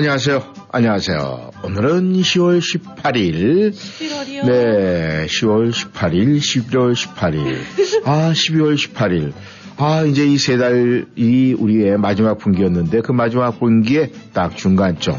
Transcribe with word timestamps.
안녕하세요. 0.00 0.42
안녕하세요. 0.72 1.52
오늘은 1.62 2.12
10월 2.20 2.58
18일. 2.60 3.72
11월이요? 3.72 4.44
네, 4.46 5.24
10월 5.24 5.72
18일, 5.72 6.36
11월 6.36 6.92
18일. 6.94 7.56
아, 8.04 8.30
12월 8.30 8.74
18일. 8.76 9.32
아, 9.78 10.02
이제 10.02 10.26
이 10.26 10.36
세 10.36 10.58
달이 10.58 11.54
우리의 11.58 11.96
마지막 11.96 12.36
분기였는데 12.36 13.00
그 13.00 13.12
마지막 13.12 13.58
분기의 13.58 14.12
딱 14.34 14.54
중간점. 14.54 15.18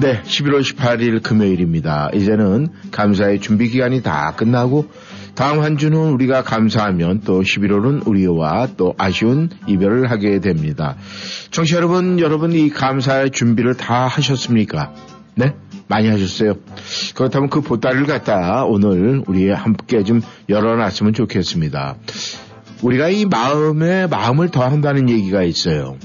네, 0.00 0.22
11월 0.22 0.60
18일 0.62 1.20
금요일입니다. 1.20 2.10
이제는 2.14 2.68
감사의 2.92 3.40
준비 3.40 3.68
기간이 3.68 4.00
다 4.04 4.32
끝나고 4.36 4.86
다음 5.34 5.60
한 5.60 5.76
주는 5.76 5.98
우리가 5.98 6.42
감사하면 6.42 7.20
또 7.24 7.42
11월은 7.42 8.06
우리와 8.06 8.68
또 8.76 8.94
아쉬운 8.98 9.50
이별을 9.66 10.10
하게 10.10 10.38
됩니다. 10.40 10.96
청취자 11.50 11.76
여러분, 11.78 12.20
여러분 12.20 12.52
이 12.52 12.70
감사의 12.70 13.30
준비를 13.30 13.74
다 13.74 14.06
하셨습니까? 14.06 14.92
네? 15.34 15.54
많이 15.88 16.08
하셨어요. 16.08 16.54
그렇다면 17.14 17.50
그 17.50 17.60
보따리를 17.60 18.06
갖다 18.06 18.64
오늘 18.64 19.22
우리 19.26 19.50
함께 19.50 20.02
좀 20.04 20.22
열어놨으면 20.48 21.12
좋겠습니다. 21.12 21.96
우리가 22.82 23.08
이 23.08 23.24
마음에 23.24 24.06
마음을 24.06 24.50
더한다는 24.50 25.10
얘기가 25.10 25.42
있어요. 25.42 25.96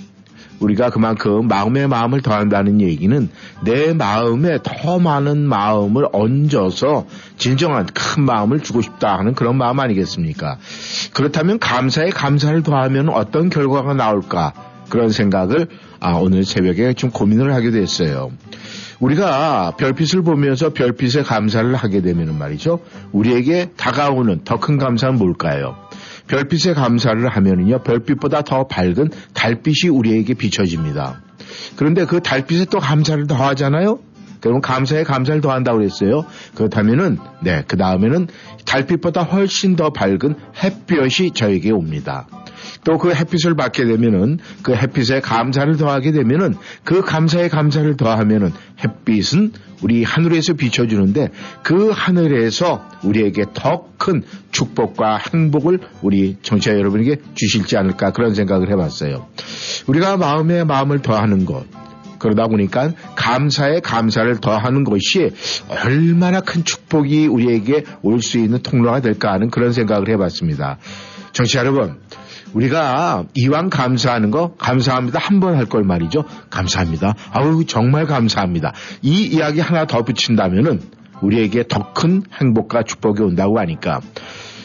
우리가 0.60 0.90
그만큼 0.90 1.48
마음에 1.48 1.88
마음을 1.88 2.22
더한다는 2.22 2.82
얘기는 2.82 3.30
내 3.64 3.94
마음에 3.94 4.60
더 4.64 5.00
많은 5.00 5.40
마음을 5.48 6.08
얹어서 6.12 7.06
진정한 7.38 7.86
큰 7.86 8.24
마음을 8.24 8.60
주고 8.60 8.82
싶다 8.82 9.18
하는 9.18 9.34
그런 9.34 9.58
마음 9.58 9.80
아니겠습니까? 9.80 10.58
그렇다면 11.14 11.60
감사에 11.60 12.10
감사를 12.10 12.62
더하면 12.64 13.10
어떤 13.10 13.50
결과가 13.50 13.94
나올까? 13.94 14.54
그런 14.90 15.10
생각을 15.12 15.68
아, 16.00 16.14
오늘 16.14 16.44
새벽에 16.44 16.94
좀 16.94 17.12
고민을 17.12 17.54
하게 17.54 17.72
됐어요. 17.72 18.32
우리가 19.00 19.76
별빛을 19.78 20.24
보면서 20.24 20.74
별빛에 20.74 21.24
감사를 21.24 21.74
하게 21.76 22.02
되면 22.02 22.38
말이죠. 22.38 22.80
우리에게 23.12 23.72
다가오는 23.78 24.42
더 24.44 24.58
큰 24.60 24.78
감사는 24.78 25.18
뭘까요? 25.18 25.76
별빛에 26.30 26.74
감사를 26.74 27.28
하면은요, 27.28 27.80
별빛보다 27.80 28.44
더 28.44 28.68
밝은 28.68 29.10
달빛이 29.34 29.90
우리에게 29.92 30.36
비춰집니다. 30.36 31.22
그런데 31.76 32.06
그 32.06 32.22
달빛에 32.22 32.66
또 32.66 32.80
감사를 32.80 33.28
더 33.28 33.36
하잖아요? 33.36 34.00
그러면 34.40 34.62
감사에 34.62 35.04
감사를 35.04 35.42
더한다고 35.42 35.80
그랬어요. 35.80 36.26
그렇다면은, 36.56 37.18
네, 37.42 37.64
그 37.68 37.76
다음에는 37.76 38.28
달빛보다 38.66 39.24
훨씬 39.24 39.76
더 39.76 39.90
밝은 39.90 40.36
햇볕이 40.64 41.32
저에게 41.32 41.72
옵니다. 41.72 42.28
또 42.90 42.98
그 42.98 43.14
햇빛을 43.14 43.54
받게 43.54 43.86
되면은 43.86 44.40
그 44.64 44.74
햇빛에 44.74 45.20
감사를 45.22 45.78
더하게 45.78 46.12
되면은 46.12 46.56
그 46.84 47.02
감사에 47.02 47.48
감사를 47.48 47.96
더하면은 47.98 48.52
햇빛은 48.84 49.52
우리 49.84 50.04
하늘에서 50.04 50.54
비춰주는데 50.54 51.30
그 51.62 51.92
하늘에서 51.94 52.84
우리에게 53.04 53.46
더 53.54 53.90
큰 54.00 54.24
축복과 54.52 55.18
행복을 55.18 55.80
우리 56.02 56.38
정치자 56.42 56.76
여러분에게 56.78 57.18
주실지 57.36 57.76
않을까 57.78 58.12
그런 58.12 58.34
생각을 58.34 58.72
해봤어요. 58.72 59.28
우리가 59.88 60.16
마음에 60.18 60.64
마음을 60.64 61.02
더하는 61.02 61.46
것 61.46 61.66
그러다 62.18 62.48
보니까 62.48 62.94
감사에 63.16 63.82
감사를 63.82 64.38
더하는 64.38 64.84
것이 64.86 65.32
얼마나 65.68 66.40
큰 66.40 66.64
축복이 66.64 67.28
우리에게 67.28 67.84
올 68.02 68.22
수 68.22 68.38
있는 68.40 68.60
통로가 68.64 69.02
될까 69.02 69.34
하는 69.34 69.50
그런 69.50 69.74
생각을 69.74 70.10
해봤습니다. 70.10 70.78
정치자 71.34 71.60
여러분, 71.60 72.00
우리가 72.54 73.26
이왕 73.36 73.70
감사하는 73.70 74.32
거 74.32 74.54
감사합니다 74.58 75.20
한 75.20 75.40
번 75.40 75.56
할 75.56 75.66
걸 75.66 75.84
말이죠. 75.84 76.24
감사합니다. 76.50 77.14
아우 77.32 77.64
정말 77.66 78.06
감사합니다. 78.06 78.74
이 79.02 79.24
이야기 79.26 79.60
하나 79.60 79.86
더 79.86 80.04
붙인다면은 80.04 80.82
우리에게 81.22 81.66
더 81.68 81.94
큰 81.94 82.24
행복과 82.42 82.84
축복이 82.84 83.22
온다고 83.24 83.60
하니까 83.60 84.00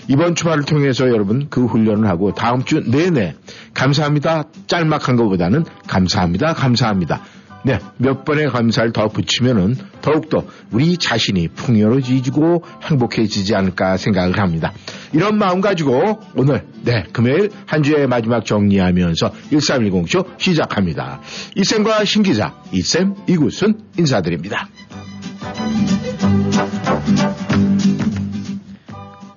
이번 0.08 0.34
주말을 0.34 0.64
통해서 0.64 1.08
여러분 1.08 1.48
그 1.48 1.64
훈련을 1.64 2.06
하고 2.08 2.32
다음 2.32 2.62
주 2.64 2.82
내내 2.88 3.34
감사합니다 3.72 4.44
짤막한 4.66 5.16
것보다는 5.16 5.64
감사합니다 5.88 6.52
감사합니다 6.52 7.22
네, 7.66 7.78
몇 7.96 8.26
번의 8.26 8.50
감사를 8.50 8.92
더 8.92 9.08
붙이면은 9.08 9.74
더욱더 10.02 10.44
우리 10.70 10.98
자신이 10.98 11.48
풍요로워지고 11.48 12.62
행복해지지 12.82 13.54
않을까 13.54 13.96
생각을 13.96 14.38
합니다. 14.38 14.74
이런 15.14 15.38
마음 15.38 15.62
가지고 15.62 16.20
오늘, 16.36 16.66
네, 16.82 17.04
금요일 17.12 17.48
한 17.64 17.82
주의 17.82 18.06
마지막 18.06 18.44
정리하면서 18.44 19.32
1310쇼 19.50 20.38
시작합니다. 20.38 21.22
이쌤과 21.56 22.04
신기자, 22.04 22.54
이쌤, 22.70 23.14
이곳은 23.26 23.78
인사드립니다. 23.98 24.68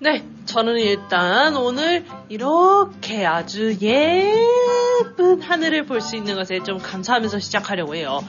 네, 0.01 0.25
저는 0.45 0.79
일단 0.79 1.55
오늘 1.55 2.03
이렇게 2.27 3.25
아주 3.25 3.73
예 3.81 4.66
쁜 5.16 5.41
하늘을 5.41 5.85
볼 5.85 6.02
수 6.02 6.16
있는 6.16 6.35
것에 6.35 6.63
좀 6.63 6.78
감사하면서 6.80 7.40
시작하려고 7.40 7.96
해요. 7.96 8.19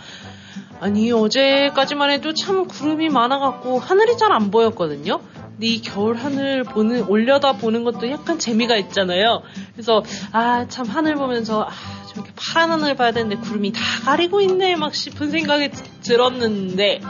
아니, 0.81 1.11
어제까지만 1.12 2.11
해도 2.11 2.33
참 2.34 2.67
구름이 2.67 3.09
많아갖고 3.09 3.79
하늘이 3.81 4.17
잘 4.17 4.33
안 4.33 4.51
보였거든요? 4.51 5.21
근데 5.34 5.67
이 5.67 5.83
겨울 5.83 6.17
하늘 6.17 6.62
보는, 6.62 7.05
올려다 7.09 7.55
보는 7.55 7.83
것도 7.83 8.09
약간 8.11 8.39
재미가 8.39 8.77
있잖아요. 8.77 9.43
그래서, 9.73 10.05
아, 10.33 10.67
참 10.69 10.87
하늘 10.87 11.17
보면서, 11.17 11.65
아, 11.65 11.71
저렇게 12.09 12.31
파란 12.37 12.71
하늘 12.71 12.95
봐야 12.95 13.11
되는데 13.11 13.37
구름이 13.37 13.73
다 13.73 13.81
가리고 14.05 14.41
있네, 14.41 14.77
막 14.77 14.95
싶은 14.95 15.31
생각이 15.33 15.71
들었는데, 16.03 17.00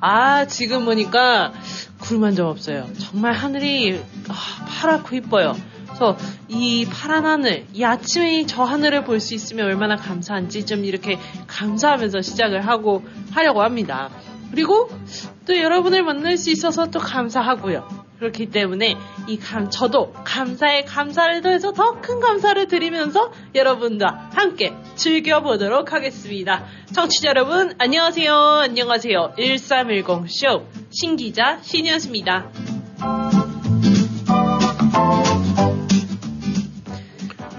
아, 0.00 0.44
지금 0.46 0.84
보니까 0.84 1.54
구름 1.98 2.24
한 2.24 2.34
점 2.34 2.48
없어요. 2.48 2.86
정말 2.98 3.32
하늘이 3.32 3.98
아, 4.28 4.66
파랗고 4.68 5.16
이뻐요. 5.16 5.56
그래서 5.96 6.16
이 6.48 6.84
파란 6.84 7.24
하늘, 7.24 7.64
이 7.72 7.82
아침에 7.82 8.44
저 8.46 8.64
하늘을 8.64 9.04
볼 9.04 9.16
수 9.18 9.32
있으면 9.34 9.66
얼마나 9.66 9.96
감사한지 9.96 10.66
좀 10.66 10.84
이렇게 10.84 11.18
감사하면서 11.46 12.20
시작을 12.20 12.66
하고 12.66 13.02
하려고 13.32 13.62
합니다. 13.62 14.10
그리고 14.50 14.90
또 15.46 15.56
여러분을 15.56 16.02
만날 16.02 16.36
수 16.36 16.50
있어서 16.50 16.90
또 16.90 16.98
감사하고요. 17.00 18.06
그렇기 18.18 18.50
때문에 18.50 18.96
이 19.26 19.38
감, 19.38 19.70
저도 19.70 20.12
감사에 20.24 20.84
감사를 20.84 21.40
더해서 21.40 21.72
더 21.72 22.00
큰 22.02 22.20
감사를 22.20 22.68
드리면서 22.68 23.32
여러분과 23.54 24.30
함께 24.34 24.74
즐겨보도록 24.96 25.92
하겠습니다. 25.94 26.66
청취자 26.92 27.30
여러분, 27.30 27.74
안녕하세요. 27.78 28.34
안녕하세요. 28.34 29.34
1310쇼 29.38 30.64
신기자 30.90 31.58
신이었습니다. 31.62 32.75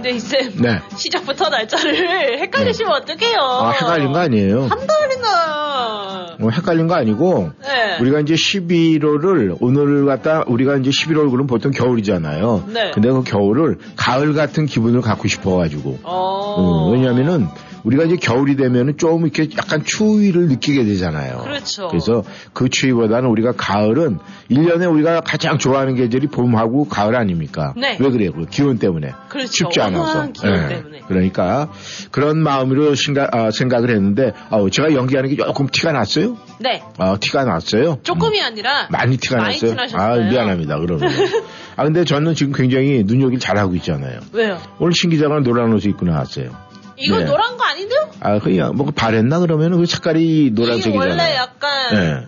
네, 0.08 0.14
이쌤. 0.14 0.54
네. 0.64 0.80
시작부터 0.96 1.50
날짜를 1.50 2.40
헷갈리시면 2.40 2.94
어떡해요. 2.94 3.40
아, 3.40 3.72
헷갈린 3.72 4.14
거 4.14 4.20
아니에요? 4.20 4.62
한 4.68 4.88
달인가. 4.88 6.38
뭐 6.40 6.50
헷갈린 6.50 6.88
거 6.88 6.96
아니고 6.96 7.52
네. 7.62 7.98
우리가 8.00 8.22
이제 8.22 8.36
11월을 8.36 9.58
오늘 9.60 10.06
갖다 10.06 10.44
우리가 10.48 10.78
이제 10.78 10.92
11월 10.92 11.30
그러면 11.30 11.48
보통 11.48 11.72
겨울이잖아요. 11.72 12.64
네. 12.68 12.92
근데 12.92 13.10
그 13.10 13.24
겨울을 13.24 13.80
가을 13.98 14.34
같은 14.34 14.66
기분을 14.66 15.02
갖고 15.02 15.28
싶어가지고 15.28 16.00
어. 16.04 16.92
음, 16.92 16.94
왜냐면은 16.94 17.48
우리가 17.88 18.04
이제 18.04 18.18
겨울이 18.18 18.58
되면은 18.58 18.98
좀 18.98 19.22
이렇게 19.22 19.48
약간 19.58 19.84
추위를 19.86 20.48
느끼게 20.48 20.84
되잖아요. 20.84 21.38
그렇죠. 21.38 21.88
그래서 21.88 22.24
그 22.52 22.68
추위보다는 22.68 23.30
우리가 23.30 23.54
가을은 23.54 24.20
1년에 24.52 24.92
우리가 24.92 25.22
가장 25.22 25.58
좋아하는 25.58 25.96
계절이 25.96 26.28
봄하고 26.28 26.90
가을 26.90 27.16
아닙니까? 27.16 27.74
네. 27.78 27.98
왜 28.00 28.10
그래요? 28.10 28.34
그 28.34 28.46
기온 28.46 28.78
때문에. 28.78 29.14
그렇죠. 29.30 29.52
춥지 29.52 29.80
않아서. 29.80 30.32
기온 30.34 30.54
예. 30.54 30.68
때문에. 30.68 31.00
그러니까 31.08 31.72
그런 32.12 32.40
마음으로 32.40 32.94
생각, 32.96 33.34
아, 33.34 33.52
생각을 33.52 33.90
했는데 33.90 34.34
아, 34.50 34.58
제가 34.70 34.94
연기하는 34.94 35.30
게 35.30 35.38
조금 35.38 35.68
티가 35.68 35.94
났어요? 35.94 36.36
네. 36.60 36.84
아, 36.98 37.16
티가 37.18 37.46
났어요? 37.46 38.00
조금이 38.04 38.42
아니라 38.42 38.90
많이 38.92 39.16
티가 39.16 39.38
많이 39.38 39.54
났어요? 39.54 39.72
티나셨어요. 39.72 40.02
아, 40.02 40.30
미안합니다. 40.30 40.78
그러면. 40.80 41.10
아, 41.78 41.84
근데 41.84 42.04
저는 42.04 42.34
지금 42.34 42.52
굉장히 42.52 43.04
눈여기를 43.06 43.40
잘하고 43.40 43.76
있잖아요. 43.76 44.20
왜요? 44.34 44.58
오늘 44.80 44.92
신 44.94 45.10
기자가 45.10 45.40
노란 45.40 45.72
옷을 45.74 45.92
입고 45.92 46.06
나왔어요. 46.06 46.67
이거 46.98 47.20
네. 47.20 47.26
노란 47.26 47.58
거 47.58 47.64
아닌데요? 47.64 48.10
아, 48.20 48.40
그냥 48.40 48.76
뭐 48.76 48.88
바랬나 48.94 49.40
그러면은 49.40 49.78
그 49.80 49.86
색깔이 49.86 50.52
노란색이잖아요. 50.54 51.10
원래 51.10 51.36
약간 51.36 51.94
네. 51.94 52.28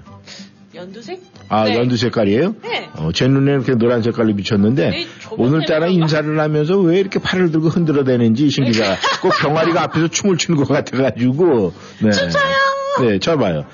연두색? 0.76 1.22
아, 1.50 1.64
네. 1.64 1.76
연두 1.76 1.98
색깔이에요? 1.98 2.56
네. 2.62 2.90
어, 2.96 3.12
제 3.12 3.28
눈에는 3.28 3.64
그냥 3.64 3.80
노란 3.80 4.04
색깔로 4.04 4.36
비쳤는데 4.36 4.90
네, 4.92 5.08
오늘따라? 5.32 5.88
인사를 5.88 6.40
하면서 6.40 6.78
왜 6.78 7.00
이렇게 7.00 7.20
팔을 7.20 7.52
들고 7.52 7.70
흔들어대는지 7.70 8.50
신 8.52 8.66
기자가 8.66 8.96
꼭 9.22 9.34
병아리가 9.42 9.82
앞에서 9.84 10.08
춤을 10.10 10.38
추는 10.38 10.60
것 10.64 10.68
같아가지고 10.68 11.74
네. 12.04 12.12
춤춰요! 12.12 12.54
네, 13.02 13.20
쳐봐요. 13.20 13.66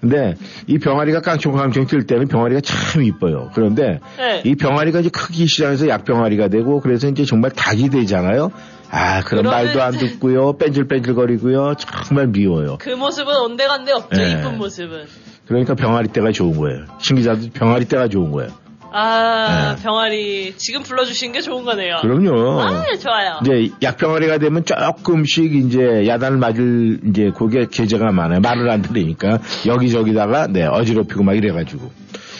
근데 0.00 0.34
이 0.66 0.78
병아리가 0.78 1.20
깡총깡총 1.20 1.86
뛸 1.86 2.06
때는 2.06 2.26
병아리가 2.26 2.62
참 2.62 3.02
이뻐요. 3.02 3.50
그런데 3.54 4.00
네. 4.16 4.42
이 4.44 4.54
병아리가 4.56 5.00
이제 5.00 5.10
크기 5.10 5.46
시작해서 5.46 5.88
약병아리가 5.88 6.48
되고 6.48 6.80
그래서 6.80 7.06
이제 7.06 7.24
정말 7.24 7.50
닭이 7.50 7.90
되잖아요. 7.90 8.50
아, 8.90 9.22
그런 9.22 9.44
말도 9.44 9.82
안 9.82 9.92
듣고요. 9.92 10.56
뺀질뺀질거리고요. 10.58 11.74
정말 12.06 12.26
미워요. 12.28 12.78
그 12.80 12.90
모습은 12.90 13.32
온데간데 13.44 13.92
없죠. 13.92 14.20
네. 14.20 14.32
이쁜 14.32 14.58
모습은. 14.58 15.06
그러니까 15.46 15.74
병아리 15.74 16.08
때가 16.08 16.32
좋은 16.32 16.56
거예요. 16.56 16.84
신기자도 16.98 17.50
병아리 17.52 17.86
때가 17.86 18.08
좋은 18.08 18.30
거예요. 18.30 18.50
아, 18.92 19.76
네. 19.76 19.82
병아리 19.82 20.54
지금 20.56 20.82
불러주신 20.82 21.32
게 21.32 21.40
좋은 21.40 21.64
거네요. 21.64 21.98
그럼요. 22.02 22.60
아, 22.60 22.82
좋아요. 22.96 23.38
이제 23.42 23.72
약병아리가 23.82 24.38
되면 24.38 24.64
조금씩 24.64 25.54
이제 25.54 26.06
야단을 26.08 26.38
맞을 26.38 27.00
이제 27.08 27.30
그게 27.36 27.66
계제가 27.70 28.10
많아요. 28.10 28.40
말을 28.40 28.68
안 28.68 28.82
들으니까 28.82 29.38
여기저기다가 29.66 30.48
네 30.48 30.66
어지럽히고 30.66 31.22
막 31.22 31.36
이래가지고. 31.36 31.90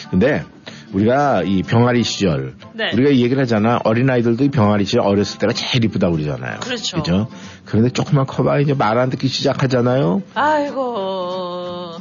근데 0.09 0.43
우리가 0.93 1.43
이 1.43 1.63
병아리 1.63 2.03
시절 2.03 2.53
네. 2.73 2.91
우리가 2.93 3.11
얘기를 3.11 3.39
하잖아 3.41 3.79
어린 3.85 4.09
아이들도 4.09 4.43
이 4.43 4.49
병아리 4.49 4.85
시절 4.85 5.01
어렸을 5.01 5.39
때가 5.39 5.53
제일 5.53 5.85
이쁘다고 5.85 6.13
그러잖아요. 6.17 6.59
그렇죠. 6.59 6.97
그죠? 6.97 7.27
그런데 7.65 7.89
조금만 7.89 8.25
커봐 8.25 8.59
이제 8.59 8.73
말 8.73 8.97
안 8.97 9.09
듣기 9.09 9.27
시작하잖아요. 9.29 10.21
아이고, 10.35 10.81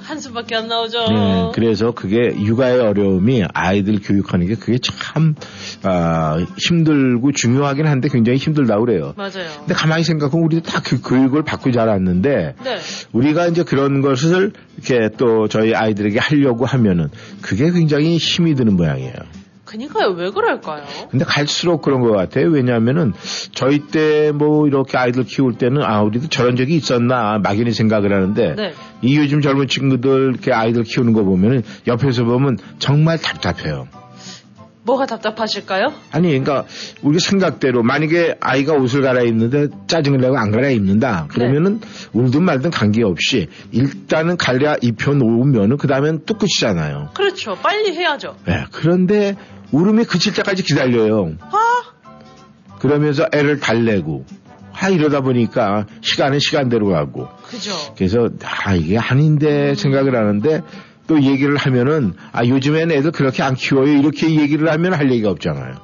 한숨밖에 0.03 0.57
안 0.57 0.69
나오죠. 0.69 0.99
네, 1.09 1.51
그래서 1.55 1.93
그게 1.93 2.35
육아의 2.37 2.81
어려움이 2.81 3.45
아이들 3.55 4.01
교육하는 4.03 4.47
게 4.47 4.55
그게 4.55 4.79
참 4.79 5.35
아, 5.83 6.37
힘들고 6.59 7.33
중요하긴 7.33 7.87
한데 7.87 8.09
굉장히 8.11 8.39
힘들다고 8.39 8.85
그래요. 8.85 9.15
맞아요. 9.17 9.49
근데 9.61 9.75
가만히 9.75 10.03
생각하면 10.05 10.45
우리도 10.47 10.63
다 10.71 10.81
그 10.81 11.01
교육을 11.03 11.45
받고 11.45 11.71
자랐는데 11.71 12.55
네. 12.65 12.79
우리가 13.13 13.47
이제 13.47 13.63
그런 13.63 14.01
것을 14.01 14.53
이렇게 14.77 15.09
또 15.19 15.47
저희 15.47 15.73
아이들에게 15.75 16.19
하려고 16.19 16.65
하면은 16.65 17.09
그게 17.43 17.71
굉장히 17.71 18.17
힘이 18.17 18.55
드는 18.55 18.75
모양이에요. 18.77 19.13
그니까요, 19.71 20.09
왜 20.11 20.31
그럴까요? 20.31 20.83
근데 21.11 21.25
갈수록 21.25 21.81
그런 21.83 22.01
것 22.01 22.11
같아요. 22.11 22.49
왜냐하면은 22.49 23.13
저희 23.53 23.79
때 23.87 24.33
뭐 24.33 24.67
이렇게 24.67 24.97
아이들 24.97 25.25
키울 25.25 25.59
때는 25.59 25.83
아 25.83 26.03
우리도 26.03 26.29
저런 26.29 26.57
적이 26.57 26.77
있었나 26.77 27.39
막연히 27.39 27.73
생각을 27.73 28.13
하는데 28.13 28.55
네. 28.55 28.73
이 29.03 29.17
요즘 29.19 29.41
젊은 29.41 29.67
친구들 29.67 30.31
이렇게 30.33 30.53
아이들 30.53 30.83
키우는 30.85 31.13
거 31.13 31.25
보면은 31.25 31.63
옆에서 31.87 32.25
보면 32.25 32.57
정말 32.79 33.19
답답해요. 33.19 33.87
뭐가 34.91 35.07
답답하실까요? 35.07 35.93
아니, 36.11 36.29
그러니까 36.29 36.65
우리 37.03 37.21
생각대로 37.21 37.83
만약에 37.83 38.37
아이가 38.41 38.75
옷을 38.75 39.03
갈아입는데 39.03 39.69
짜증을 39.87 40.19
내고 40.19 40.37
안 40.37 40.51
갈아입는다. 40.51 41.29
그러면은 41.29 41.81
울든 42.13 42.43
말든 42.43 42.71
관계없이 42.71 43.49
일단은 43.71 44.37
갈아입혀 44.37 45.15
놓으면은 45.15 45.77
그 45.77 45.87
다음엔 45.87 46.23
또 46.27 46.35
끝이잖아요. 46.35 47.11
그렇죠. 47.15 47.55
빨리 47.63 47.93
해야죠. 47.95 48.37
네, 48.47 48.65
그런데 48.73 49.37
울음이 49.71 50.05
그칠 50.05 50.35
때까지 50.35 50.65
기다려요. 50.65 51.35
아, 51.41 51.83
그러면서 52.81 53.27
애를 53.33 53.61
달래고. 53.61 54.25
아, 54.73 54.89
이러다 54.89 55.21
보니까 55.21 55.87
시간은 56.01 56.39
시간대로 56.39 56.89
가고. 56.89 57.29
그죠. 57.45 57.73
그래서 57.97 58.29
아, 58.65 58.75
이게 58.75 58.99
아닌데 58.99 59.75
생각을 59.75 60.17
하는데 60.17 60.63
또 61.11 61.21
얘기를 61.25 61.57
하면은 61.57 62.15
아, 62.31 62.47
요즘엔 62.47 62.93
애들 62.93 63.11
그렇게 63.11 63.43
안 63.43 63.57
키워요. 63.57 63.99
이렇게 63.99 64.31
얘기를 64.31 64.71
하면 64.71 64.95
할 64.95 65.11
얘기가 65.11 65.29
없잖아요. 65.31 65.75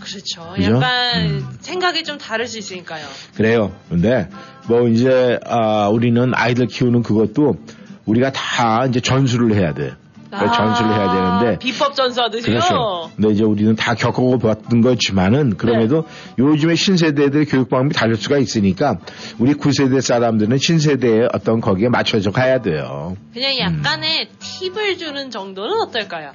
그렇죠. 0.00 0.52
그죠? 0.56 0.74
약간 0.76 1.26
음. 1.26 1.46
생각이 1.60 2.02
좀 2.02 2.16
다를 2.16 2.46
수 2.46 2.58
있으니까요. 2.58 3.04
그래요. 3.36 3.76
근데 3.90 4.30
뭐 4.66 4.88
이제 4.88 5.38
아 5.44 5.88
우리는 5.88 6.32
아이들 6.34 6.66
키우는 6.66 7.02
그것도 7.02 7.58
우리가 8.06 8.32
다 8.32 8.86
이제 8.86 9.00
전수를 9.00 9.54
해야 9.54 9.74
돼. 9.74 9.92
그러니까 10.36 10.52
전수를 10.52 10.90
해야 10.90 11.12
되는데 11.12 11.54
아, 11.54 11.58
비법 11.58 11.94
전수하듯이요? 11.94 12.54
그렇죠. 12.54 13.10
근데 13.16 13.30
이제 13.30 13.44
우리는 13.44 13.74
다 13.76 13.94
겪어봤던 13.94 14.80
거지만은 14.80 15.56
그럼에도 15.56 16.02
네. 16.02 16.34
요즘에 16.38 16.74
신세대들의 16.74 17.46
교육 17.46 17.68
방법이 17.68 17.94
다를 17.94 18.16
수가 18.16 18.38
있으니까 18.38 18.98
우리 19.38 19.54
9세대 19.54 20.00
사람들은 20.00 20.58
신세대의 20.58 21.28
어떤 21.32 21.60
거기에 21.60 21.88
맞춰서 21.88 22.30
가야 22.30 22.60
돼요. 22.60 23.16
그냥 23.32 23.58
약간의 23.58 24.28
팁을 24.38 24.98
주는 24.98 25.30
정도는 25.30 25.80
어떨까요? 25.88 26.32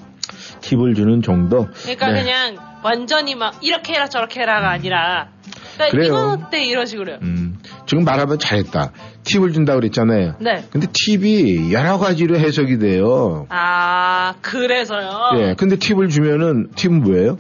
팁을 0.62 0.94
주는 0.94 1.22
정도. 1.22 1.68
그러니까 1.81 2.12
네. 2.12 2.24
그냥 2.24 2.57
완전히 2.84 3.36
막 3.36 3.56
이렇게 3.62 3.94
해라 3.94 4.07
저렇게 4.07 4.42
해라가 4.42 4.69
아니라 4.69 5.30
그러니까 5.75 5.98
그래요. 5.98 6.13
이건 6.13 6.44
어때 6.46 6.66
이런 6.66 6.86
식으로요. 6.86 7.19
음, 7.22 7.57
지금 7.86 8.04
말하면 8.04 8.38
잘했다. 8.40 8.92
팁을 9.30 9.54
준다 9.54 9.76
그랬잖아요. 9.76 10.36
네. 10.40 10.66
근데 10.72 10.88
팁이 10.92 11.72
여러 11.72 11.98
가지로 12.00 12.38
해석이 12.38 12.80
돼요. 12.80 13.46
아 13.50 14.34
그래서요. 14.42 15.10
예. 15.38 15.56
근데 15.56 15.76
팁을 15.76 16.10
주면은 16.10 16.70
팁은 16.76 17.02
뭐예요? 17.04 17.38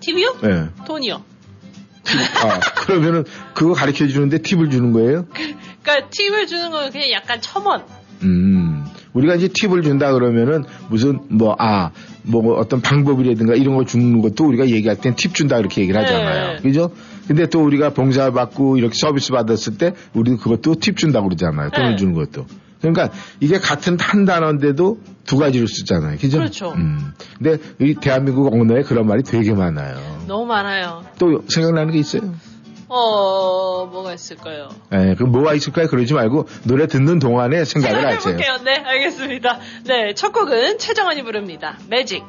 팁이요? 0.00 0.36
예. 0.44 0.84
돈이요. 0.86 1.22
아, 2.44 2.58
그러면은 2.80 3.24
그거 3.54 3.74
가르쳐 3.74 4.06
주는데 4.08 4.38
팁을 4.38 4.70
주는 4.70 4.92
거예요? 4.92 5.26
그러니까 5.82 6.08
팁을 6.10 6.46
주는 6.46 6.70
건 6.70 6.90
그냥 6.90 7.10
약간 7.12 7.40
첨언. 7.40 7.82
음. 8.22 8.84
우리가 9.12 9.34
이제 9.34 9.48
팁을 9.48 9.82
준다 9.82 10.12
그러면은 10.12 10.64
무슨 10.88 11.20
뭐, 11.28 11.54
아, 11.58 11.90
뭐 12.22 12.56
어떤 12.58 12.80
방법이라든가 12.80 13.54
이런 13.54 13.76
거 13.76 13.84
주는 13.84 14.22
것도 14.22 14.46
우리가 14.46 14.68
얘기할 14.68 14.96
땐 14.98 15.14
팁 15.16 15.34
준다 15.34 15.58
이렇게 15.58 15.82
얘기를 15.82 16.00
하잖아요. 16.00 16.52
네. 16.54 16.62
그죠? 16.62 16.92
근데 17.26 17.46
또 17.46 17.62
우리가 17.64 17.90
봉사 17.90 18.30
받고 18.30 18.78
이렇게 18.78 18.94
서비스 18.94 19.32
받았을 19.32 19.78
때 19.78 19.94
우리도 20.14 20.38
그것도 20.38 20.76
팁 20.80 20.96
준다고 20.96 21.28
그러잖아요. 21.28 21.70
돈을 21.70 21.90
네. 21.90 21.96
주는 21.96 22.14
것도. 22.14 22.46
그러니까 22.80 23.10
이게 23.40 23.58
같은 23.58 23.96
한 23.98 24.24
단어인데도 24.24 24.98
두 25.24 25.38
가지로 25.38 25.66
쓰잖아요. 25.66 26.18
그죠? 26.18 26.38
그렇죠. 26.38 26.72
음. 26.72 27.12
근데 27.38 27.58
이 27.80 27.94
대한민국 27.94 28.52
언어에 28.52 28.82
그런 28.82 29.06
말이 29.06 29.22
되게 29.22 29.52
많아요. 29.52 29.96
너무 30.26 30.46
많아요. 30.46 31.04
또 31.18 31.44
생각나는 31.48 31.92
게 31.92 32.00
있어요? 32.00 32.34
어 32.88 33.86
뭐가 33.86 34.12
있을까요? 34.12 34.68
예, 34.92 35.14
그럼 35.14 35.32
뭐가 35.32 35.54
있을까요? 35.54 35.86
그러지 35.86 36.12
말고 36.12 36.46
노래 36.64 36.86
듣는 36.86 37.20
동안에 37.20 37.64
생각을 37.64 38.04
하세요. 38.04 38.20
생각해볼게요. 38.20 38.58
네, 38.64 38.82
알겠습니다. 38.84 39.60
네, 39.86 40.12
첫 40.14 40.32
곡은 40.32 40.78
최정원이 40.78 41.22
부릅니다. 41.22 41.78
매직. 41.88 42.22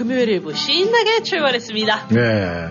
금요일 0.00 0.30
일부 0.30 0.54
신나게 0.54 1.22
출발했습니다. 1.24 2.08
네. 2.08 2.68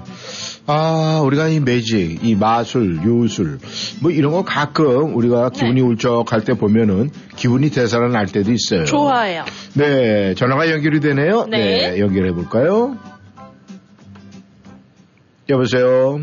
아, 0.65 1.21
우리가 1.24 1.48
이 1.48 1.59
매직, 1.59 2.25
이 2.25 2.33
마술, 2.33 2.98
요술, 3.05 3.59
뭐 4.01 4.09
이런 4.09 4.31
거 4.31 4.43
가끔 4.43 5.15
우리가 5.15 5.51
기분이 5.51 5.79
울적할 5.79 6.43
때 6.43 6.55
보면은 6.55 7.12
기분이 7.36 7.69
되살아날 7.69 8.25
때도 8.25 8.51
있어요. 8.51 8.86
좋아요. 8.86 9.45
네, 9.75 10.33
전화가 10.33 10.71
연결이 10.71 11.00
되네요. 11.01 11.45
네. 11.45 12.00
연결해 12.00 12.31
볼까요? 12.31 12.98
여보세요. 15.50 16.21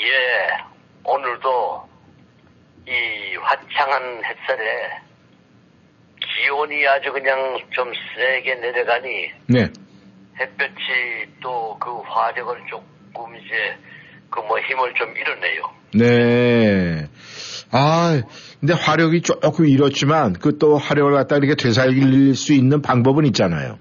예, 0.00 0.04
오늘도 1.04 1.88
이 2.88 3.36
화창한 3.42 4.22
햇살에 4.24 5.05
기온이 6.36 6.86
아주 6.86 7.12
그냥 7.12 7.58
좀 7.72 7.90
세게 8.16 8.54
내려가니 8.56 9.30
네. 9.48 9.68
햇볕이 10.38 11.26
또 11.40 11.76
그 11.78 11.90
화력을 12.06 12.54
조금 12.68 13.36
이제 13.36 13.76
그 14.30 14.40
뭐 14.40 14.58
힘을 14.60 14.92
좀 14.94 15.14
잃었네요. 15.16 15.62
네. 15.94 17.06
아, 17.70 18.20
근데 18.60 18.74
화력이 18.74 19.22
조금 19.22 19.66
잃었지만 19.66 20.34
그 20.34 20.58
또 20.58 20.76
화력을 20.76 21.12
갖다 21.12 21.36
이렇게 21.36 21.54
되살릴 21.54 22.34
수 22.34 22.52
있는 22.54 22.82
방법은 22.82 23.24
있잖아요. 23.26 23.78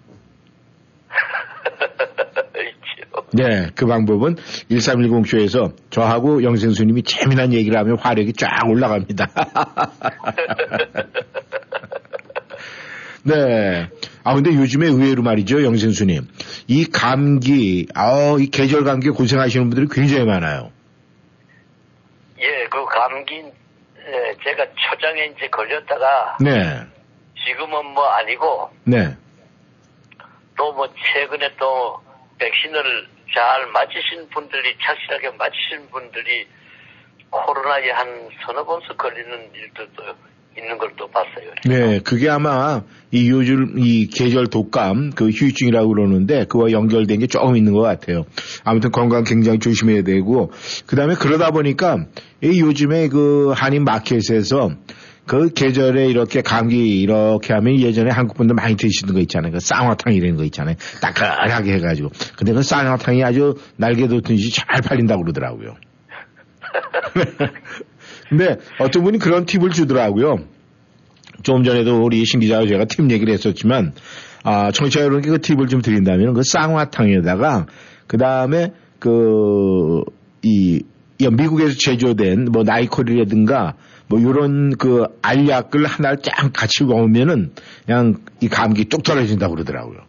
네, 3.34 3.70
그 3.76 3.86
방법은 3.86 4.36
1310쇼에서 4.36 5.74
저하고 5.90 6.44
영생수님이 6.44 7.04
재미난 7.04 7.52
얘기를 7.54 7.78
하면 7.80 7.98
화력이 8.00 8.34
쫙 8.34 8.50
올라갑니다. 8.70 9.28
네. 13.26 13.90
아, 14.24 14.36
근데 14.36 14.52
요즘에 14.54 14.86
의외로 14.88 15.24
말이죠, 15.24 15.64
영생수님. 15.64 16.28
이 16.68 16.86
감기, 16.86 17.88
아, 17.96 18.36
이 18.40 18.48
계절 18.48 18.84
감기 18.84 19.10
고생하시는 19.10 19.70
분들이 19.70 19.88
굉장히 19.92 20.26
많아요. 20.26 20.72
예, 22.40 22.68
그 22.70 22.86
감기 22.86 23.36
예, 23.36 24.36
제가 24.44 24.66
초장에 24.76 25.26
이제 25.36 25.48
걸렸다가 25.48 26.38
네. 26.40 26.82
지금은 27.48 27.86
뭐 27.94 28.06
아니고 28.06 28.70
네. 28.84 29.18
또 30.58 30.72
뭐 30.74 30.88
최근에 30.94 31.56
또 31.58 32.00
백신을 32.38 33.08
잘 33.34 33.66
맞으신 33.68 34.30
분들이 34.30 34.76
착실하게 34.82 35.32
맞으신 35.32 35.90
분들이 35.90 36.48
코로나에 37.30 37.90
한 37.92 38.30
서너 38.46 38.64
번씩 38.64 38.98
걸리는 38.98 39.52
일도 39.54 39.86
또 39.96 40.04
있는 40.58 40.78
걸 40.78 40.96
또 40.98 41.08
봤어요. 41.10 41.52
네, 41.66 42.00
그게 42.00 42.30
아마 42.30 42.84
이 43.12 43.30
요즘 43.30 43.78
이 43.78 44.08
계절 44.08 44.48
독감 44.48 45.12
그 45.12 45.30
후유증이라고 45.30 45.90
그러는데 45.90 46.46
그와 46.46 46.72
연결된 46.72 47.20
게 47.20 47.28
조금 47.28 47.56
있는 47.56 47.74
것 47.74 47.82
같아요. 47.82 48.26
아무튼 48.64 48.92
건강 48.92 49.24
굉장히 49.24 49.60
조심해야 49.60 50.04
되고 50.04 50.52
그 50.86 50.96
다음에 50.96 51.16
그러다 51.16 51.52
보니까 51.52 52.06
이 52.42 52.62
요즘에 52.62 53.10
그 53.10 53.52
한인 53.56 53.84
마켓에서 53.84 54.72
그 55.26 55.52
계절에 55.54 56.08
이렇게 56.08 56.42
감기 56.42 57.02
이렇게 57.02 57.54
하면 57.54 57.80
예전에 57.80 58.12
한국 58.12 58.38
분들 58.38 58.54
많이 58.56 58.76
드시는 58.76 59.14
거 59.14 59.20
있잖아요. 59.22 59.52
그 59.52 59.60
쌍화탕 59.60 60.14
이런 60.14 60.36
거 60.36 60.44
있잖아요. 60.44 60.76
따끈하게 61.02 61.74
해가지고. 61.74 62.10
근데 62.38 62.54
그 62.54 62.62
쌍화탕이 62.62 63.24
아주 63.24 63.56
날개 63.76 64.08
돋듯이 64.08 64.52
잘 64.52 64.82
팔린다고 64.82 65.24
그러더라고요. 65.24 65.76
근데 68.30 68.58
어떤 68.80 69.04
분이 69.04 69.20
그런 69.20 69.46
팁을 69.46 69.70
주더라고요. 69.70 70.40
조금 71.44 71.64
전에도 71.64 72.04
우리 72.04 72.24
신 72.26 72.40
기자와 72.40 72.66
제가 72.68 72.86
팁 72.86 73.10
얘기를 73.12 73.34
했었지만, 73.34 73.94
아, 74.44 74.72
청취자 74.72 75.02
여러분께 75.02 75.30
그 75.30 75.42
팁을 75.42 75.68
좀 75.68 75.82
드린다면, 75.82 76.34
그 76.34 76.42
쌍화탕에다가, 76.44 77.68
그 78.08 78.18
다음에 78.18 78.74
그, 79.00 80.02
이, 80.42 80.82
이 81.18 81.28
미국에서 81.30 81.76
제조된 81.78 82.46
뭐 82.52 82.64
나이콜이라든가 82.64 83.76
뭐 84.08 84.22
요런 84.22 84.76
그 84.78 85.06
알약을 85.22 85.86
하나를 85.86 86.18
쫙 86.22 86.52
같이 86.54 86.84
먹으면은 86.84 87.52
그냥 87.86 88.16
이 88.42 88.48
감기 88.48 88.86
뚝 88.86 89.04
떨어진다고 89.04 89.56
그러더라고요. 89.56 90.00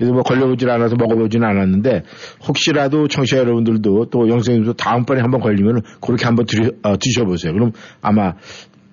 그래서 0.00 0.14
뭐 0.14 0.22
걸려보질 0.22 0.70
않아서 0.70 0.96
먹어보지는 0.96 1.46
않았는데 1.46 2.04
혹시라도 2.48 3.06
청취자 3.06 3.36
여러분들도 3.36 4.06
또 4.06 4.28
영생님도 4.30 4.72
다음번에 4.72 5.20
한번 5.20 5.42
걸리면 5.42 5.82
그렇게 6.00 6.24
한번 6.24 6.46
드리, 6.46 6.70
어, 6.82 6.96
드셔보세요. 6.98 7.52
그럼 7.52 7.72
아마 8.00 8.32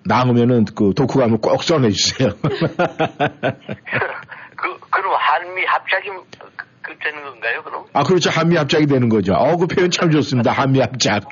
남으면은 0.04 0.66
그 0.76 0.92
독후감을 0.94 1.38
꼭 1.38 1.64
써내주세요. 1.64 2.32
그 2.44 2.50
그럼 4.90 5.14
한미 5.18 5.64
합작이 5.66 6.10
그, 6.10 6.48
그 6.82 6.94
되는 7.02 7.24
건가요? 7.24 7.62
그럼? 7.64 7.86
아 7.94 8.04
그렇죠 8.04 8.30
한미 8.30 8.58
합작이 8.58 8.86
되는 8.88 9.08
거죠. 9.08 9.32
어 9.34 9.56
그 9.56 9.68
표현 9.68 9.90
참 9.90 10.12
좋습니다. 10.12 10.52
한미 10.52 10.82
합작. 10.82 11.24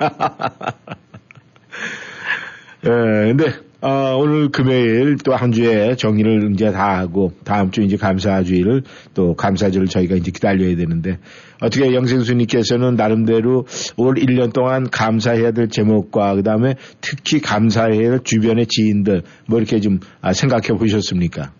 예, 2.84 2.88
근데 2.88 3.65
어, 3.82 4.16
오늘 4.16 4.48
금요일 4.50 5.16
또 5.18 5.34
한 5.34 5.52
주에 5.52 5.96
정리를 5.96 6.52
이제 6.52 6.70
다 6.72 6.98
하고 6.98 7.32
다음 7.44 7.70
주 7.70 7.82
이제 7.82 7.96
감사주의를 7.96 8.82
또 9.14 9.34
감사주를 9.34 9.86
저희가 9.88 10.16
이제 10.16 10.30
기다려야 10.30 10.74
되는데 10.76 11.18
어떻게 11.60 11.94
영생수님께서는 11.94 12.96
나름대로 12.96 13.66
올 13.96 14.14
1년 14.14 14.52
동안 14.52 14.88
감사해야 14.90 15.50
될 15.52 15.68
제목과 15.68 16.34
그다음에 16.36 16.74
특히 17.00 17.40
감사해야 17.40 18.10
될 18.10 18.20
주변의 18.24 18.66
지인들 18.66 19.22
뭐 19.46 19.58
이렇게 19.58 19.80
좀 19.80 20.00
아, 20.22 20.32
생각해 20.32 20.68
보셨습니까? 20.78 21.52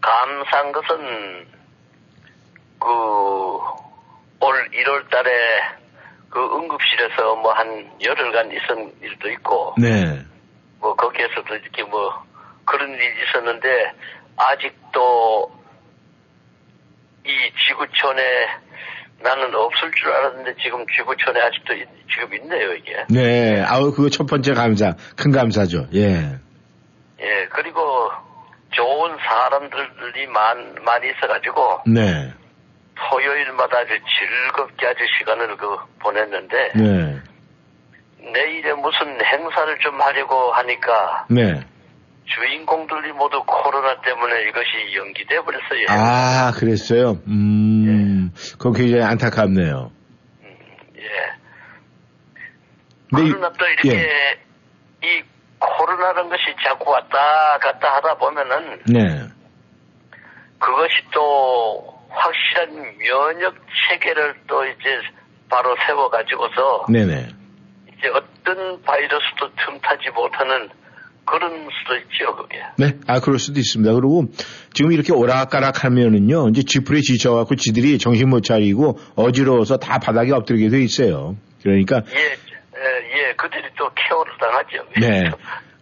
감사한 0.00 0.72
것은 0.72 1.46
그 2.80 3.82
올 4.44 4.54
1월 4.70 5.08
달에 5.08 5.30
그 6.32 6.40
응급실에서 6.56 7.34
뭐 7.36 7.52
한 7.52 7.90
열흘간 8.02 8.50
있은 8.50 8.92
일도 9.02 9.30
있고 9.32 9.74
네. 9.78 10.24
뭐 10.80 10.94
거기에서도 10.96 11.54
이렇게 11.54 11.82
뭐 11.84 12.10
그런 12.64 12.90
일이 12.90 13.04
있었는데 13.28 13.92
아직도 14.36 15.52
이 17.24 17.30
지구촌에 17.68 18.22
나는 19.22 19.54
없을 19.54 19.92
줄 19.92 20.10
알았는데 20.10 20.54
지금 20.62 20.84
지구촌에 20.96 21.40
아직도 21.40 21.74
있- 21.74 21.88
지금 22.10 22.34
있네요 22.34 22.72
이게. 22.74 23.04
네. 23.10 23.62
아우 23.62 23.92
그거 23.92 24.08
첫 24.08 24.26
번째 24.26 24.54
감사 24.54 24.94
큰 25.16 25.30
감사죠. 25.30 25.86
예. 25.94 26.38
예 27.20 27.46
그리고 27.50 28.10
좋은 28.70 29.16
사람들이 29.18 30.26
많, 30.28 30.74
많이 30.82 31.10
있어가지고 31.10 31.82
네. 31.86 32.32
토요일마다 32.94 33.78
아주 33.78 33.90
즐겁게 34.18 34.86
아주 34.86 34.98
시간을 35.18 35.56
그 35.56 35.76
보냈는데 36.00 36.72
네. 36.74 37.20
내일에 38.32 38.72
무슨 38.74 39.18
행사를 39.24 39.78
좀 39.80 40.00
하려고 40.00 40.52
하니까 40.52 41.26
네. 41.30 41.60
주인공들이 42.24 43.12
모두 43.12 43.42
코로나 43.44 44.00
때문에 44.00 44.42
이것이 44.48 44.94
연기돼 44.96 45.40
버렸어요. 45.40 45.86
아, 45.88 46.52
그랬어요? 46.52 47.18
음, 47.26 48.30
그건 48.52 48.74
굉장히 48.74 49.02
안타깝네요. 49.02 49.90
예. 50.96 51.08
근데 53.10 53.24
이- 53.26 53.30
그러나 53.32 53.52
또 53.58 53.66
이렇게 53.66 53.98
예. 53.98 54.38
이 55.02 55.22
코로나라는 55.58 56.28
것이 56.30 56.42
자꾸 56.64 56.90
왔다 56.92 57.58
갔다 57.60 57.96
하다 57.96 58.14
보면은 58.14 58.80
네. 58.86 59.00
그것이 60.60 60.94
또 61.12 62.01
확실한 62.12 62.98
면역 62.98 63.54
체계를 63.88 64.34
또 64.46 64.64
이제 64.64 65.00
바로 65.48 65.76
세워가지고서 65.86 66.86
네네. 66.88 67.28
이제 67.88 68.08
어떤 68.08 68.82
바이러스도 68.82 69.50
틈타지 69.56 70.10
못하는 70.14 70.70
그런 71.24 71.68
수도 71.70 71.96
있죠, 71.96 72.34
그게. 72.36 72.58
네, 72.78 72.98
아, 73.06 73.20
그럴 73.20 73.38
수도 73.38 73.60
있습니다. 73.60 73.92
그리고 73.94 74.24
지금 74.74 74.92
이렇게 74.92 75.12
오락가락 75.12 75.84
하면은요, 75.84 76.48
이제 76.48 76.62
지풀에 76.62 77.00
지쳐갖고 77.00 77.54
지들이 77.54 77.98
정신 77.98 78.28
못 78.28 78.42
차리고 78.42 78.98
어지러워서 79.14 79.76
다 79.76 79.98
바닥에 79.98 80.32
엎드리게 80.32 80.68
돼 80.68 80.80
있어요. 80.80 81.36
그러니까, 81.62 82.02
예, 82.12 82.18
예, 82.18 83.28
예, 83.28 83.34
그들이 83.34 83.68
또 83.78 83.88
케어를 83.94 84.32
당하죠. 84.38 84.84
네. 85.00 85.30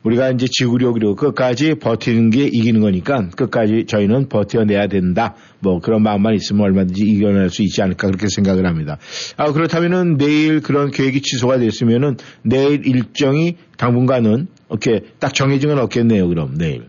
우리가 0.02 0.30
이제 0.30 0.46
지구력으로 0.50 1.14
끝까지 1.14 1.74
버티는 1.74 2.30
게 2.30 2.44
이기는 2.44 2.80
거니까 2.80 3.28
끝까지 3.36 3.86
저희는 3.86 4.28
버텨내야 4.28 4.86
된다. 4.86 5.34
뭐 5.60 5.80
그런 5.80 6.02
마음만 6.02 6.34
있으면 6.34 6.62
얼마든지 6.62 7.02
이겨낼 7.04 7.50
수 7.50 7.62
있지 7.62 7.82
않을까 7.82 8.06
그렇게 8.06 8.26
생각을 8.28 8.66
합니다. 8.66 8.96
아, 9.36 9.52
그렇다면은 9.52 10.16
내일 10.16 10.62
그런 10.62 10.90
계획이 10.90 11.20
취소가 11.20 11.58
됐으면은 11.58 12.16
내일 12.42 12.86
일정이 12.86 13.58
당분간은 13.76 14.48
이렇게 14.70 15.00
딱 15.18 15.34
정해진 15.34 15.68
건 15.68 15.78
없겠네요. 15.78 16.28
그럼 16.28 16.56
내일. 16.56 16.86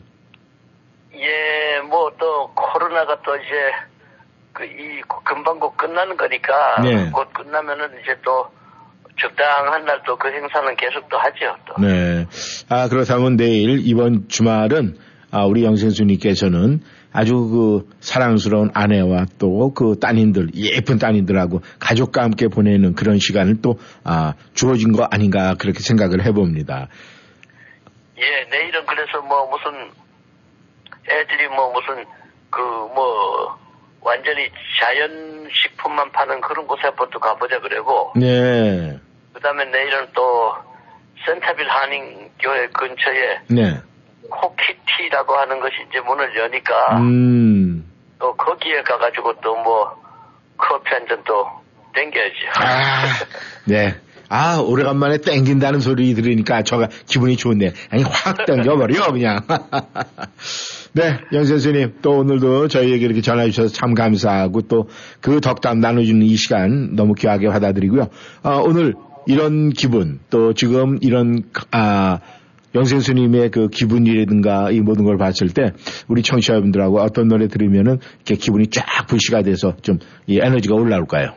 예, 1.16 1.82
뭐 1.88 2.12
또 2.18 2.50
코로나가 2.56 3.18
또 3.26 3.36
이제 3.36 3.72
그 4.54 4.64
이 4.64 5.02
금방 5.24 5.60
곧 5.60 5.76
끝나는 5.78 6.16
거니까 6.18 6.82
네. 6.84 7.10
곧 7.12 7.32
끝나면은 7.34 7.88
이제 8.02 8.16
또 8.24 8.48
적당한 9.22 9.86
날 9.86 10.02
또 10.04 10.18
그 10.18 10.28
행사는 10.30 10.76
계속 10.76 11.08
또 11.10 11.18
하죠. 11.18 11.56
또. 11.68 11.82
네. 11.82 12.26
아, 12.70 12.88
그렇다면 12.90 13.36
내일 13.38 13.80
이번 13.86 14.28
주말은 14.28 14.98
아, 15.32 15.46
우리 15.46 15.64
영생수님께서는 15.64 16.82
아주 17.14 17.34
그 17.34 17.90
사랑스러운 18.00 18.70
아내와 18.74 19.26
또 19.40 19.74
그 19.74 20.00
따님들, 20.00 20.50
예쁜 20.56 20.98
따님들하고 20.98 21.62
가족과 21.80 22.24
함께 22.24 22.48
보내는 22.48 22.96
그런 22.96 23.18
시간을 23.20 23.62
또, 23.62 23.78
아, 24.04 24.34
주어진 24.54 24.92
거 24.92 25.08
아닌가 25.10 25.56
그렇게 25.60 25.80
생각을 25.80 26.26
해봅니다. 26.26 26.88
예, 28.18 28.46
내일은 28.50 28.86
그래서 28.86 29.22
뭐 29.22 29.48
무슨 29.50 29.92
애들이 31.10 31.48
뭐 31.48 31.72
무슨 31.72 32.04
그 32.50 32.60
뭐 32.94 33.60
완전히 34.04 34.50
자연 34.82 35.48
식품만 35.54 36.12
파는 36.12 36.42
그런 36.42 36.66
곳에 36.68 36.82
한번 36.86 37.08
또 37.12 37.20
가보자 37.20 37.60
그러고 37.60 38.12
네. 38.16 38.98
그 39.34 39.40
다음에 39.42 39.66
내일은 39.66 40.08
또 40.14 40.54
센터빌 41.26 41.68
한인교회 41.70 42.68
근처에 42.68 43.40
네. 43.48 43.80
코키티라고 44.30 45.34
하는 45.36 45.60
것이 45.60 45.76
이제 45.90 46.00
문을 46.02 46.36
여니까 46.38 46.98
음. 46.98 47.86
또 48.20 48.36
거기에 48.36 48.82
가가지고 48.84 49.34
또 49.42 49.56
뭐 49.64 50.02
커피 50.58 50.94
한 50.94 51.08
잔 51.08 51.24
또 51.26 51.46
땡겨야죠. 51.94 52.36
아, 52.56 53.04
네. 53.66 53.96
아, 54.30 54.60
오래간만에 54.60 55.18
땡긴다는 55.18 55.82
소리 55.82 56.14
들으니까 56.14 56.62
저가 56.64 56.88
기분이 57.08 57.36
좋네. 57.36 57.74
아니, 57.90 58.04
확 58.04 58.46
땡겨버려, 58.46 59.12
그냥. 59.12 59.42
네, 60.94 61.18
영선생님, 61.34 61.98
또 62.02 62.20
오늘도 62.20 62.68
저희에게 62.70 63.06
이렇게 63.06 63.22
전화주셔서 63.22 63.74
참 63.74 63.94
감사하고 63.94 64.62
또 64.64 64.88
그 65.20 65.42
덕담 65.42 65.80
나눠주는 65.80 66.22
이 66.26 66.36
시간 66.36 66.96
너무 66.96 67.14
귀하게 67.14 67.48
받아들이고요. 67.50 68.08
아, 68.44 68.62
오늘 68.64 68.94
이런 69.28 69.70
기분, 69.70 70.20
또 70.30 70.54
지금 70.54 70.98
이런, 71.02 71.44
아, 71.72 72.20
영생수님의 72.74 73.52
그 73.52 73.68
기분이라든가 73.68 74.72
이 74.72 74.80
모든 74.80 75.04
걸 75.04 75.18
봤을 75.18 75.50
때 75.50 75.72
우리 76.08 76.22
청취자분들하고 76.22 77.02
어떤 77.02 77.28
노래 77.28 77.48
들으면은 77.48 78.00
이렇게 78.16 78.36
기분이 78.36 78.68
쫙 78.68 78.84
불씨가 79.08 79.42
돼서 79.42 79.76
좀 79.82 80.00
이 80.28 80.40
에너지가 80.42 80.76
올라올까요? 80.76 81.34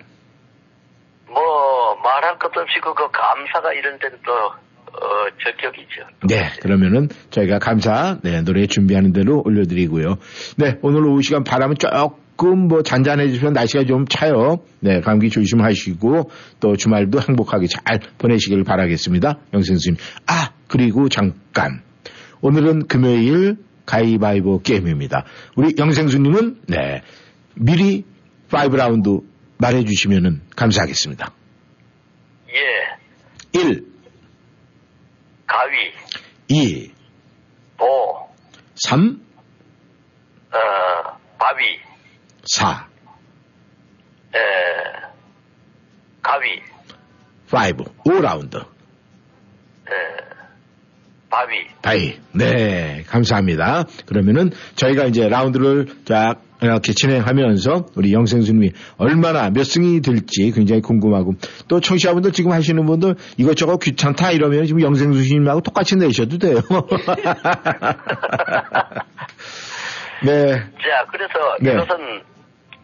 뭐 1.27 1.97
말할 2.03 2.39
것도 2.39 2.61
없이 2.61 2.75
그 2.81 2.95
감사가 2.95 3.73
이런 3.73 3.99
데는 3.99 4.19
또 4.25 4.33
어, 4.33 5.27
적격이죠. 5.43 6.03
네, 6.29 6.51
그러면은 6.63 7.09
저희가 7.31 7.59
감사 7.59 8.19
네, 8.23 8.43
노래 8.43 8.67
준비하는 8.67 9.13
대로 9.13 9.43
올려드리고요. 9.45 10.19
네, 10.59 10.79
오늘 10.83 11.05
오후 11.05 11.21
시간 11.23 11.43
바람은 11.43 11.75
조금 12.37 12.67
뭐 12.69 12.83
잔잔해지면 12.83 13.53
날씨가 13.53 13.85
좀 13.85 14.07
차요. 14.07 14.59
네, 14.81 15.01
감기 15.01 15.31
조심하시고 15.31 16.31
또 16.61 16.77
주말도 16.77 17.21
행복하게 17.21 17.67
잘 17.69 18.01
보내시길 18.19 18.65
바라겠습니다. 18.65 19.39
영생수님. 19.53 19.97
아, 20.27 20.51
그리고 20.69 21.09
잠깐. 21.09 21.83
오늘은 22.41 22.89
금요일 22.89 23.57
가위바위보 23.87 24.63
게임입니다. 24.63 25.25
우리 25.57 25.75
영생수님은 25.79 26.63
네, 26.69 27.03
미리 27.55 28.05
5라운드 28.51 29.23
말해주시면은 29.59 30.43
감사하겠습니다. 30.57 31.33
예, 32.49 33.61
1, 33.61 33.87
가위, 35.47 35.93
2, 36.49 36.91
보, 37.77 37.87
3, 38.75 39.21
어, 40.51 40.57
바위, 41.39 41.84
4, 42.47 42.89
에, 44.35 44.39
가위, 46.23 46.61
5, 47.53 47.57
5라운드. 48.05 48.57
에, 48.57 50.25
바위. 51.31 51.67
다이. 51.83 52.19
네, 52.33 53.03
감사합니다. 53.09 53.85
그러면은 54.07 54.51
저희가 54.77 55.07
이제 55.07 55.29
라운드를 55.29 55.87
쫙 56.05 56.41
이렇게 56.63 56.93
진행하면서 56.93 57.87
우리 57.97 58.13
영생수님이 58.13 58.71
얼마나 58.97 59.51
몇 59.51 59.65
승이 59.65 60.01
될지 60.01 60.53
굉장히 60.53 60.81
궁금하고 60.81 61.35
또 61.69 61.81
청취자분들 61.81 62.31
지금 62.33 62.53
하시는 62.53 62.87
분들 62.87 63.17
이것저것 63.37 63.79
귀찮다 63.79 64.31
이러면 64.31 64.67
지금 64.67 64.81
영생수님하고 64.81 65.61
똑같이 65.63 65.97
내셔도 65.97 66.39
돼요. 66.39 66.61
네, 70.25 70.53
자, 70.53 71.07
그래서 71.11 71.35
네. 71.61 71.73
이것은 71.73 72.23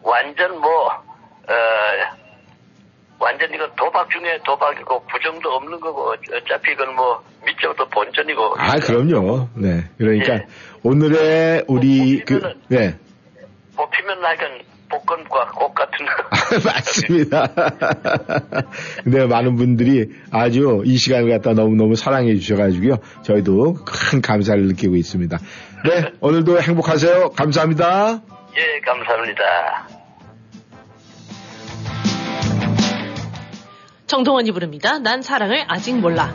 완전 0.03 0.59
뭐, 0.59 0.87
어, 0.87 1.53
완전 3.19 3.53
이거 3.53 3.67
도박 3.77 4.09
중에 4.09 4.39
도박이고 4.45 5.05
부정도 5.05 5.49
없는 5.51 5.79
거고 5.79 6.09
어- 6.11 6.15
어차피 6.33 6.71
이건 6.73 6.95
뭐 6.95 7.21
밑적도 7.45 7.87
본전이고. 7.89 8.55
아 8.57 8.71
그럼요. 8.79 9.49
네, 9.55 9.85
그러니까 9.97 10.33
예. 10.35 10.45
오늘의 10.83 11.65
우리 11.67 12.23
그 12.25 12.39
뽑히면은- 12.39 12.55
네. 12.69 12.97
뽑히면 13.75 14.23
하여간 14.23 14.61
복권과 14.89 15.51
꽃 15.51 15.73
같은 15.73 16.05
거. 16.05 16.11
맞습니다. 16.65 17.47
근데 19.03 19.25
많은 19.25 19.55
분들이 19.55 20.09
아주 20.31 20.81
이 20.85 20.97
시간을 20.97 21.29
갖다 21.29 21.53
너무너무 21.53 21.95
사랑해 21.95 22.35
주셔가지고요. 22.35 22.97
저희도 23.21 23.75
큰 23.85 24.21
감사를 24.21 24.61
느끼고 24.67 24.95
있습니다. 24.97 25.37
네, 25.85 26.11
오늘도 26.19 26.59
행복하세요. 26.61 27.29
감사합니다. 27.37 28.21
예, 28.57 28.79
감사합니다. 28.81 29.87
정동원이 34.07 34.51
부릅니다. 34.51 34.99
난 34.99 35.21
사랑을 35.21 35.63
아직 35.67 35.95
몰라. 35.97 36.33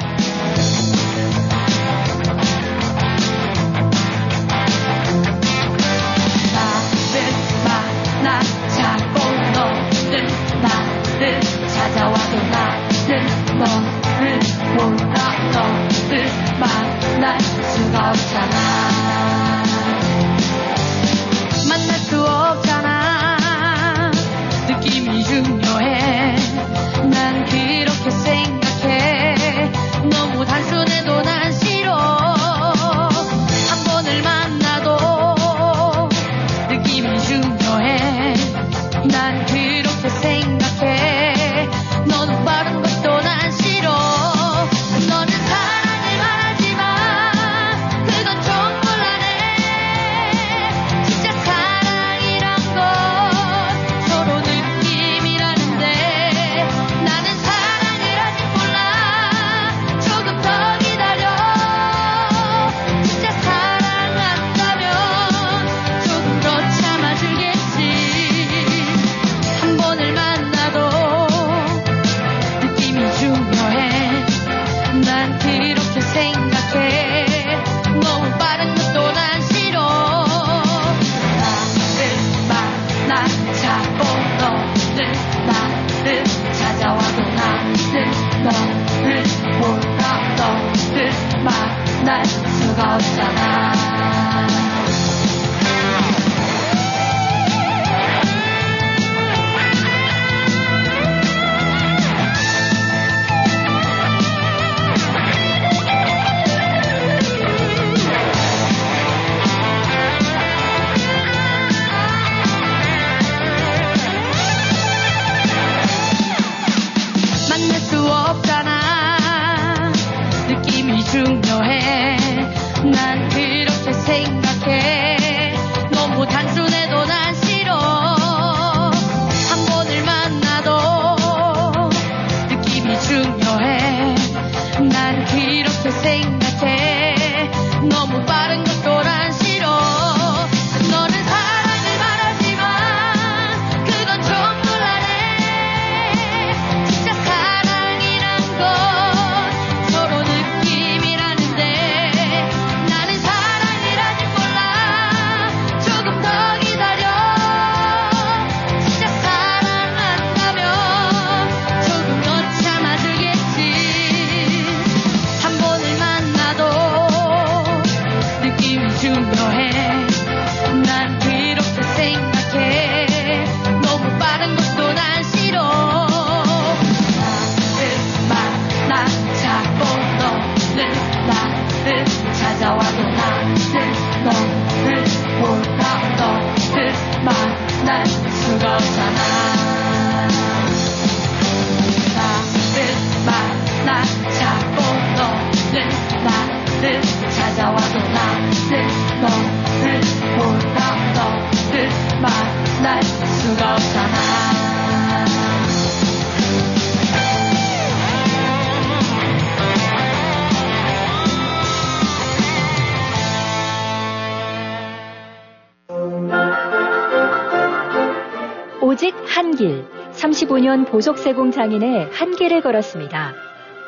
35년 220.57 220.87
보석세공 220.87 221.51
장인의 221.51 222.09
한 222.13 222.35
길을 222.35 222.63
걸었습니다. 222.63 223.35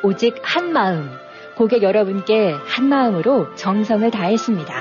오직 0.03 0.35
한 0.43 0.71
마음. 0.71 1.09
고객 1.55 1.83
여러분께 1.83 2.53
한 2.53 2.85
마음으로 2.85 3.53
정성을 3.55 4.09
다했습니다. 4.11 4.73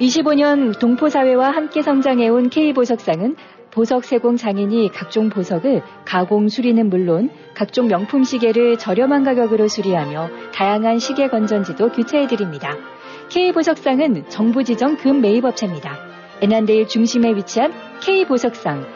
25년 0.00 0.78
동포사회와 0.78 1.50
함께 1.50 1.82
성장해온 1.82 2.50
K보석상은 2.50 3.36
보석 3.70 4.04
세공 4.04 4.36
장인이 4.36 4.90
각종 4.92 5.28
보석을 5.30 5.82
가공 6.04 6.48
수리는 6.48 6.88
물론 6.88 7.30
각종 7.54 7.88
명품 7.88 8.24
시계를 8.24 8.78
저렴한 8.78 9.24
가격으로 9.24 9.68
수리하며 9.68 10.30
다양한 10.54 10.98
시계 10.98 11.28
건전지도 11.28 11.92
교체해드립니다. 11.92 12.76
K보석상은 13.30 14.28
정부 14.28 14.64
지정 14.64 14.96
금 14.96 15.20
매입업체입니다. 15.20 15.96
애난데일 16.42 16.88
중심에 16.88 17.34
위치한 17.34 17.72
K보석상 18.00 18.95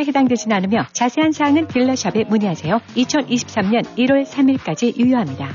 해당되진 0.07 0.51
않으며 0.51 0.85
자세한 0.93 1.31
사항은 1.31 1.67
dealer 1.67 1.99
shop에 1.99 2.25
문의하세요. 2.29 2.79
2023년 2.95 3.85
1월 3.97 4.25
3일까지 4.25 4.97
유효합니다. 4.97 5.49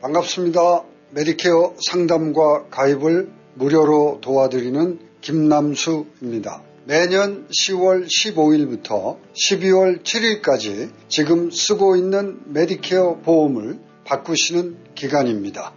반갑습니다. 0.00 0.84
메디케어 1.10 1.74
상담과 1.80 2.66
가입을 2.70 3.30
무료로 3.54 4.20
도와드리는 4.20 4.98
김남수입니다. 5.20 6.62
매년 6.84 7.48
10월 7.48 8.06
15일부터 8.06 9.18
12월 9.32 10.04
7일까지 10.04 10.90
지금 11.08 11.50
쓰고 11.50 11.96
있는 11.96 12.38
메디케어 12.46 13.22
보험을 13.22 13.80
바꾸시는 14.04 14.76
기간입니다. 14.94 15.72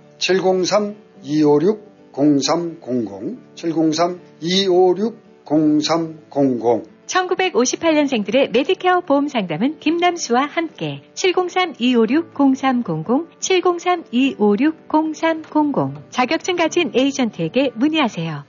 703-256-0300, 2.19 4.19
703-256-0300 4.45 6.99
1958년생들의 7.09 8.51
메디케어 8.51 9.01
보험 9.01 9.27
상담은 9.27 9.79
김남수와 9.79 10.43
함께 10.43 11.01
703-256-0300, 11.15 13.39
703-256-0300 13.39 16.11
자격증 16.11 16.55
가진 16.55 16.91
에이전트에게 16.93 17.71
문의하세요. 17.73 18.43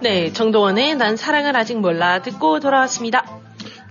네, 0.00 0.32
정동원의 0.32 0.96
난 0.96 1.16
사랑을 1.16 1.54
아직 1.54 1.78
몰라 1.78 2.22
듣고 2.22 2.60
돌아왔습니다. 2.60 3.41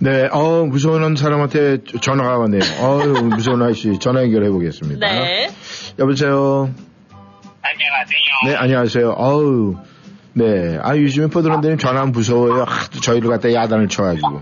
네, 0.04 0.28
어, 0.32 0.66
무서운 0.66 1.16
사람한테 1.16 1.84
전화가 2.02 2.40
왔네요. 2.40 2.62
어유 2.82 3.24
무서운 3.26 3.62
아저씨 3.62 4.00
전화 4.00 4.24
연결해 4.24 4.50
보겠습니다. 4.50 5.08
네. 5.08 5.52
여보세요. 6.00 6.74
안녕하세요. 7.62 8.20
네, 8.46 8.56
안녕하세요. 8.56 9.12
어우, 9.12 9.76
네. 10.34 10.80
아, 10.82 10.98
요즘에 10.98 11.28
포드런드님 11.28 11.78
전화하면 11.78 12.14
무서워요. 12.14 12.64
하도 12.64 13.00
저희를 13.00 13.30
갖다 13.30 13.54
야단을 13.54 13.90
쳐가지고. 13.90 14.42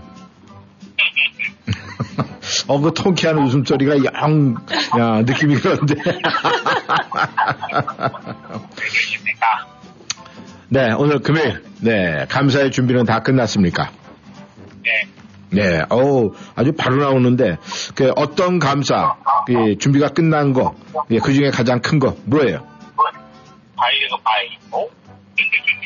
어, 2.68 2.80
그 2.80 2.94
통쾌한 2.94 3.36
웃음소리가 3.40 3.96
영, 3.98 4.54
야, 4.98 5.20
느낌이 5.20 5.56
그런데. 5.56 5.94
네, 10.70 10.90
오늘 10.92 11.18
금요일. 11.18 11.62
네, 11.80 12.24
감사의 12.30 12.70
준비는 12.70 13.04
다 13.04 13.20
끝났습니까? 13.20 13.90
네. 14.82 15.19
네, 15.52 15.82
어우, 15.88 16.34
아주 16.54 16.72
바로 16.72 16.96
나오는데, 16.96 17.58
그 17.94 18.12
어떤 18.16 18.58
감사, 18.58 19.16
그 19.46 19.76
준비가 19.78 20.08
끝난 20.08 20.52
거, 20.52 20.74
예, 21.10 21.18
그 21.18 21.32
중에 21.32 21.50
가장 21.50 21.80
큰 21.80 21.98
거, 21.98 22.16
뭐예요? 22.24 22.66
바이오 23.76 24.08
바이오. 24.24 24.90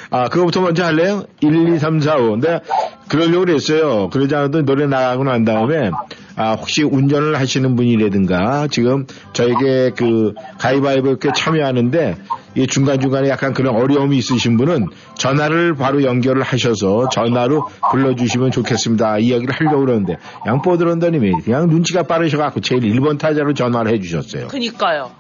아, 0.10 0.30
그거부터 0.30 0.62
먼저 0.62 0.84
할래요? 0.84 1.24
1, 1.41 1.76
2, 1.76 1.80
3, 1.80 2.00
4, 2.00 2.18
5. 2.18 2.32
근데 2.32 2.60
그러려고 3.08 3.46
그랬어요. 3.46 4.10
그러지 4.10 4.36
않아도 4.36 4.63
노래 4.63 4.86
나가고 4.88 5.24
난 5.24 5.44
다음에, 5.46 5.91
아, 6.36 6.54
혹시 6.54 6.84
운전을 6.84 7.39
하시는 7.39 7.76
분이라든가, 7.76 8.68
지금 8.70 9.06
저에게 9.34 9.91
그 9.96 10.34
가위바위보에 10.60 11.15
참여하는데, 11.36 12.15
이 12.58 12.68
중간중간에 12.68 13.30
약간 13.30 13.54
그런 13.54 13.76
어려움이 13.76 14.18
있으신 14.18 14.58
분은 14.58 14.88
전화를 15.15 15.76
바로 15.76 16.04
연결을 16.04 16.41
하셔서 16.41 17.10
전화로 17.10 17.68
불러주시면 17.91 18.52
좋겠습니다. 18.52 19.20
이 19.20 19.26
이야기를 19.28 19.54
하려고 19.54 19.82
그러는데, 19.82 20.18
양포드런더님이 20.48 21.41
그냥 21.44 21.68
눈치가 21.68 22.04
빠르셔갖고 22.04 22.62
제일 22.62 22.82
1번 22.82 23.18
타자로 23.18 23.54
전화를 23.54 23.94
해주셨어요. 23.94 24.48
그니까요. 24.48 25.12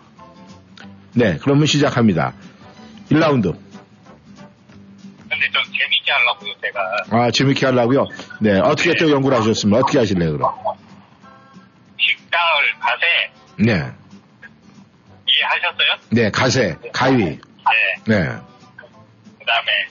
네, 1.13 1.37
그러면 1.41 1.65
시작합니다. 1.65 2.33
1라운드. 3.11 3.53
근데 5.35 5.49
좀 5.51 5.61
재밌게 5.63 6.11
하려고요, 6.11 6.53
제가. 6.61 7.25
아, 7.25 7.31
재밌게 7.31 7.65
하려고요? 7.65 8.05
네, 8.39 8.57
어떻게 8.59 8.93
또 8.95 9.11
연구를 9.11 9.37
하셨습니까? 9.39 9.79
어떻게 9.79 9.99
하실래요, 9.99 10.31
그럼? 10.33 10.53
식당을 11.99 12.79
가세. 12.79 13.05
네. 13.57 13.73
이해하셨어요? 15.27 15.97
네, 16.11 16.31
가세, 16.31 16.77
가위. 16.93 17.17
네. 17.25 17.39
네. 18.07 18.25
그 18.77 19.45
다음에, 19.45 19.87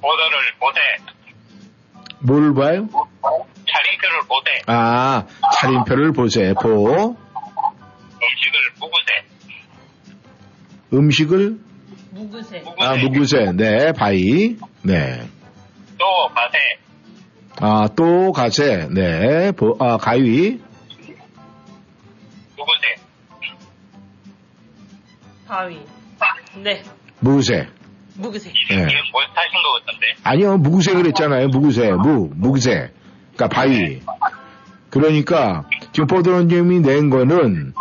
보도를 0.00 0.38
보세. 0.58 0.80
뭘 2.22 2.52
봐요? 2.54 2.88
차림표를 3.70 4.20
보세. 4.26 4.62
아, 4.66 5.26
차림표를 5.60 6.12
보세요. 6.12 6.54
보. 6.54 7.16
음식을 8.22 8.72
묵으세. 8.80 9.26
음식을, 10.92 11.58
묵으세. 12.24 12.62
아, 12.78 12.96
묵으세. 12.96 13.52
네, 13.54 13.92
바위. 13.92 14.56
네. 14.82 15.22
또 15.98 16.06
가세. 16.34 16.58
아, 17.60 17.88
또 17.96 18.32
가세. 18.32 18.88
네, 18.90 19.52
보, 19.52 19.76
아, 19.78 19.96
가위. 19.96 20.60
바위. 25.50 25.80
네. 26.62 26.84
무구세. 27.18 27.66
묵으세. 28.14 28.50
네. 28.50 28.74
이게 28.76 28.94
뭐 29.12 29.20
타신 29.34 29.50
것 29.64 29.84
같던데? 29.84 30.06
아니요, 30.22 30.56
무구세 30.58 30.92
그랬잖아요. 30.92 31.48
무구세. 31.48 31.90
무, 31.90 32.30
무구세. 32.36 32.92
그러니까 33.34 33.48
바위. 33.48 34.00
그러니까 34.90 35.64
지금 35.92 36.06
보드론님이 36.06 36.80
낸 36.80 37.10
거는 37.10 37.72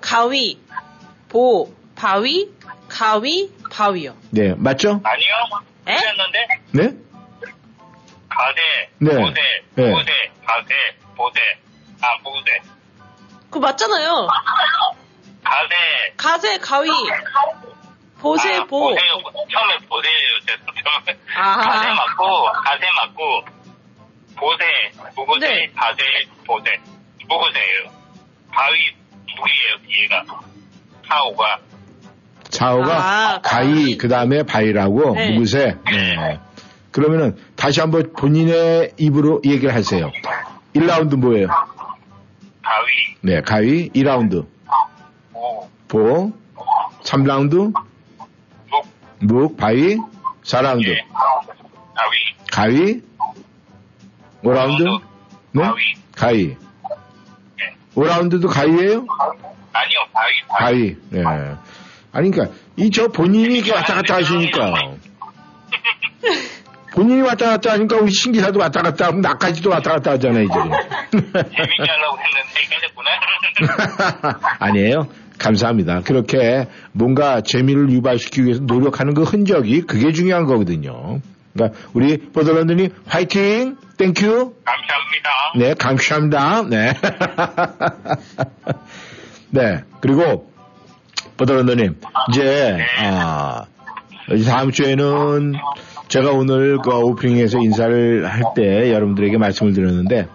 가위, 0.00 0.58
보, 1.28 1.70
바위, 1.94 2.50
가위, 2.92 3.50
바위요. 3.70 4.14
네, 4.30 4.54
맞죠? 4.54 5.00
아니요. 5.02 5.28
에? 5.88 5.96
틀렸는데? 5.96 6.46
네? 6.72 6.82
가세, 8.28 8.90
네. 8.98 9.16
보세, 9.16 9.40
네. 9.76 9.90
보세, 9.90 10.12
가세, 10.46 10.74
보세. 11.16 11.40
아, 12.02 12.18
묵으세. 12.22 12.60
그거 13.50 13.60
맞잖아요. 13.60 14.28
가세. 15.42 15.74
가세, 16.18 16.58
가위, 16.58 16.90
보세, 18.20 18.56
아, 18.56 18.64
보. 18.64 18.90
보세요. 18.90 19.16
처음에 19.50 19.78
보세요. 19.88 20.12
처음에. 20.46 21.18
아. 21.34 21.56
가세 21.56 21.88
맞고, 21.88 22.42
가세 22.52 22.86
맞고, 23.00 23.44
보세, 24.36 24.64
묵으세, 25.16 25.48
네. 25.48 25.72
가세, 25.74 26.02
보세. 26.46 26.70
묵으세예요. 27.26 27.84
바위, 28.52 28.94
묵이에요, 29.36 29.78
뒤에가. 29.88 30.24
사오가. 31.08 31.58
좌우가 32.52 32.92
아, 32.94 33.40
가위, 33.42 33.96
그 33.96 34.08
다음에 34.08 34.42
바위라고 34.44 35.14
네. 35.14 35.30
무구세. 35.32 35.76
네. 35.90 36.38
그러면은 36.92 37.36
다시 37.56 37.80
한번 37.80 38.12
본인의 38.12 38.92
입으로 38.98 39.40
얘기를 39.44 39.74
하세요. 39.74 40.10
1라운드 40.76 41.16
뭐예요? 41.16 41.48
바위, 41.48 42.86
네, 43.22 43.40
가위 43.40 43.88
2라운드. 43.90 44.46
무, 45.32 45.68
보 45.88 46.32
3라운드 47.02 47.72
묵, 48.70 48.86
묵, 49.20 49.56
바위 49.56 49.96
4라운드. 50.44 50.86
예. 50.88 51.04
바위, 51.94 52.20
가위 52.50 53.02
5라운드 54.44 55.00
네? 55.52 55.62
바위. 55.62 55.82
가위. 56.14 56.56
예. 57.60 57.74
5라운드도 57.94 58.48
가위예요? 58.48 59.06
아니요, 59.72 59.98
바위, 60.12 60.32
바위. 60.48 60.96
가위. 60.96 60.96
예. 61.14 61.22
아니 62.12 62.30
그러니까 62.30 62.54
이 62.76 62.90
저 62.90 63.08
본인이 63.08 63.68
왔다 63.70 63.94
갔다 63.94 64.16
하시니까 64.16 64.74
본인이 66.94 67.22
왔다 67.22 67.48
갔다 67.50 67.72
하니까 67.72 67.96
우리 67.96 68.10
신기사도 68.12 68.60
왔다 68.60 68.82
갔다 68.82 69.06
하고 69.06 69.18
나까지도 69.20 69.70
왔다 69.70 69.92
갔다 69.92 70.10
하잖아요 70.12 70.46
지금. 70.46 70.70
재밌게 71.10 71.32
하려고 71.88 72.18
했는데, 72.18 72.60
깨졌구나. 72.70 73.08
아니에요. 74.60 75.08
감사합니다. 75.38 76.02
그렇게 76.02 76.68
뭔가 76.92 77.40
재미를 77.40 77.90
유발시키기 77.90 78.44
위해서 78.44 78.60
노력하는 78.64 79.14
그 79.14 79.22
흔적이 79.22 79.80
그게 79.82 80.12
중요한 80.12 80.44
거거든요. 80.44 81.20
그러니까 81.54 81.78
우리 81.94 82.18
보더런드님 82.18 82.90
화이팅, 83.06 83.76
thank 83.96 84.28
you. 84.28 84.54
감사합니다. 84.64 85.30
네, 85.56 85.72
감사합니다. 85.74 86.62
네. 86.68 86.92
네, 89.50 89.82
그리고 90.00 90.51
보더런드님 91.36 91.96
이제 92.30 92.78
아, 93.00 93.64
이제 94.34 94.50
다음 94.50 94.70
주에는 94.70 95.54
제가 96.08 96.30
오늘 96.32 96.78
그 96.78 96.90
오프닝에서 96.90 97.58
인사를 97.58 98.26
할 98.28 98.42
때 98.54 98.92
여러분들에게 98.92 99.38
말씀을 99.38 99.72
드렸는데 99.72 100.28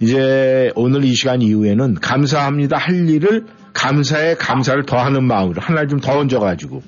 이제 0.00 0.70
오늘 0.74 1.04
이 1.04 1.14
시간 1.14 1.40
이후에는 1.42 1.94
감사합니다 1.94 2.76
할 2.76 3.08
일을 3.08 3.46
감사에 3.72 4.34
감사를 4.34 4.84
더하는 4.86 5.24
마음으로 5.24 5.60
하나를 5.62 5.88
좀 5.88 6.00
더 6.00 6.18
얹어가지고 6.18 6.82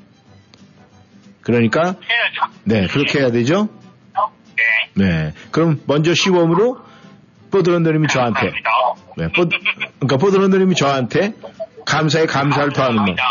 그러니까. 1.42 1.94
네 2.64 2.86
그렇게 2.88 3.20
해야 3.20 3.30
되죠. 3.30 3.68
네. 4.94 5.04
네, 5.04 5.32
그럼 5.50 5.80
먼저 5.86 6.14
시범으로 6.14 6.78
뽀드런더님이 7.50 8.08
저한테. 8.08 8.50
네, 9.16 9.28
뽀, 9.32 9.46
그러니까 10.00 10.16
뽀드런더님이 10.18 10.74
저한테 10.74 11.34
감사에 11.87 12.27
감사를 12.27 12.72
더하는. 12.72 12.96
감사합니다. 12.96 13.25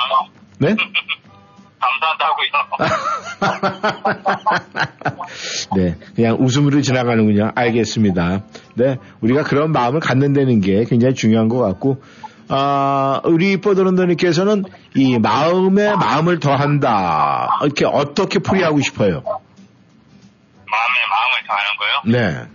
네? 0.59 0.75
감사하다고요. 1.77 2.49
네, 5.75 5.95
그냥 6.15 6.37
웃음으로 6.39 6.81
지나가는군요. 6.81 7.51
알겠습니다. 7.53 8.43
네, 8.75 8.97
우리가 9.21 9.43
그런 9.43 9.71
마음을 9.71 9.99
갖는다는 9.99 10.61
게 10.61 10.83
굉장히 10.85 11.13
중요한 11.13 11.47
것 11.47 11.59
같고, 11.59 12.01
아, 12.47 13.21
우리 13.25 13.59
뽀드런더님께서는 13.61 14.63
이 14.95 15.19
마음에 15.19 15.93
마음을 15.95 16.39
더한다. 16.39 17.49
이렇게 17.63 17.85
어떻게 17.85 18.39
풀이하고 18.39 18.79
싶어요? 18.81 19.21
마음에 19.21 20.95
마음을 21.11 21.43
더하는 21.47 21.69
거요? 21.77 21.91
네, 22.05 22.47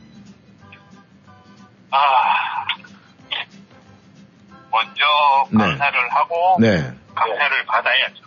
아, 1.91 1.99
먼저 4.71 5.03
네. 5.51 5.59
감사를 5.59 5.99
하고 6.11 6.57
네. 6.61 6.93
감사를 7.15 7.67
받아야죠. 7.67 8.23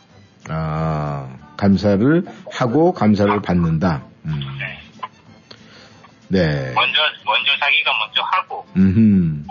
아, 0.49 1.37
감사를 1.57 2.25
하고 2.51 2.93
감사를 2.93 3.41
받는다. 3.41 4.03
음, 4.25 4.39
네. 4.59 4.79
네. 6.29 6.73
먼저 6.73 6.99
먼저 7.25 7.51
자기가 7.59 7.91
먼저 7.99 8.21
하고 8.23 8.65
음, 8.75 9.45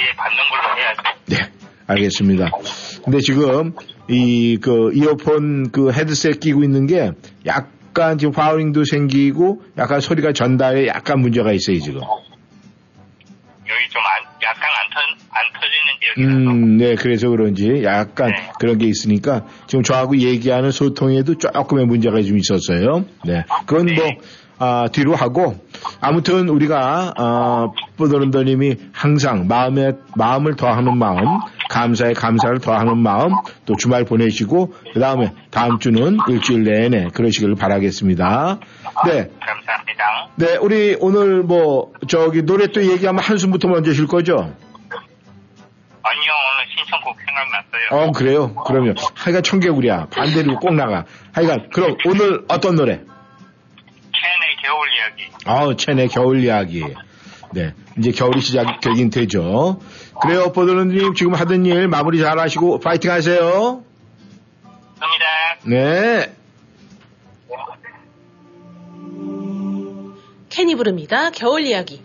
이해 0.00 0.14
받는 0.16 0.38
걸로 0.48 0.78
해야죠. 0.78 1.02
네, 1.26 1.36
알겠습니다. 1.86 2.50
근데 3.04 3.18
지금 3.20 3.74
이 4.08 4.58
그 4.62 4.92
이어폰 4.94 5.70
그 5.72 5.92
헤드셋 5.92 6.40
끼고 6.40 6.62
있는 6.64 6.86
게 6.86 7.10
약간 7.46 8.18
지금 8.18 8.32
파워링도 8.32 8.84
생기고 8.84 9.62
약간 9.78 10.00
소리가 10.00 10.32
전달에 10.32 10.86
약간 10.86 11.20
문제가 11.20 11.52
있어요 11.52 11.78
지금. 11.80 12.00
여기 13.70 13.88
좀 13.88 14.02
안, 14.02 14.24
약간 14.42 14.68
안, 14.78 14.90
터, 14.90 15.00
안 15.30 15.52
터지는 15.52 16.00
지역이라서 16.00 16.50
음, 16.50 16.76
네, 16.76 16.94
그래서 16.96 17.28
그런지 17.28 17.84
약간 17.84 18.32
네. 18.32 18.50
그런 18.58 18.78
게 18.78 18.86
있으니까 18.86 19.46
지금 19.66 19.82
저하고 19.82 20.16
얘기하는 20.16 20.70
소통에도 20.72 21.36
조금의 21.36 21.86
문제가 21.86 22.20
좀 22.22 22.38
있었어요. 22.38 23.04
네, 23.24 23.44
그건 23.66 23.94
뭐 23.94 24.08
아, 24.62 24.88
뒤로 24.92 25.16
하고 25.16 25.56
아무튼 26.02 26.50
우리가 26.50 27.14
아, 27.16 27.68
뽀드런더님이 27.96 28.76
항상 28.92 29.48
마음에 29.48 29.92
마음을 30.14 30.54
더하는 30.54 30.98
마음, 30.98 31.24
감사에 31.70 32.12
감사를 32.12 32.58
더하는 32.60 32.98
마음, 32.98 33.32
또 33.64 33.74
주말 33.76 34.04
보내시고 34.04 34.74
그 34.92 35.00
다음에 35.00 35.32
다음 35.50 35.78
주는 35.78 36.18
일주일 36.28 36.64
내내 36.64 37.08
그러시길 37.08 37.54
바라겠습니다. 37.54 38.58
네, 39.06 39.30
감사합니다. 39.40 40.28
네, 40.36 40.56
우리 40.58 40.94
오늘 41.00 41.42
뭐 41.42 41.92
저기 42.06 42.42
노래 42.42 42.66
또 42.66 42.84
얘기하면 42.84 43.22
한숨부터 43.24 43.66
먼저 43.66 43.94
쉴 43.94 44.06
거죠? 44.06 44.34
아니요 46.02 46.32
오늘 46.52 46.66
신청곡 46.76 47.16
생각났어요. 47.26 48.08
어, 48.08 48.12
그래요? 48.12 48.54
그러면. 48.66 48.94
하여간 49.14 49.42
청개구리야. 49.42 50.08
반대로 50.10 50.58
꼭 50.58 50.74
나가. 50.74 51.04
하여간, 51.32 51.70
그럼 51.72 51.96
오늘 52.06 52.44
어떤 52.48 52.74
노래? 52.74 53.00
이야기. 55.00 55.30
아우, 55.44 55.76
첸의 55.76 56.08
겨울 56.08 56.44
이야기. 56.44 56.84
네. 57.52 57.74
이제 57.98 58.12
겨울이 58.12 58.40
시작되긴 58.40 59.10
되죠. 59.10 59.80
그래요, 60.22 60.52
보드런님. 60.52 61.14
지금 61.14 61.34
하던 61.34 61.66
일 61.66 61.88
마무리 61.88 62.18
잘 62.18 62.38
하시고, 62.38 62.80
파이팅 62.80 63.10
하세요. 63.10 63.82
감사합니다. 65.00 65.26
네. 65.64 66.34
캔이 70.50 70.74
부릅니다. 70.74 71.30
겨울 71.30 71.62
이야기. 71.62 72.02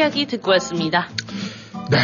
이야기 0.00 0.24
듣고 0.24 0.52
왔습니다. 0.52 1.10
네. 1.90 1.98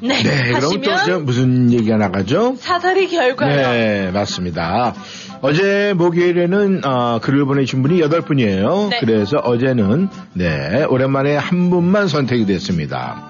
네, 0.00 0.22
네, 0.22 0.52
그럼 0.52 0.80
또 0.80 1.20
무슨 1.20 1.70
얘기가 1.70 1.98
나가죠? 1.98 2.56
사다리 2.58 3.08
결과요. 3.08 3.54
네, 3.54 4.10
맞습니다. 4.10 4.94
어제 5.42 5.92
목요일에는 5.94 6.80
어, 6.84 7.18
글을 7.20 7.44
보내신 7.44 7.82
분이 7.82 8.00
여덟 8.00 8.22
분이에요. 8.22 8.88
네. 8.90 9.00
그래서 9.00 9.36
어제는 9.36 10.08
네 10.32 10.84
오랜만에 10.84 11.36
한 11.36 11.68
분만 11.68 12.08
선택이 12.08 12.46
됐습니다. 12.46 13.28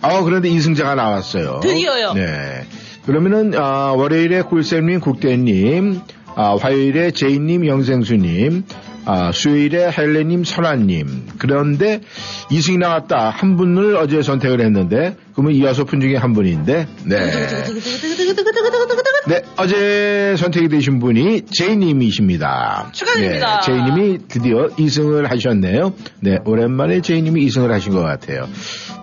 아 0.00 0.22
그런데 0.22 0.48
이승자가 0.48 0.94
나왔어요. 0.94 1.58
드디어요. 1.60 2.12
네. 2.12 2.66
그러면은 3.04 3.52
아, 3.56 3.94
월요일에 3.96 4.42
굴쌤님, 4.42 5.00
국대님, 5.00 6.00
아, 6.36 6.56
화요일에 6.60 7.10
제이님, 7.10 7.66
영생수님, 7.66 8.64
아, 9.10 9.32
수요일에 9.32 9.90
헬레님, 9.90 10.44
설아님. 10.44 11.28
그런데 11.38 12.02
이승이 12.50 12.76
나왔다. 12.76 13.30
한 13.30 13.56
분을 13.56 13.96
어제 13.96 14.20
선택을 14.20 14.60
했는데, 14.60 15.16
그러면 15.32 15.54
이 15.54 15.62
여섯 15.62 15.84
분 15.84 16.00
중에 16.00 16.14
한 16.16 16.34
분인데, 16.34 16.86
네. 17.04 17.16
네, 19.28 19.42
어제 19.56 20.34
선택이 20.36 20.68
되신 20.68 20.98
분이 20.98 21.46
제이님이십니다. 21.46 22.90
축하드립니다. 22.92 23.60
네, 23.60 23.66
제이님이 23.66 24.18
드디어 24.28 24.68
2승을 24.76 25.26
하셨네요. 25.26 25.94
네, 26.20 26.36
오랜만에 26.44 27.00
제이님이 27.00 27.46
2승을 27.46 27.68
하신 27.68 27.92
것 27.92 28.02
같아요. 28.02 28.46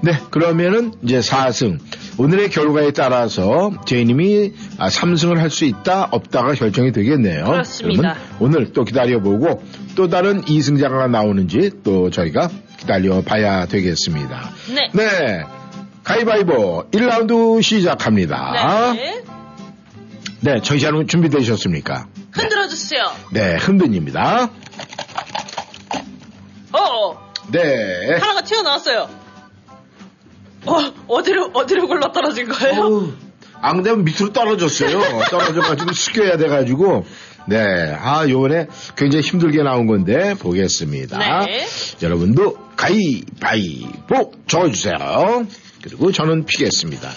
네, 0.02 0.12
그러면은 0.30 0.94
이제 1.04 1.20
4승. 1.20 1.80
오늘의 2.18 2.50
결과에 2.50 2.92
따라서 2.92 3.72
제이님이 3.86 4.54
3승을 4.78 5.38
할 5.38 5.50
수 5.50 5.66
있다, 5.66 6.08
없다가 6.12 6.54
결정이 6.54 6.92
되겠네요. 6.92 7.46
그렇습니다. 7.46 8.16
오늘 8.40 8.72
또 8.74 8.84
기다려보고 8.84 9.64
또 9.96 10.08
다른 10.10 10.42
2승자가 10.44 11.10
나오는지 11.10 11.72
또 11.84 12.10
저희가 12.10 12.50
기다려봐야 12.78 13.66
되겠습니다. 13.68 14.50
네. 14.76 14.90
네. 14.94 15.44
가위바위보 16.04 16.92
1라운드 16.92 17.62
시작합니다. 17.64 18.94
네. 18.94 19.24
네, 20.42 20.62
정시하는 20.62 21.08
준비되셨습니까? 21.08 22.08
흔들어 22.32 22.68
주세요. 22.68 23.06
네, 23.32 23.56
흔든입니다. 23.58 24.50
어, 26.74 27.32
네. 27.52 28.12
하나가 28.20 28.42
튀어나왔어요. 28.42 29.25
어, 30.66 30.94
어디로, 31.08 31.52
어디로 31.54 31.88
굴러 31.88 32.12
떨어진 32.12 32.48
거예요? 32.48 32.82
어우, 32.82 33.14
앙대면 33.62 34.04
밑으로 34.04 34.34
떨어졌어요. 34.34 35.00
떨어져가지고 35.30 35.94
숙여야 35.94 36.38
돼가지고. 36.38 37.06
네. 37.48 37.96
아, 38.00 38.28
요번에 38.28 38.68
굉장히 38.98 39.24
힘들게 39.24 39.62
나온 39.62 39.86
건데, 39.86 40.34
보겠습니다. 40.34 41.46
네. 41.46 41.66
여러분도 42.02 42.58
가위바위보 42.76 44.32
적어주세요. 44.48 45.46
그리고 45.84 46.12
저는 46.12 46.46
피겠습니다. 46.46 47.10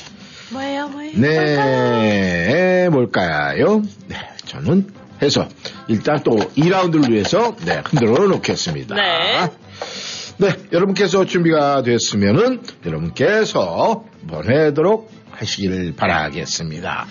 뭐예요, 0.51 0.89
뭐예요? 0.89 1.13
네, 1.19 2.89
뭘까요? 2.91 3.83
네, 4.07 4.17
저는 4.47 4.89
해서 5.23 5.49
일단 5.89 6.23
또 6.25 6.37
2라운드를 6.37 7.11
위해서 7.11 7.55
네, 7.65 7.83
흔들어 7.85 8.27
놓겠습니다. 8.29 8.95
네. 8.95 9.51
네, 10.39 10.55
여러분께서 10.73 11.25
준비가 11.25 11.83
됐으면은 11.83 12.61
여러분께서 12.87 14.05
보내도록 14.29 15.11
하시길 15.31 15.95
바라겠습니다. 15.97 17.07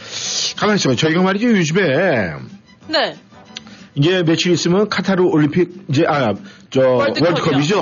가만히 0.57 0.77
있어요. 0.77 0.95
저희가 0.95 1.21
말이죠, 1.21 1.49
요즘에 1.49 2.31
네. 2.87 3.15
이제 3.95 4.23
며칠 4.23 4.51
있으면 4.53 4.87
카타르 4.89 5.23
올림픽 5.23 5.85
이제 5.89 6.05
아 6.07 6.33
저 6.69 6.81
월드컵이요. 6.81 7.25
월드컵이죠. 7.29 7.81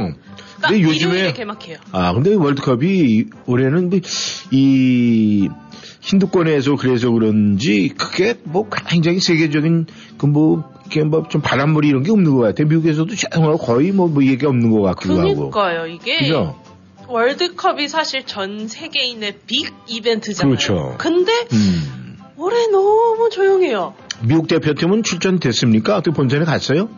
딱 0.61 0.69
근데 0.69 0.81
요즘에 0.83 1.33
개막해요. 1.33 1.77
아 1.91 2.13
근데 2.13 2.33
월드컵이 2.35 3.25
올해는 3.45 3.89
뭐이 3.89 5.49
힌두권에서 6.01 6.75
그래서 6.75 7.09
그런지 7.11 7.89
그게 7.97 8.35
뭐 8.43 8.69
굉장히 8.87 9.19
세계적인 9.19 9.87
그 10.17 10.25
뭐 10.27 10.74
뭐좀 11.05 11.41
바람물이 11.41 11.87
이런 11.87 12.03
게 12.03 12.11
없는 12.11 12.33
것 12.35 12.41
같아요. 12.41 12.67
미국에서도 12.67 13.13
정말 13.31 13.57
거의 13.57 13.91
뭐, 13.91 14.07
뭐 14.07 14.23
얘기 14.23 14.45
없는 14.45 14.71
것 14.71 14.81
같기도 14.81 15.19
하고. 15.19 15.49
그러니까요. 15.49 15.87
이게 15.87 16.17
그죠? 16.19 16.55
월드컵이 17.07 17.87
사실 17.87 18.25
전 18.25 18.67
세계인의 18.67 19.39
빅 19.45 19.73
이벤트잖아요. 19.87 20.55
그렇죠. 20.55 20.95
근데 20.97 21.31
음. 21.53 22.17
올해 22.37 22.67
너무 22.67 23.29
조용해요. 23.31 23.93
미국 24.23 24.47
대표팀은 24.47 25.03
출전됐습니까? 25.03 25.97
어떻게 25.97 26.15
본전에 26.15 26.45
갔어요? 26.45 26.89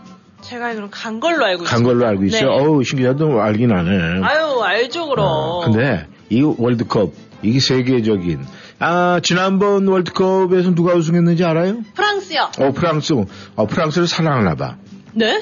제가 0.41 0.67
알기로는 0.67 0.91
간 0.91 1.19
걸로 1.19 1.45
알고 1.45 1.63
있어요. 1.63 1.75
간 1.75 1.83
걸로 1.83 2.05
알고 2.07 2.23
있어요. 2.25 2.41
네. 2.41 2.47
어우 2.47 2.83
신기하다 2.83 3.25
알긴 3.41 3.71
하네. 3.71 4.21
아유 4.23 4.61
알죠 4.61 5.07
그럼. 5.07 5.25
어, 5.27 5.61
근데 5.65 6.07
이 6.29 6.41
월드컵 6.41 7.11
이게 7.41 7.59
세계적인 7.59 8.39
아 8.79 9.19
지난번 9.23 9.87
월드컵에서 9.87 10.75
누가 10.75 10.93
우승했는지 10.93 11.43
알아요? 11.43 11.81
프랑스요. 11.95 12.49
어 12.59 12.71
프랑스 12.71 13.13
어 13.55 13.65
프랑스를 13.65 14.07
사랑하나 14.07 14.55
봐. 14.55 14.77
네? 15.13 15.37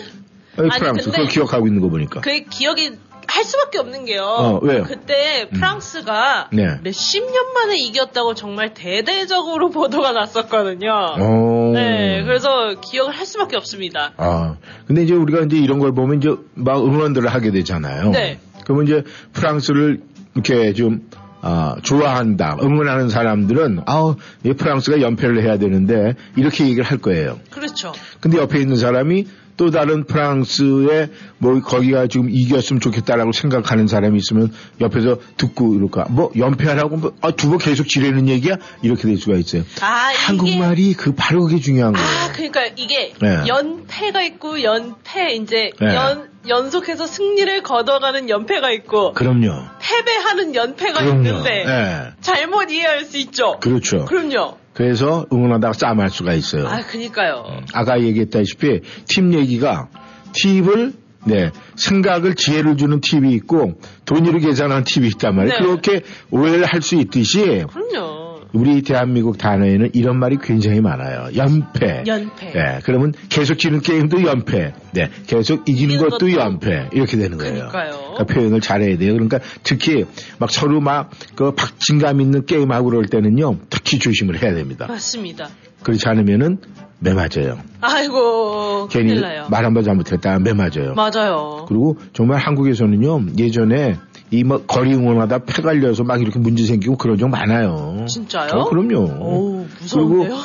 어, 0.57 0.61
아니, 0.61 0.69
프랑스 0.79 1.11
그걸 1.11 1.27
기억하고 1.27 1.67
있는 1.67 1.81
거 1.81 1.89
보니까. 1.89 2.21
그 2.21 2.43
기억이 2.49 2.91
할 3.27 3.43
수밖에 3.43 3.79
없는 3.79 4.05
게요. 4.05 4.21
어, 4.21 4.59
왜요? 4.61 4.83
그때 4.83 5.49
프랑스가 5.51 6.49
네. 6.53 6.79
몇십 6.83 7.23
년 7.25 7.53
만에 7.53 7.75
이겼다고 7.77 8.36
정말 8.36 8.73
대대적으로 8.73 9.69
보도가 9.71 10.11
났었거든요. 10.13 10.91
어. 11.19 11.71
네, 11.73 12.23
그래서 12.23 12.75
기억을 12.79 13.13
할 13.13 13.25
수밖에 13.25 13.57
없습니다. 13.57 14.13
아 14.17 14.55
근데 14.88 15.03
이제 15.03 15.13
우리가 15.13 15.41
이제 15.41 15.57
이런 15.57 15.79
걸 15.79 15.93
보면 15.93 16.19
이제 16.19 16.29
막 16.53 16.77
응원들을 16.77 17.27
하게 17.27 17.51
되잖아요. 17.51 18.11
네. 18.11 18.39
그러면 18.63 18.86
이제 18.86 19.03
프랑스를 19.33 20.01
이렇게 20.36 20.73
좀 20.73 21.09
아, 21.47 21.75
좋아한다, 21.83 22.57
응원하는 22.59 23.07
사람들은, 23.07 23.81
아우, 23.85 24.15
이 24.43 24.53
프랑스가 24.53 24.99
연패를 24.99 25.43
해야 25.43 25.59
되는데, 25.59 26.15
이렇게 26.35 26.63
얘기를 26.63 26.83
할 26.83 26.97
거예요. 26.97 27.39
그렇죠. 27.51 27.93
근데 28.19 28.39
옆에 28.39 28.59
있는 28.59 28.77
사람이 28.77 29.27
또 29.57 29.71
다른 29.71 30.03
프랑스의 30.05 31.09
뭐 31.37 31.59
거기가 31.61 32.07
지금 32.07 32.29
이겼으면 32.29 32.79
좋겠다라고 32.79 33.31
생각하는 33.31 33.87
사람이 33.87 34.17
있으면 34.17 34.51
옆에서 34.81 35.17
듣고 35.37 35.75
이럴까 35.75 36.07
뭐 36.09 36.31
연패하라고 36.35 36.97
뭐, 36.97 37.13
아, 37.21 37.31
두 37.31 37.49
번 37.49 37.57
계속 37.59 37.87
지르는 37.87 38.27
얘기야 38.27 38.55
이렇게 38.81 39.03
될 39.03 39.17
수가 39.17 39.37
있어요. 39.37 39.63
아, 39.81 40.11
이게 40.11 40.19
한국말이 40.21 40.93
그 40.93 41.13
바로 41.15 41.43
그게 41.43 41.59
중요한 41.59 41.93
거예요. 41.93 42.07
아, 42.07 42.31
그러니까 42.33 42.65
이게 42.75 43.13
네. 43.21 43.43
연패가 43.47 44.21
있고 44.23 44.61
연패 44.63 45.35
이제 45.35 45.69
네. 45.79 45.95
연 45.95 46.29
연속해서 46.47 47.07
승리를 47.07 47.63
거둬가는 47.63 48.29
연패가 48.29 48.71
있고 48.71 49.13
그럼요. 49.13 49.47
패배하는 49.79 50.53
연패가 50.55 50.99
그럼요. 51.01 51.17
있는데 51.17 51.63
네. 51.65 52.11
잘못 52.21 52.69
이해할 52.69 53.05
수 53.05 53.17
있죠. 53.17 53.57
그렇죠. 53.61 54.05
그럼요. 54.05 54.57
그래서 54.76 55.26
응원하다가 55.32 55.73
싸움할 55.73 56.09
수가 56.09 56.34
있어요. 56.34 56.67
아, 56.67 56.82
그니까요. 56.82 57.45
아까 57.73 57.99
얘기했다시피 58.01 58.82
팀 59.07 59.34
얘기가 59.34 59.88
팁을 60.34 60.93
네 61.28 61.49
생각을 61.76 62.36
지혜를 62.36 62.78
주는 62.78 62.99
팁이 63.01 63.34
있고 63.34 63.80
돈으로 64.05 64.38
계산하는 64.39 64.84
팁이 64.84 65.07
있단 65.07 65.36
말이에요. 65.36 65.57
네. 65.57 65.65
그렇게 65.65 66.01
오해를 66.30 66.65
할 66.65 66.82
수 66.82 66.95
있듯이 66.95 67.63
그럼요. 67.71 68.24
우리 68.55 68.81
대한민국 68.81 69.37
단어에는 69.37 69.89
이런 69.93 70.17
말이 70.17 70.37
굉장히 70.41 70.79
많아요. 70.81 71.27
연패. 71.35 72.03
연패. 72.07 72.51
네, 72.53 72.79
그러면 72.83 73.13
계속 73.29 73.59
지는 73.59 73.81
게임도 73.81 74.23
연패. 74.23 74.73
네, 74.93 75.09
계속 75.27 75.67
이기는 75.69 75.97
것도 75.97 76.09
것도 76.17 76.31
연패. 76.31 76.89
이렇게 76.93 77.17
되는 77.17 77.37
거예요. 77.37 77.67
그러니까요. 77.67 77.91
그러니까 78.13 78.23
표현을 78.25 78.61
잘해야 78.61 78.97
돼요. 78.97 79.11
그러니까 79.13 79.39
특히 79.63 80.05
막 80.39 80.49
서로 80.51 80.79
막 80.81 81.09
그 81.35 81.51
박진감 81.53 82.21
있는 82.21 82.45
게임하고 82.45 82.89
그럴 82.89 83.05
때는요, 83.05 83.57
특히 83.69 83.99
조심을 83.99 84.41
해야 84.41 84.53
됩니다. 84.53 84.85
맞습니다. 84.87 85.49
그렇지 85.83 86.07
않으면은 86.07 86.57
매 86.99 87.13
맞아요. 87.13 87.59
아이고 87.81 88.87
괜히. 88.87 89.19
말 89.49 89.65
한 89.65 89.73
번 89.73 89.83
잘못했다가 89.83 90.39
매 90.39 90.53
맞아요. 90.53 90.93
맞아요. 90.95 91.65
그리고 91.67 91.97
정말 92.13 92.39
한국에서는요, 92.39 93.33
예전에 93.37 93.95
이 94.32 94.43
뭐 94.43 94.63
거리 94.65 94.93
응원하다 94.93 95.39
패 95.45 95.61
갈려서 95.61 96.03
막 96.03 96.21
이렇게 96.21 96.39
문제 96.39 96.65
생기고 96.65 96.97
그런 96.97 97.17
적 97.17 97.30
많아요. 97.30 98.05
진짜요? 98.09 98.49
어, 98.53 98.69
그럼요. 98.69 98.99
오 99.21 99.65
무서운데요. 99.82 100.38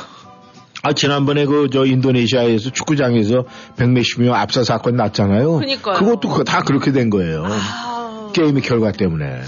아, 0.83 0.93
지난번에 0.95 1.45
그, 1.45 1.68
저, 1.70 1.85
인도네시아에서 1.85 2.70
축구장에서 2.70 3.45
백몇십 3.76 4.22
명 4.22 4.35
압사 4.35 4.64
사건 4.64 4.97
났잖아요. 4.97 5.57
그러니까요. 5.57 5.95
그것도 5.97 6.28
그- 6.31 6.45
다 6.45 6.62
그렇게 6.62 6.91
된 6.93 7.11
거예요. 7.11 7.45
아, 7.47 8.31
게임의 8.33 8.62
결과 8.62 8.91
때문에. 8.93 9.43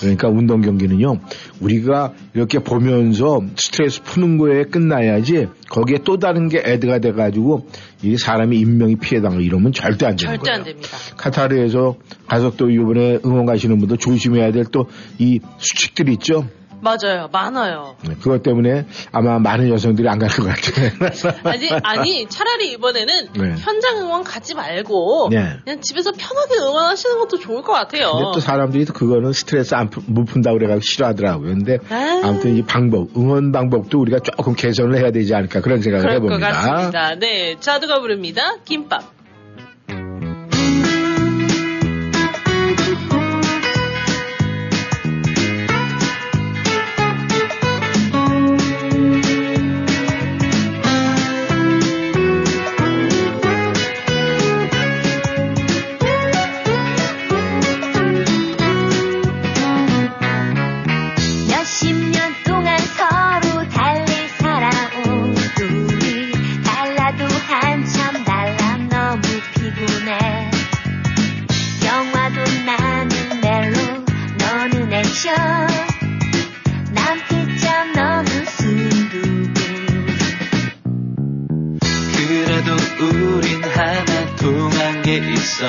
그러니까 0.00 0.28
운동 0.28 0.60
경기는요, 0.60 1.18
우리가 1.60 2.12
이렇게 2.34 2.58
보면서 2.58 3.40
스트레스 3.56 4.02
푸는 4.02 4.38
거에 4.38 4.64
끝나야지, 4.64 5.48
거기에 5.70 5.98
또 6.04 6.18
다른 6.18 6.48
게 6.48 6.62
애드가 6.64 6.98
돼가지고, 7.00 7.66
이 8.02 8.16
사람이 8.16 8.58
인명이 8.58 8.96
피해당하고 8.96 9.40
이러면 9.42 9.72
절대 9.72 10.06
안 10.06 10.16
되는 10.16 10.36
절대 10.36 10.42
거예요. 10.50 10.58
안 10.58 10.64
됩니다. 10.64 10.88
카타르에서 11.16 11.96
가서 12.26 12.52
또 12.56 12.70
이번에 12.70 13.18
응원 13.24 13.46
가시는 13.46 13.78
분들 13.78 13.96
조심해야 13.98 14.52
될 14.52 14.64
또 14.70 14.86
이 15.18 15.40
수칙들이 15.58 16.12
있죠. 16.14 16.46
맞아요. 16.80 17.28
많아요. 17.32 17.96
네, 18.06 18.14
그것 18.20 18.42
때문에 18.42 18.86
아마 19.12 19.38
많은 19.38 19.68
여성들이 19.70 20.08
안 20.08 20.18
갈 20.18 20.28
것 20.28 20.44
같아요. 20.44 20.90
아니, 21.44 21.68
아니, 21.82 22.26
차라리 22.28 22.72
이번에는 22.72 23.28
네. 23.34 23.54
현장 23.58 23.98
응원 23.98 24.24
가지 24.24 24.54
말고 24.54 25.28
네. 25.30 25.56
그냥 25.64 25.80
집에서 25.80 26.12
편하게 26.12 26.56
응원하시는 26.60 27.18
것도 27.18 27.38
좋을 27.38 27.62
것 27.62 27.72
같아요. 27.72 28.12
근데 28.12 28.24
또 28.34 28.40
사람들이 28.40 28.84
또 28.84 28.92
그거는 28.92 29.32
스트레스 29.32 29.74
안, 29.74 29.90
푸- 29.90 30.02
못 30.06 30.24
푼다고 30.24 30.56
그래가지고 30.58 30.82
싫어하더라고요. 30.82 31.48
근데 31.48 31.78
아. 31.90 32.20
아무튼 32.24 32.56
이 32.56 32.62
방법, 32.62 33.08
응원 33.16 33.52
방법도 33.52 33.98
우리가 34.00 34.18
조금 34.20 34.54
개선을 34.54 34.98
해야 34.98 35.10
되지 35.10 35.34
않을까 35.34 35.60
그런 35.60 35.80
생각을 35.82 36.06
그럴 36.06 36.20
것 36.20 36.26
해봅니다. 36.26 36.50
같습니다. 36.52 37.14
네, 37.16 37.56
자두가 37.60 38.00
부릅니다. 38.00 38.56
김밥. 38.64 39.17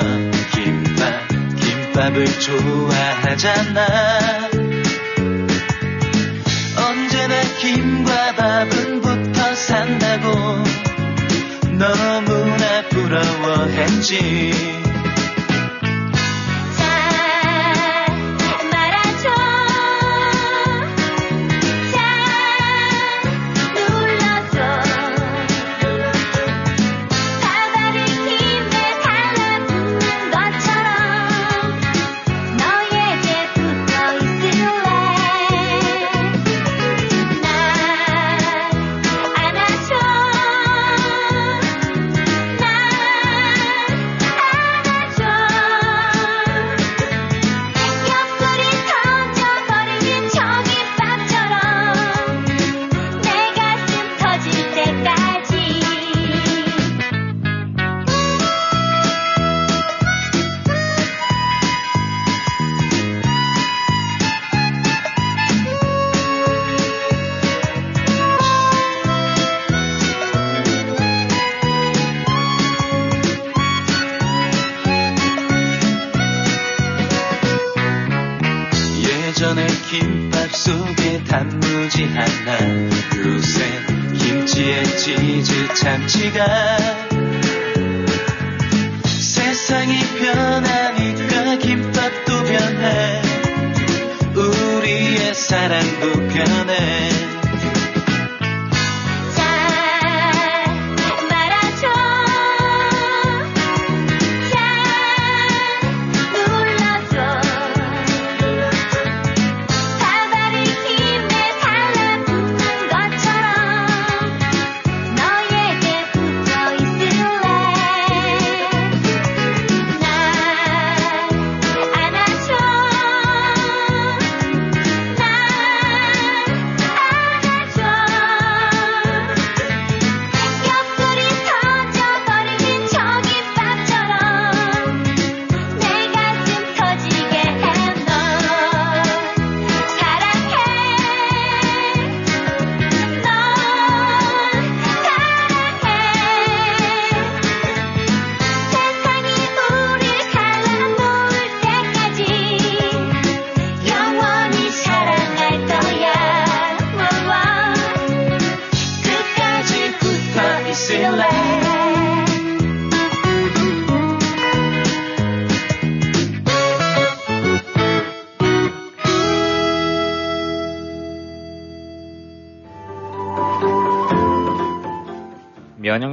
있어 0.00 0.50
김밥 0.52 1.28
김밥을 1.56 2.26
좋아하잖아. 2.40 3.86
언제나 6.76 7.42
김과 7.60 8.34
밥은 8.36 9.00
붙어 9.02 9.54
산다고 9.54 10.30
너무나 11.78 12.82
부러워했지 12.90 14.79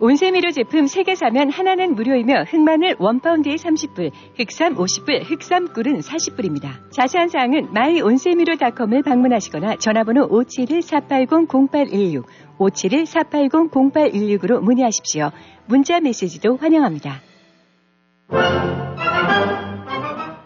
온세미로 0.00 0.52
제품 0.52 0.84
3개 0.84 1.16
사면 1.16 1.50
하나는 1.50 1.96
무료이며 1.96 2.44
흑마늘 2.44 2.98
1파운드에 2.98 3.56
30불, 3.56 4.12
흑삼 4.38 4.76
50불, 4.76 5.28
흑삼꿀은 5.28 5.98
40불입니다. 5.98 6.92
자세한 6.92 7.28
사항은 7.28 7.72
마이온세미로닷컴을 7.72 9.02
방문하시거나 9.02 9.78
전화번호 9.78 10.28
571-480-0816, 10.28 12.22
571-480-0816으로 12.58 14.60
문의하십시오. 14.60 15.32
문자 15.66 15.98
메시지도 15.98 16.58
환영합니다. 16.58 17.20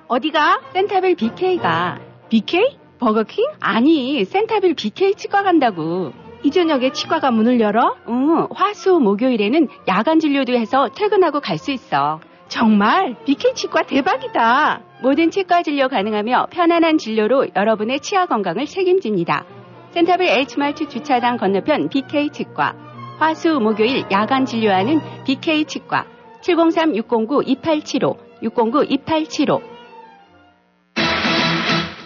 어디가? 0.08 0.60
센타빌 0.72 1.16
BK가. 1.16 2.00
BK? 2.30 2.78
버거킹? 3.00 3.44
아니, 3.60 4.24
센타빌 4.24 4.72
BK 4.74 5.14
치과 5.14 5.42
간다고. 5.42 6.14
이 6.44 6.50
저녁에 6.50 6.90
치과가 6.90 7.30
문을 7.30 7.60
열어? 7.60 7.94
응, 8.08 8.48
화수 8.54 8.98
목요일에는 8.98 9.68
야간 9.88 10.18
진료도 10.18 10.54
해서 10.54 10.88
퇴근하고 10.94 11.40
갈 11.40 11.56
수 11.58 11.70
있어. 11.70 12.20
정말? 12.48 13.14
BK 13.24 13.54
치과 13.54 13.82
대박이다. 13.82 14.80
모든 15.02 15.30
치과 15.30 15.62
진료 15.62 15.88
가능하며 15.88 16.48
편안한 16.50 16.98
진료로 16.98 17.46
여러분의 17.56 18.00
치아 18.00 18.26
건강을 18.26 18.66
책임집니다. 18.66 19.44
센타빌 19.92 20.28
H마트 20.28 20.88
주차장 20.88 21.36
건너편 21.36 21.88
BK 21.88 22.30
치과. 22.30 22.74
화수 23.18 23.60
목요일 23.60 24.04
야간 24.10 24.44
진료하는 24.44 25.00
BK 25.24 25.64
치과. 25.66 26.04
703-609-2875, 26.42 28.16
609-2875. 28.42 29.71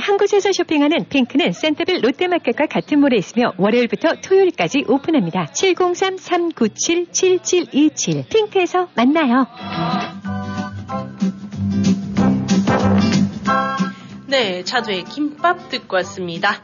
한 0.00 0.16
곳에서 0.16 0.50
쇼핑하는 0.52 1.08
핑크는 1.08 1.52
센터빌 1.52 2.00
롯데마켓과 2.02 2.66
같은 2.66 2.98
mall에 3.00 3.16
있으며 3.16 3.52
월요일부터 3.58 4.14
토요일까지 4.22 4.84
오픈합니다. 4.88 5.46
703-397-7727 5.52 8.28
핑크에서 8.28 8.88
만나요. 8.96 9.46
네, 14.26 14.64
자두의 14.64 15.04
김밥 15.04 15.68
듣고 15.68 15.94
왔습니다. 15.96 16.62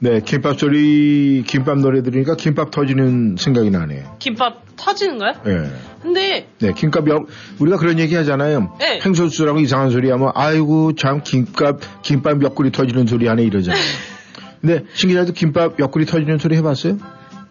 네, 0.00 0.20
김밥 0.24 0.58
소리, 0.60 1.42
김밥 1.46 1.78
노래 1.78 2.02
들으니까 2.02 2.36
김밥 2.36 2.70
터지는 2.70 3.36
생각이 3.36 3.70
나네요. 3.70 4.16
김밥 4.20 4.62
터지는 4.76 5.18
거야? 5.18 5.32
예. 5.46 5.70
근데 6.02 6.46
네, 6.60 6.72
김밥 6.72 7.08
역, 7.08 7.26
우리가 7.58 7.78
그런 7.78 7.98
얘기 7.98 8.14
하잖아요. 8.14 8.76
네. 8.78 9.00
팽소수라고 9.00 9.58
이상한 9.58 9.90
소리 9.90 10.08
하면, 10.10 10.30
아이고, 10.36 10.94
참, 10.94 11.22
김밥, 11.24 11.80
김밥 12.02 12.40
옆구리 12.42 12.70
터지는 12.70 13.08
소리 13.08 13.26
하네, 13.26 13.42
이러잖아요. 13.42 13.82
근데, 14.60 14.84
신기자도 14.94 15.32
김밥 15.32 15.80
옆구리 15.80 16.06
터지는 16.06 16.38
소리 16.38 16.56
해봤어요? 16.56 16.96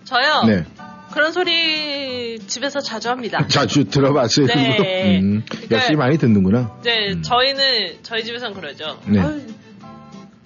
저요. 0.06 0.44
네. 0.48 0.64
그런 1.12 1.34
소리 1.34 2.40
집에서 2.40 2.80
자주 2.80 3.10
합니다. 3.10 3.46
자주 3.50 3.86
들어봤어요. 3.86 4.48
네. 4.48 5.20
음, 5.20 5.44
그러니까- 5.50 5.76
역시 5.76 5.96
많이 5.96 6.18
듣는구나. 6.18 6.78
네, 6.84 7.22
저희는 7.22 7.96
저희 8.04 8.24
집에선 8.24 8.54
그러죠. 8.54 9.00
네. 9.06 9.20
아유, 9.20 9.42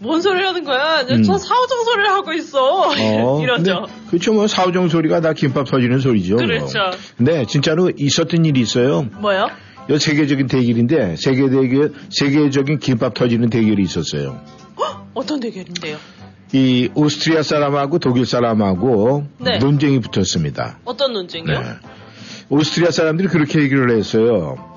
뭔 0.02 0.20
소리를 0.20 0.47
하는 0.47 0.64
거야? 0.64 1.02
음. 1.02 1.24
저 1.24 1.38
사오정 1.38 1.84
소리를 1.84 2.10
하고 2.10 2.34
있어. 2.34 2.89
어, 2.89 2.93
이러죠. 3.41 3.86
그렇죠. 4.10 4.34
뭐, 4.34 4.47
사오정 4.47 4.89
소리가 4.89 5.22
다 5.22 5.34
김밥 5.34 5.70
터지는 5.70 5.99
소리죠. 5.99 6.36
뭐. 6.36 6.45
그렇죠. 6.45 6.80
근데, 7.18 7.45
진짜로 7.45 7.91
있었던 7.95 8.43
일이 8.45 8.62
있어요. 8.62 9.04
뭐요? 9.20 9.49
이 9.89 9.99
세계적인 9.99 10.47
대결인데, 10.47 11.16
세계 11.18 11.49
대결, 11.49 11.93
세계적인 12.10 12.80
김밥 12.80 13.14
터지는 13.14 13.49
대결이 13.49 13.84
있었어요. 13.84 14.41
어떤 15.14 15.39
대결인데요? 15.39 15.97
이 16.54 16.89
오스트리아 16.95 17.43
사람하고 17.43 17.99
독일 17.99 18.26
사람하고 18.26 19.26
네. 19.39 19.58
논쟁이 19.60 19.99
붙었습니다. 19.99 20.80
어떤 20.86 21.14
논쟁이요? 21.14 21.60
네. 21.60 21.66
오스트리아 22.49 22.91
사람들이 22.91 23.28
그렇게 23.28 23.62
얘기를 23.62 23.89
했어요. 23.95 24.71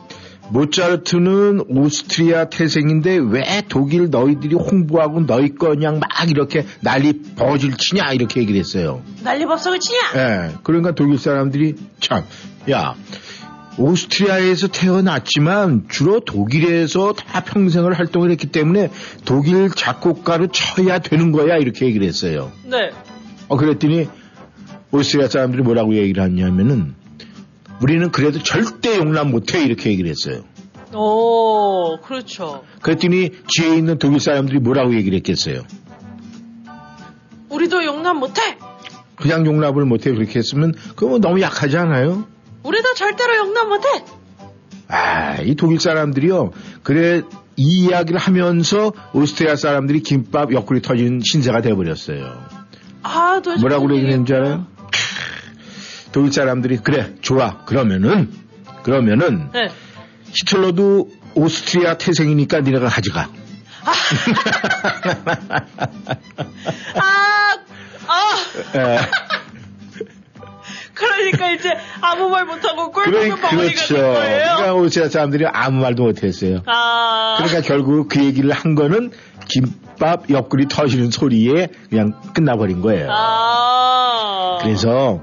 모차르트는 0.51 1.65
오스트리아 1.69 2.47
태생인데 2.47 3.17
왜 3.17 3.63
독일 3.69 4.11
너희들이 4.11 4.55
홍보하고 4.55 5.27
너희 5.27 5.55
거냥 5.55 6.01
막 6.01 6.31
이렇게 6.31 6.67
난리 6.81 7.23
버질 7.35 7.77
치냐 7.77 8.13
이렇게 8.13 8.41
얘기를 8.41 8.59
했어요. 8.61 9.03
난리 9.23 9.47
법석을 9.47 9.81
치냐? 9.81 9.99
예. 10.17 10.51
그러니까 10.63 10.95
독일 10.95 11.19
사람들이 11.19 11.77
참, 12.01 12.25
야, 12.71 12.95
오스트리아에서 13.77 14.69
태어났지만 14.69 15.87
주로 15.89 16.21
독일에서 16.21 17.13
다 17.15 17.43
평생을 17.43 17.99
활동을 17.99 18.31
했기 18.31 18.47
때문에 18.47 18.91
독일 19.25 19.71
작곡가로 19.71 20.49
쳐야 20.49 21.01
되는 21.01 21.33
거야 21.33 21.57
이렇게 21.57 21.87
얘기를 21.87 22.07
했어요. 22.07 22.53
네. 22.65 22.91
어, 23.49 23.57
그랬더니 23.57 24.09
오스트리아 24.93 25.29
사람들이 25.29 25.63
뭐라고 25.63 25.97
얘기를 25.97 26.23
하냐면은 26.23 26.95
우리는 27.83 28.11
그래도 28.11 28.39
절대 28.39 28.97
용납 28.99 29.29
못해 29.29 29.62
이렇게 29.62 29.91
얘기를 29.91 30.11
했어요. 30.11 30.45
오, 30.95 31.99
그렇죠. 32.01 32.62
그랬더니 32.83 33.31
뒤에 33.49 33.77
있는 33.77 33.99
독일 33.99 34.20
사람들이 34.20 34.61
뭐라고 34.61 34.95
얘기를 34.95 35.16
했겠어요. 35.18 35.62
우리도 37.49 37.85
용납 37.85 38.14
못해. 38.14 38.59
그냥 39.16 39.47
용납을 39.47 39.85
못해 39.85 40.12
그렇게 40.12 40.39
했으면 40.39 40.72
그거 40.97 41.18
너무 41.18 41.41
약하지 41.41 41.77
않아요? 41.77 42.27
우리도 42.62 42.95
절대로 42.95 43.37
용납 43.37 43.68
못해. 43.68 43.89
아, 44.89 45.41
이 45.43 45.55
독일 45.55 45.81
사람들이요. 45.81 46.51
그래 46.83 47.22
이 47.57 47.87
이야기를 47.87 48.18
하면서 48.18 48.93
오스트리아 49.12 49.57
사람들이 49.57 50.01
김밥 50.01 50.53
옆구리 50.53 50.83
터진 50.83 51.20
신세가 51.25 51.61
돼버렸어요. 51.62 52.45
아, 53.03 53.41
도대체 53.43 53.61
뭐라고 53.61 53.87
무슨 53.87 53.97
얘기했는 53.99 54.27
줄 54.27 54.37
알아요? 54.37 54.66
독일 56.15 56.33
사람들이 56.33 56.77
그래 56.77 57.12
좋아 57.23 57.65
그러면은 57.65 58.31
그러면은 58.85 59.51
네. 59.53 59.69
히틀러도 60.33 61.11
오스트리아 61.35 61.99
태생이니까 61.99 62.61
니네가 62.61 62.87
가져가. 62.87 63.29
아, 63.85 63.91
아, 68.07 68.37
예. 68.77 69.01
그러니까 70.95 71.51
이제 71.51 71.73
아무 72.01 72.29
말 72.29 72.45
못하고 72.45 72.93
먹은 72.93 73.11
벙어리가 73.11 73.51
그렇죠. 73.51 73.97
된 73.97 74.05
거예요. 74.05 74.55
그러니까 74.55 74.75
오스트리아 74.75 75.09
사람들이 75.09 75.47
아무 75.53 75.81
말도 75.81 76.05
못했어요. 76.05 76.62
아, 76.67 77.35
그러니까 77.39 77.61
결국 77.62 78.09
그 78.09 78.25
얘기를 78.25 78.53
한 78.53 78.77
거는 78.77 79.11
김밥 79.49 80.31
옆구리 80.31 80.69
터지는 80.69 81.11
소리에 81.11 81.71
그냥 81.91 82.12
끝나버린 82.35 82.83
거예요. 82.83 83.09
아, 83.11 84.59
그래서 84.62 85.23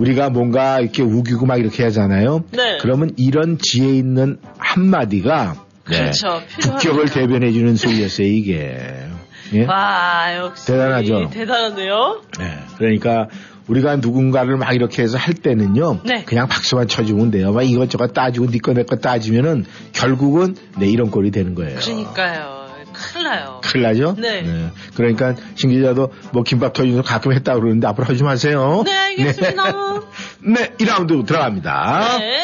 우리가 0.00 0.30
뭔가 0.30 0.80
이렇게 0.80 1.02
우기고 1.02 1.44
막 1.46 1.58
이렇게 1.58 1.84
하잖아요. 1.84 2.44
네. 2.52 2.78
그러면 2.80 3.10
이런 3.16 3.58
지혜 3.58 3.92
있는 3.94 4.38
한마디가 4.58 5.66
네, 5.90 5.98
그렇죠. 5.98 6.40
국격을 6.62 7.06
대변해 7.06 7.52
주는 7.52 7.76
소리였어요, 7.76 8.26
이게. 8.26 8.78
예? 9.52 9.64
와, 9.64 10.36
역시 10.36 10.66
대단하죠? 10.66 11.30
대단한데요. 11.30 12.22
네. 12.38 12.58
그러니까 12.78 13.28
우리가 13.66 13.96
누군가를 13.96 14.56
막 14.56 14.72
이렇게 14.74 15.02
해서 15.02 15.18
할 15.18 15.34
때는요. 15.34 16.00
네. 16.04 16.24
그냥 16.24 16.48
박수만 16.48 16.88
쳐주면 16.88 17.30
돼요. 17.30 17.52
막 17.52 17.62
이것저것 17.62 18.12
따지고 18.12 18.46
니꺼 18.46 18.72
내꺼 18.72 18.96
따지면은 18.96 19.64
결국은 19.92 20.56
네, 20.78 20.86
이런 20.86 21.10
꼴이 21.10 21.30
되는 21.30 21.54
거예요. 21.54 21.78
그러니까요. 21.78 22.59
큰일 23.00 23.24
나요. 23.24 23.60
큰일 23.64 23.82
나죠? 23.84 24.14
네. 24.18 24.70
그러니까 24.94 25.34
신 25.54 25.70
기자도 25.70 26.12
뭐 26.32 26.42
김밥 26.42 26.72
터지면서 26.72 27.02
가끔 27.02 27.32
했다 27.32 27.54
그러는데 27.54 27.86
앞으로 27.88 28.06
하지 28.06 28.22
마세요. 28.22 28.82
네, 28.84 28.92
알겠습니다. 28.92 29.64
네, 30.42 30.70
1라운드 30.78 31.26
들어갑니다. 31.26 32.18
네. 32.18 32.40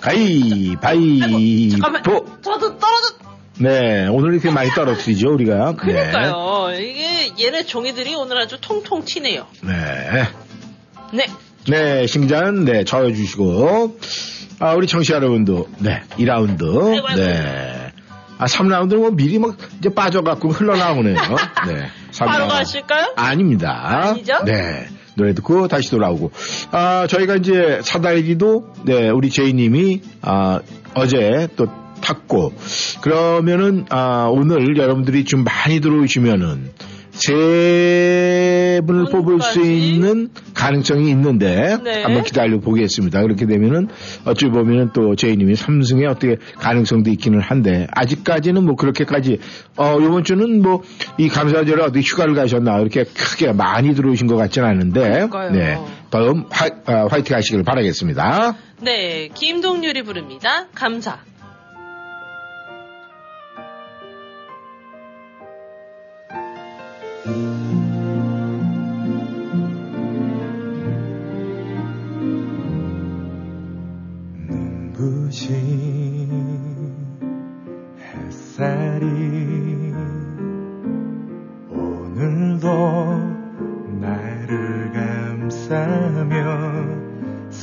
잠깐만. 0.00 2.00
가위바위보. 2.02 2.40
저도 2.42 2.78
떨어졌. 2.78 3.14
네, 3.58 4.06
오늘 4.08 4.32
이렇게 4.34 4.50
많이 4.50 4.70
떨어뜨리죠, 4.70 5.32
우리가. 5.32 5.74
그러니까요. 5.76 6.70
이게 6.74 7.32
얘네 7.40 7.64
종이들이 7.64 8.14
오늘 8.14 8.38
아주 8.38 8.58
통통 8.60 9.04
튀네요. 9.04 9.46
네. 9.62 9.72
네. 9.72 10.28
네. 11.12 11.26
네, 11.68 12.06
신 12.06 12.22
기자는 12.22 12.64
네, 12.64 12.84
저어주시고. 12.84 13.98
아, 14.60 14.74
우리 14.74 14.86
청취자 14.86 15.16
여러분도, 15.16 15.68
네, 15.78 16.02
2라운드. 16.18 16.62
아이고, 16.92 17.08
아이고. 17.08 17.20
네. 17.20 17.73
아, 18.38 18.46
3라운드는 18.46 18.96
뭐 18.96 19.10
미리 19.10 19.38
막 19.38 19.56
이제 19.78 19.88
빠져갖고 19.88 20.48
흘러나오네요. 20.50 21.14
네. 21.68 21.86
바로 22.18 22.46
3라운드. 22.46 22.48
가실까요? 22.48 23.12
아닙니다. 23.16 24.08
아니죠? 24.10 24.44
네. 24.44 24.86
노래 25.16 25.32
듣고 25.34 25.68
다시 25.68 25.90
돌아오고. 25.90 26.32
아, 26.72 27.06
저희가 27.08 27.36
이제 27.36 27.80
사다리기도, 27.82 28.72
네, 28.84 29.10
우리 29.10 29.30
제이님이, 29.30 30.02
아, 30.22 30.60
어제 30.94 31.48
또 31.56 31.66
탔고, 32.00 32.52
그러면은, 33.00 33.86
아, 33.90 34.28
오늘 34.30 34.76
여러분들이 34.76 35.24
좀 35.24 35.44
많이 35.44 35.80
들어오시면은, 35.80 36.72
세 37.14 38.80
분을 38.86 39.06
뽑을 39.10 39.40
수 39.40 39.62
있는 39.62 40.28
가능성이 40.52 41.10
있는데, 41.10 41.78
네. 41.82 42.02
한번 42.02 42.24
기다려 42.24 42.58
보겠습니다. 42.58 43.22
그렇게 43.22 43.46
되면은, 43.46 43.88
어찌 44.24 44.46
보면은 44.48 44.90
또 44.92 45.14
제이님이 45.14 45.54
3승에 45.54 46.10
어떻게 46.10 46.36
가능성도 46.58 47.10
있기는 47.10 47.40
한데, 47.40 47.86
아직까지는 47.92 48.64
뭐 48.64 48.74
그렇게까지, 48.74 49.38
어, 49.76 49.96
요번 50.00 50.24
주는 50.24 50.60
뭐, 50.60 50.82
이 51.16 51.28
감사절에 51.28 51.82
어디 51.84 52.00
휴가를 52.00 52.34
가셨나, 52.34 52.80
이렇게 52.80 53.04
크게 53.04 53.52
많이 53.52 53.94
들어오신 53.94 54.26
것 54.26 54.36
같지는 54.36 54.68
않은데, 54.68 55.28
그러니까요. 55.28 55.50
네. 55.52 55.78
다음 56.10 56.44
화, 56.50 56.68
아, 56.86 57.06
화이팅 57.10 57.36
하시길 57.36 57.62
바라겠습니다. 57.62 58.56
네, 58.82 59.28
김동률이 59.34 60.02
부릅니다. 60.02 60.66
감사. 60.74 61.18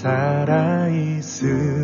살아있음을 0.02 1.81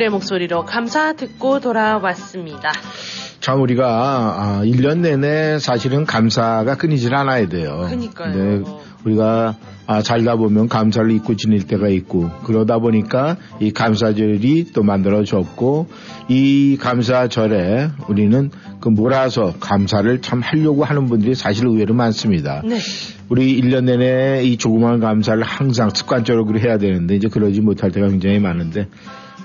김동률의 0.00 0.10
목소리로 0.10 0.64
감사 0.64 1.12
듣고 1.12 1.60
돌아왔습니다. 1.60 2.72
참 3.40 3.60
우리가 3.60 3.86
아, 3.86 4.62
1년 4.64 5.00
내내 5.00 5.58
사실은 5.58 6.06
감사가 6.06 6.76
끊이질 6.76 7.14
않아야 7.14 7.46
돼요. 7.48 7.84
그러니까요. 7.86 8.80
우리가 9.04 9.56
아, 9.86 10.02
살다 10.02 10.36
보면 10.36 10.68
감사를 10.68 11.10
잊고 11.10 11.36
지낼 11.36 11.66
때가 11.66 11.88
있고 11.88 12.30
그러다 12.44 12.78
보니까 12.78 13.36
이 13.60 13.72
감사절이 13.72 14.72
또 14.72 14.82
만들어졌고 14.82 15.88
이 16.28 16.78
감사절에 16.80 17.90
우리는 18.08 18.50
그 18.80 18.88
몰아서 18.88 19.54
감사를 19.60 20.20
참 20.22 20.40
하려고 20.40 20.84
하는 20.84 21.06
분들이 21.06 21.34
사실 21.34 21.66
의외로 21.66 21.94
많습니다. 21.94 22.62
네. 22.64 22.78
우리 23.28 23.60
1년 23.60 23.84
내내 23.84 24.44
이 24.44 24.56
조그마한 24.56 25.00
감사를 25.00 25.42
항상 25.42 25.90
습관적으로 25.90 26.58
해야 26.58 26.78
되는데 26.78 27.16
이제 27.16 27.28
그러지 27.28 27.60
못할 27.60 27.90
때가 27.90 28.08
굉장히 28.08 28.38
많은데 28.38 28.88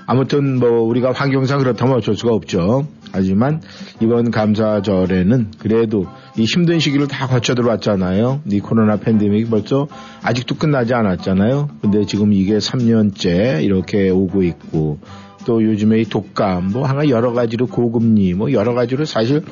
아무튼 0.06 0.58
뭐 0.58 0.82
우리가 0.82 1.12
환경상 1.12 1.58
그렇다면 1.58 1.96
어쩔 1.96 2.14
수가 2.16 2.32
없죠. 2.34 2.86
하지만 3.12 3.60
이번 4.00 4.30
감사절에는 4.30 5.52
그래도 5.58 6.06
이 6.36 6.44
힘든 6.44 6.78
시기를 6.80 7.08
다 7.08 7.26
거쳐 7.26 7.54
들어왔잖아요. 7.54 8.42
이 8.50 8.60
코로나 8.60 8.96
팬데믹이 8.96 9.46
벌써 9.50 9.88
아직도 10.22 10.56
끝나지 10.56 10.94
않았잖아요. 10.94 11.70
근데 11.80 12.04
지금 12.04 12.32
이게 12.32 12.58
3년째 12.58 13.62
이렇게 13.64 14.10
오고 14.10 14.42
있고 14.42 14.98
또 15.46 15.62
요즘에 15.62 16.00
이 16.00 16.04
독감 16.04 16.72
뭐 16.72 16.84
하나 16.86 17.08
여러 17.08 17.32
가지로 17.32 17.66
고금리 17.66 18.34
뭐 18.34 18.52
여러 18.52 18.74
가지로 18.74 19.04
사실 19.04 19.42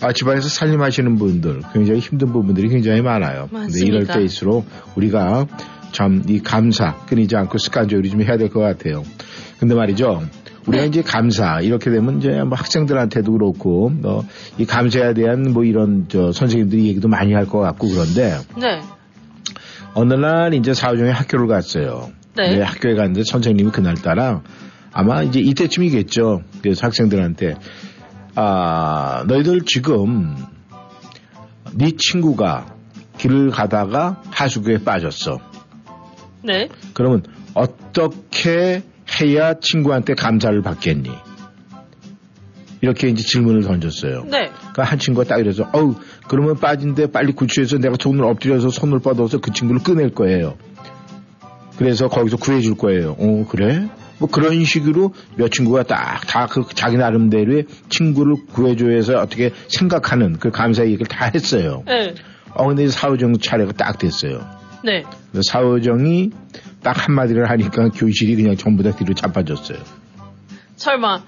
아, 0.00 0.12
집안에서 0.12 0.48
살림하시는 0.48 1.16
분들 1.16 1.60
굉장히 1.74 2.00
힘든 2.00 2.32
부분들이 2.32 2.68
굉장히 2.68 3.02
많아요. 3.02 3.48
근데 3.50 3.78
이럴 3.84 4.00
맞습니다. 4.00 4.14
때일수록 4.14 4.64
우리가 4.96 5.46
참 5.92 6.22
이 6.26 6.40
감사 6.40 6.96
끊이지 7.06 7.36
않고 7.36 7.58
습관적으로 7.58 8.08
좀 8.08 8.22
해야 8.22 8.36
될 8.38 8.48
것 8.48 8.60
같아요. 8.60 9.02
근데 9.62 9.76
말이죠. 9.76 10.24
우리가 10.66 10.86
이제 10.86 11.02
감사 11.02 11.60
이렇게 11.60 11.88
되면 11.88 12.18
이제 12.18 12.42
뭐 12.42 12.58
학생들한테도 12.58 13.30
그렇고 13.30 13.90
뭐이 13.90 14.66
감사에 14.66 15.14
대한 15.14 15.52
뭐 15.52 15.62
이런 15.62 16.06
저 16.08 16.32
선생님들이 16.32 16.88
얘기도 16.88 17.06
많이 17.06 17.32
할 17.32 17.46
것 17.46 17.60
같고 17.60 17.86
그런데 17.88 18.38
네. 18.60 18.80
어느 19.94 20.14
날 20.14 20.52
이제 20.54 20.74
사회중에 20.74 21.10
학교를 21.10 21.46
갔어요. 21.46 22.10
네. 22.36 22.60
학교에 22.60 22.96
갔는데 22.96 23.22
선생님이 23.22 23.70
그날 23.70 23.94
따라 23.94 24.42
아마 24.90 25.22
이제 25.22 25.38
이때쯤이겠죠. 25.38 26.42
그래서 26.60 26.84
학생들한테 26.84 27.54
아 28.34 29.22
너희들 29.28 29.60
지금 29.64 30.34
네 31.74 31.92
친구가 31.96 32.74
길을 33.16 33.50
가다가 33.50 34.20
하수구에 34.28 34.78
빠졌어. 34.78 35.38
네. 36.42 36.68
그러면 36.94 37.22
어떻게 37.54 38.82
해야 39.20 39.54
친구한테 39.60 40.14
감사를 40.14 40.60
받겠니? 40.62 41.10
이렇게 42.80 43.08
이제 43.08 43.22
질문을 43.22 43.62
던졌어요. 43.62 44.24
네. 44.24 44.50
그러니까 44.50 44.82
한 44.82 44.98
친구가 44.98 45.28
딱 45.28 45.38
이래서, 45.38 45.68
어우, 45.72 45.94
그러면 46.26 46.56
빠진데 46.58 47.12
빨리 47.12 47.32
구출해서 47.32 47.78
내가 47.78 47.94
손을 48.00 48.24
엎드려서 48.24 48.70
손을 48.70 48.98
뻗어서 48.98 49.38
그 49.38 49.52
친구를 49.52 49.82
꺼낼 49.82 50.10
거예요. 50.12 50.56
그래서 51.76 52.08
거기서 52.08 52.36
구해줄 52.38 52.76
거예요. 52.76 53.16
어, 53.18 53.46
그래? 53.48 53.88
뭐 54.18 54.28
그런 54.28 54.64
식으로 54.64 55.14
몇 55.36 55.50
친구가 55.50 55.84
딱 55.84 56.26
다 56.28 56.46
그 56.46 56.64
자기 56.74 56.96
나름대로의 56.96 57.66
친구를 57.88 58.36
구해줘야 58.52 58.94
해서 58.94 59.18
어떻게 59.18 59.52
생각하는 59.68 60.38
그 60.38 60.50
감사 60.50 60.84
얘기를 60.84 61.06
다 61.06 61.30
했어요. 61.32 61.82
네. 61.86 62.14
어, 62.54 62.66
근데 62.68 62.86
사후정 62.88 63.38
차례가 63.38 63.72
딱 63.72 63.98
됐어요. 63.98 64.40
네. 64.84 65.02
근데 65.02 65.40
사후정이 65.44 66.30
딱 66.82 67.06
한마디를 67.08 67.48
하니까 67.50 67.88
교실이 67.90 68.36
그냥 68.36 68.56
전부 68.56 68.82
다 68.82 68.90
뒤로 68.92 69.14
자빠졌어요. 69.14 69.78
설마 70.76 71.22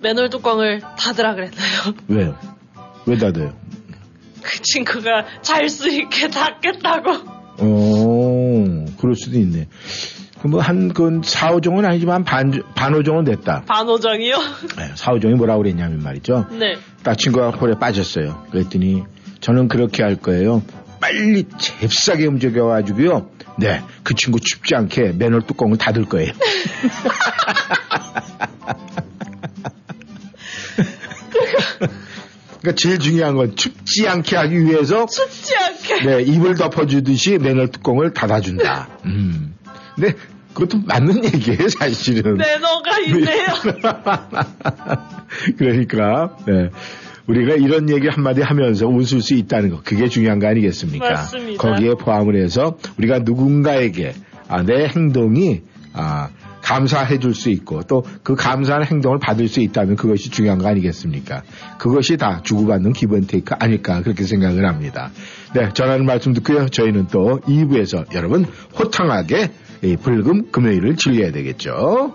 맨홀 0.00 0.30
뚜껑을 0.30 0.80
닫으라 0.98 1.34
그랬나요? 1.34 1.94
왜요? 2.08 2.38
왜 3.06 3.16
닫아요? 3.16 3.54
그 4.42 4.62
친구가 4.62 5.26
잘 5.42 5.68
수 5.68 5.88
있게 5.88 6.28
닫겠다고. 6.28 7.10
어, 7.62 8.86
그럴 8.98 9.14
수도 9.14 9.38
있네. 9.38 9.68
그뭐 10.40 10.60
한, 10.60 10.88
그, 10.94 11.20
사호종은 11.22 11.84
아니지만 11.84 12.24
반, 12.24 12.50
반호종은 12.74 13.24
됐다. 13.24 13.64
반호정이요? 13.66 14.36
네, 14.78 14.90
사호종이 14.94 15.34
뭐라고 15.34 15.62
그랬냐면 15.62 15.98
말이죠. 16.02 16.46
네. 16.58 16.76
딱 17.02 17.18
친구가 17.18 17.50
홀에 17.50 17.74
빠졌어요. 17.78 18.46
그랬더니 18.50 19.04
저는 19.40 19.68
그렇게 19.68 20.02
할 20.02 20.16
거예요. 20.16 20.62
빨리 21.00 21.46
잽싸게 21.58 22.26
움직여가지고요. 22.26 23.30
네, 23.58 23.82
그 24.02 24.14
친구 24.14 24.40
춥지 24.40 24.74
않게 24.74 25.12
맨홀 25.12 25.42
뚜껑을 25.46 25.78
닫을 25.78 26.06
거예요. 26.06 26.32
그러니까 32.60 32.76
제일 32.76 32.98
중요한 32.98 33.36
건 33.36 33.56
춥지 33.56 34.06
않게 34.06 34.36
하기 34.36 34.64
위해서 34.64 35.06
춥지 35.06 35.56
않게. 35.56 36.04
네, 36.04 36.20
입을 36.22 36.56
덮어주듯이 36.56 37.38
맨홀 37.38 37.70
뚜껑을 37.70 38.12
닫아준다. 38.12 38.88
음. 39.06 39.54
근데 39.94 40.14
그것도 40.52 40.82
맞는 40.84 41.24
얘기예요, 41.24 41.68
사실은. 41.68 42.36
매너가 42.36 42.98
있네요. 43.00 43.46
그러니까 45.56 46.36
네. 46.46 46.70
우리가 47.26 47.54
이런 47.54 47.88
얘기 47.90 48.08
한마디 48.08 48.40
하면서 48.42 48.86
웃을 48.86 49.20
수 49.20 49.34
있다는 49.34 49.70
거 49.70 49.80
그게 49.84 50.08
중요한 50.08 50.38
거 50.38 50.48
아니겠습니까? 50.48 51.10
맞습니다. 51.10 51.62
거기에 51.62 51.94
포함을 51.94 52.36
해서 52.42 52.76
우리가 52.98 53.20
누군가에게 53.20 54.14
아, 54.48 54.62
내 54.62 54.86
행동이 54.86 55.62
아, 55.92 56.28
감사해 56.62 57.18
줄 57.18 57.34
수 57.34 57.50
있고 57.50 57.82
또 57.84 58.02
그 58.22 58.34
감사한 58.36 58.84
행동을 58.84 59.18
받을 59.18 59.48
수 59.48 59.60
있다면 59.60 59.96
그것이 59.96 60.30
중요한 60.30 60.58
거 60.58 60.68
아니겠습니까? 60.68 61.42
그것이 61.78 62.16
다 62.16 62.40
주고받는 62.44 62.92
기본 62.92 63.26
테이크 63.26 63.54
아닐까 63.58 64.02
그렇게 64.02 64.24
생각을 64.24 64.66
합니다. 64.68 65.10
네, 65.54 65.70
전하는 65.72 66.04
말씀 66.06 66.32
듣고요. 66.34 66.68
저희는 66.68 67.06
또 67.10 67.40
2부에서 67.40 68.14
여러분 68.14 68.44
호탕하게 68.78 69.50
이 69.82 69.96
불금 69.96 70.50
금요일을 70.52 70.96
즐겨야 70.96 71.32
되겠죠. 71.32 72.14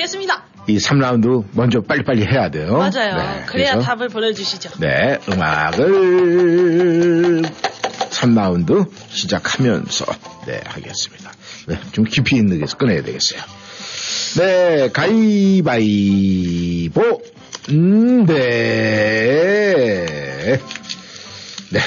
시작했습니다. 0.00 0.44
이 0.68 0.78
3라운드 0.78 1.44
먼저 1.52 1.80
빨리빨리 1.80 2.26
해야 2.26 2.50
돼요. 2.50 2.76
맞아요. 2.78 3.16
네, 3.16 3.44
그래야 3.46 3.72
그래서 3.74 3.80
답을 3.80 4.08
보내주시죠. 4.08 4.70
네, 4.78 5.18
음악을 5.30 5.82
3라운드 8.10 8.88
시작하면서 9.08 10.06
네, 10.46 10.60
하겠습니다. 10.64 11.32
네, 11.66 11.78
좀 11.92 12.04
깊이 12.04 12.36
있는 12.36 12.58
데서 12.60 12.76
꺼내야 12.76 13.02
되겠어요. 13.02 13.40
네, 14.38 14.90
가위바위보. 14.92 15.80
음, 17.70 18.26
네. 18.26 20.06
네, 21.70 21.80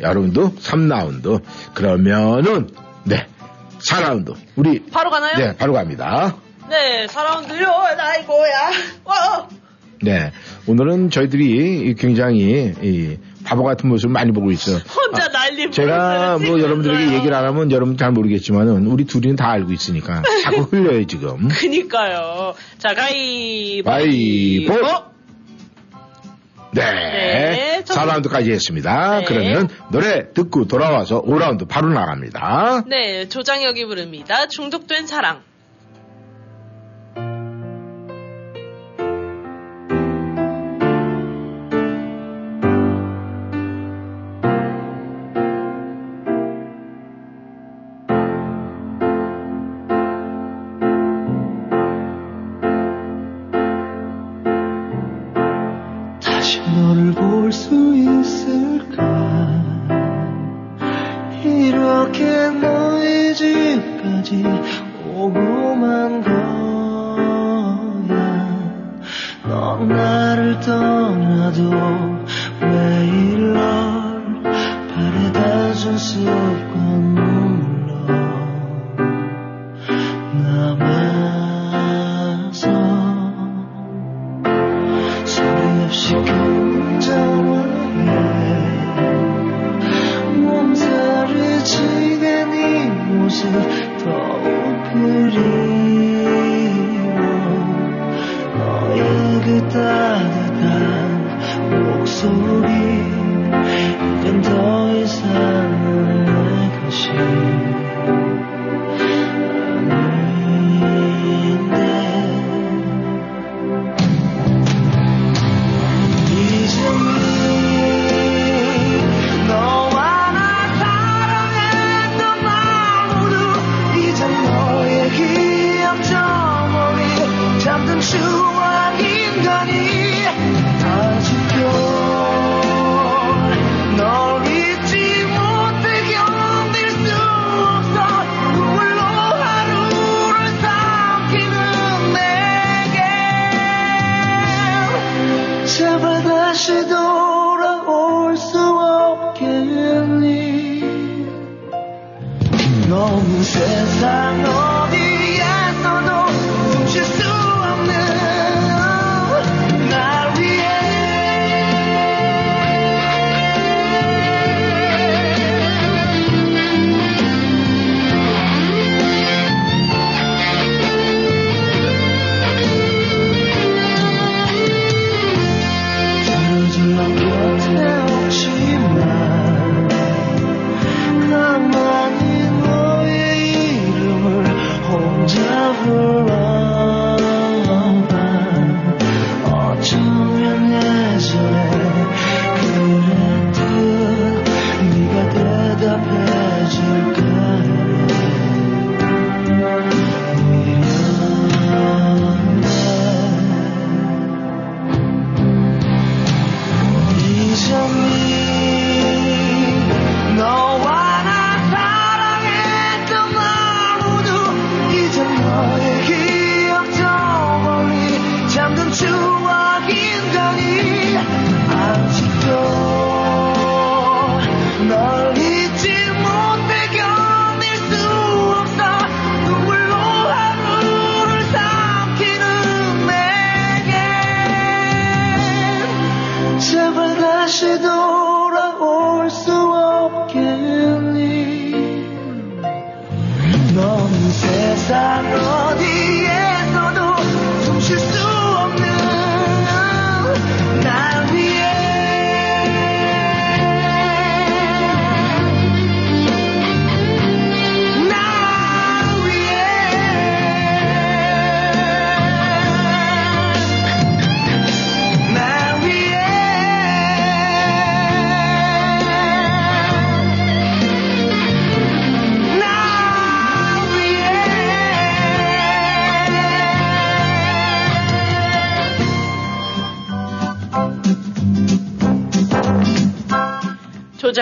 여러분도 0.00 0.54
3라운드. 0.56 1.42
그러면은, 1.74 2.68
네, 3.04 3.26
4라운드. 3.78 4.34
우리. 4.56 4.84
바로 4.86 5.10
가나요? 5.10 5.36
네, 5.36 5.56
바로 5.56 5.72
갑니다. 5.74 6.36
네, 6.72 7.06
4라운드요. 7.06 7.96
나이고야. 7.96 8.70
와. 9.04 9.48
네, 10.00 10.32
오늘은 10.66 11.10
저희들이 11.10 11.94
굉장히 11.98 12.72
이 12.82 13.18
바보 13.44 13.62
같은 13.62 13.88
모습을 13.90 14.10
많이 14.12 14.32
보고 14.32 14.50
있어요. 14.50 14.78
혼자 14.78 15.28
난리 15.30 15.70
제가 15.70 16.38
뭐 16.38 16.58
여러분들에게 16.60 17.12
얘기를 17.14 17.34
안 17.34 17.44
하면 17.44 17.70
여러분 17.70 17.98
잘 17.98 18.10
모르겠지만은 18.10 18.86
우리 18.86 19.04
둘이는 19.04 19.36
다 19.36 19.50
알고 19.50 19.70
있으니까 19.70 20.22
자꾸 20.44 20.62
흘려요 20.72 21.06
지금. 21.06 21.46
그니까요. 21.48 22.54
자, 22.78 22.94
가위바위보. 22.94 23.84
바이보. 24.72 25.12
네. 26.74 26.82
네, 26.90 27.82
첫 27.84 27.94
4라운드까지 28.00 28.50
했습니다. 28.50 29.18
네. 29.18 29.24
그러면 29.26 29.68
노래 29.90 30.32
듣고 30.32 30.66
돌아와서 30.66 31.20
5라운드 31.22 31.68
바로 31.68 31.90
나갑니다. 31.90 32.84
네, 32.86 33.28
조장혁이 33.28 33.84
부릅니다. 33.84 34.46
중독된 34.46 35.06
사랑. 35.06 35.42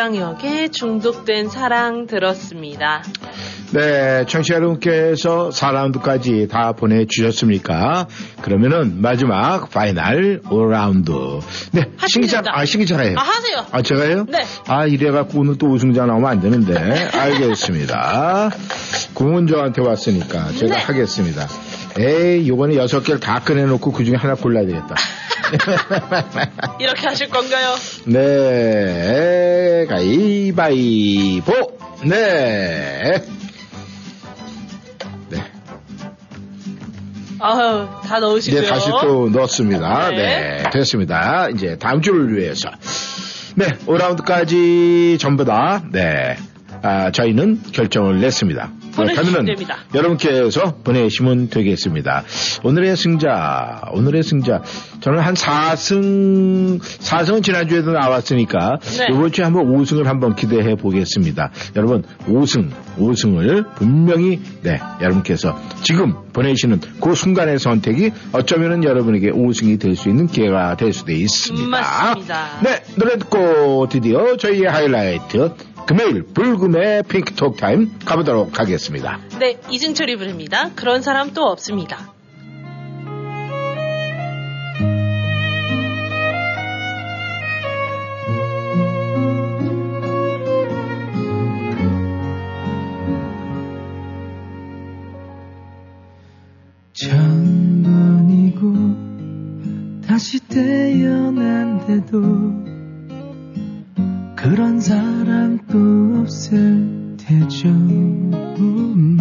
조장혁의 0.01 0.71
중독된 0.71 1.51
사랑 1.51 2.07
들었습니다. 2.07 3.03
네, 3.73 4.25
청취자 4.27 4.55
여러분께서 4.55 5.51
4라운드까지 5.51 6.49
다 6.49 6.73
보내주셨습니까? 6.73 8.09
그러면은 8.41 9.03
마지막 9.03 9.69
파이널 9.69 10.41
5라운드. 10.43 11.41
네, 11.73 11.91
신기자, 12.09 12.41
아, 12.47 12.65
신기자가요. 12.65 13.15
아, 13.19 13.23
하세요. 13.23 13.67
아, 13.71 13.83
제가요? 13.83 14.25
네. 14.27 14.39
아, 14.69 14.87
이래갖고 14.87 15.41
오늘 15.41 15.59
또 15.59 15.67
우승자 15.67 16.07
나오면 16.07 16.31
안 16.31 16.41
되는데. 16.41 16.75
알겠습니다. 17.13 18.51
공은 19.13 19.49
저한테 19.49 19.83
왔으니까 19.83 20.53
제가 20.53 20.77
네. 20.77 20.81
하겠습니다. 20.81 21.47
에이, 21.99 22.49
요번에 22.49 22.77
여섯 22.77 23.01
개를 23.03 23.21
다 23.21 23.41
꺼내놓고 23.41 23.93
그 23.93 24.05
중에 24.05 24.17
하나 24.17 24.35
골라야 24.35 24.65
되겠다. 24.65 24.95
이렇게 26.79 27.07
하실 27.07 27.29
건가요? 27.29 27.75
네, 28.07 29.60
가위바위보. 29.87 31.53
네. 32.05 33.23
아유, 37.43 37.89
다 38.05 38.21
넣으시고요. 38.21 38.61
이제 38.61 38.69
다시 38.69 38.91
또 39.01 39.31
넣었습니다. 39.31 40.11
네. 40.11 40.17
네. 40.17 40.63
됐습니다. 40.73 41.49
이제 41.49 41.77
다음 41.79 42.03
주를 42.03 42.37
위해서. 42.37 42.71
네, 43.57 43.67
5라운드까지 43.87 45.19
전부 45.19 45.45
다, 45.45 45.83
네. 45.91 46.37
아, 46.83 47.11
저희는 47.11 47.63
결정을 47.73 48.21
냈습니다. 48.21 48.71
보내주시면 48.91 49.15
그렇다면은 49.15 49.45
됩니다. 49.47 49.77
여러분께서 49.95 50.75
보내시면 50.85 51.49
되겠습니다. 51.51 52.25
오늘의 52.65 52.97
승자, 52.97 53.83
오늘의 53.93 54.23
승자. 54.23 54.63
저는 55.01 55.21
한 55.21 55.35
4승, 55.35 56.81
4승은 56.81 57.43
지난주에도 57.43 57.93
나왔으니까 57.93 58.79
네. 58.81 59.07
이번 59.11 59.33
주에 59.33 59.45
한번 59.45 59.67
5승을 59.67 60.05
한번 60.05 60.35
기대해 60.35 60.75
보겠습니다. 60.75 61.51
여러분, 61.77 62.03
5승, 62.27 62.71
5승을 62.99 63.75
분명히, 63.77 64.41
네, 64.63 64.79
여러분께서 65.01 65.59
지금 65.83 66.15
보내시는 66.33 66.81
그 67.01 67.15
순간의 67.15 67.59
선택이 67.59 68.13
어쩌면은 68.33 68.85
여러분에게 68.85 69.31
5승이 69.31 69.79
될 69.79 69.91
수 70.01 70.09
있는 70.09 70.29
기회가 70.29 70.77
될 70.77 70.93
수도 70.93 71.13
있습니다. 71.13 71.69
맞습니다. 71.69 72.61
네, 72.63 72.83
노래 72.97 73.19
듣고 73.19 73.89
드디어 73.91 74.37
저희의 74.37 74.67
하이라이트 74.71 75.53
금요일 75.91 76.23
불금의 76.23 77.03
핑크톡 77.03 77.57
타임 77.57 77.91
가보도록 78.05 78.61
하겠습니다. 78.61 79.19
네, 79.41 79.59
이승철이 79.69 80.15
부릅니다. 80.19 80.71
그런 80.77 81.03
사람 81.03 81.33
또 81.33 81.43
없습니다. 81.43 82.15
천번이고 96.93 98.73
다시 100.07 100.39
태어난데도 100.47 102.11
그런 104.43 104.81
사람 104.81 105.59
또 105.71 106.23
없을 106.23 107.15
테죠. 107.19 107.69
음, 107.69 109.19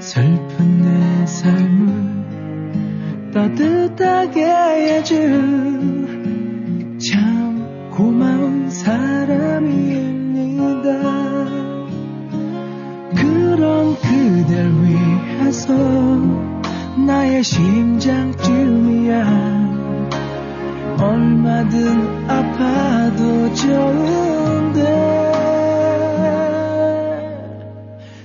슬픈 0.00 0.82
내 0.82 1.24
삶을 1.26 2.02
따뜻하게 3.32 4.44
해준 4.98 6.18
참 6.98 7.88
고마운 7.90 8.68
사람입니다 8.68 10.10
그런 13.14 13.94
그댈 13.94 14.72
위해서 14.82 15.72
나의 17.06 17.44
심장쯤이야 17.44 19.22
얼마든 21.02 22.30
아파도 22.30 23.52
좋은데 23.54 24.80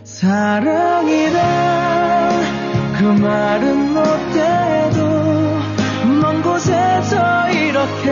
사랑이란 0.04 1.38
그 2.98 3.04
말은 3.04 3.94
못해도 3.94 5.00
먼 6.22 6.42
곳에서 6.44 7.50
이렇게 7.50 8.12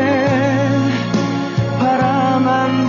바라만 1.79 2.84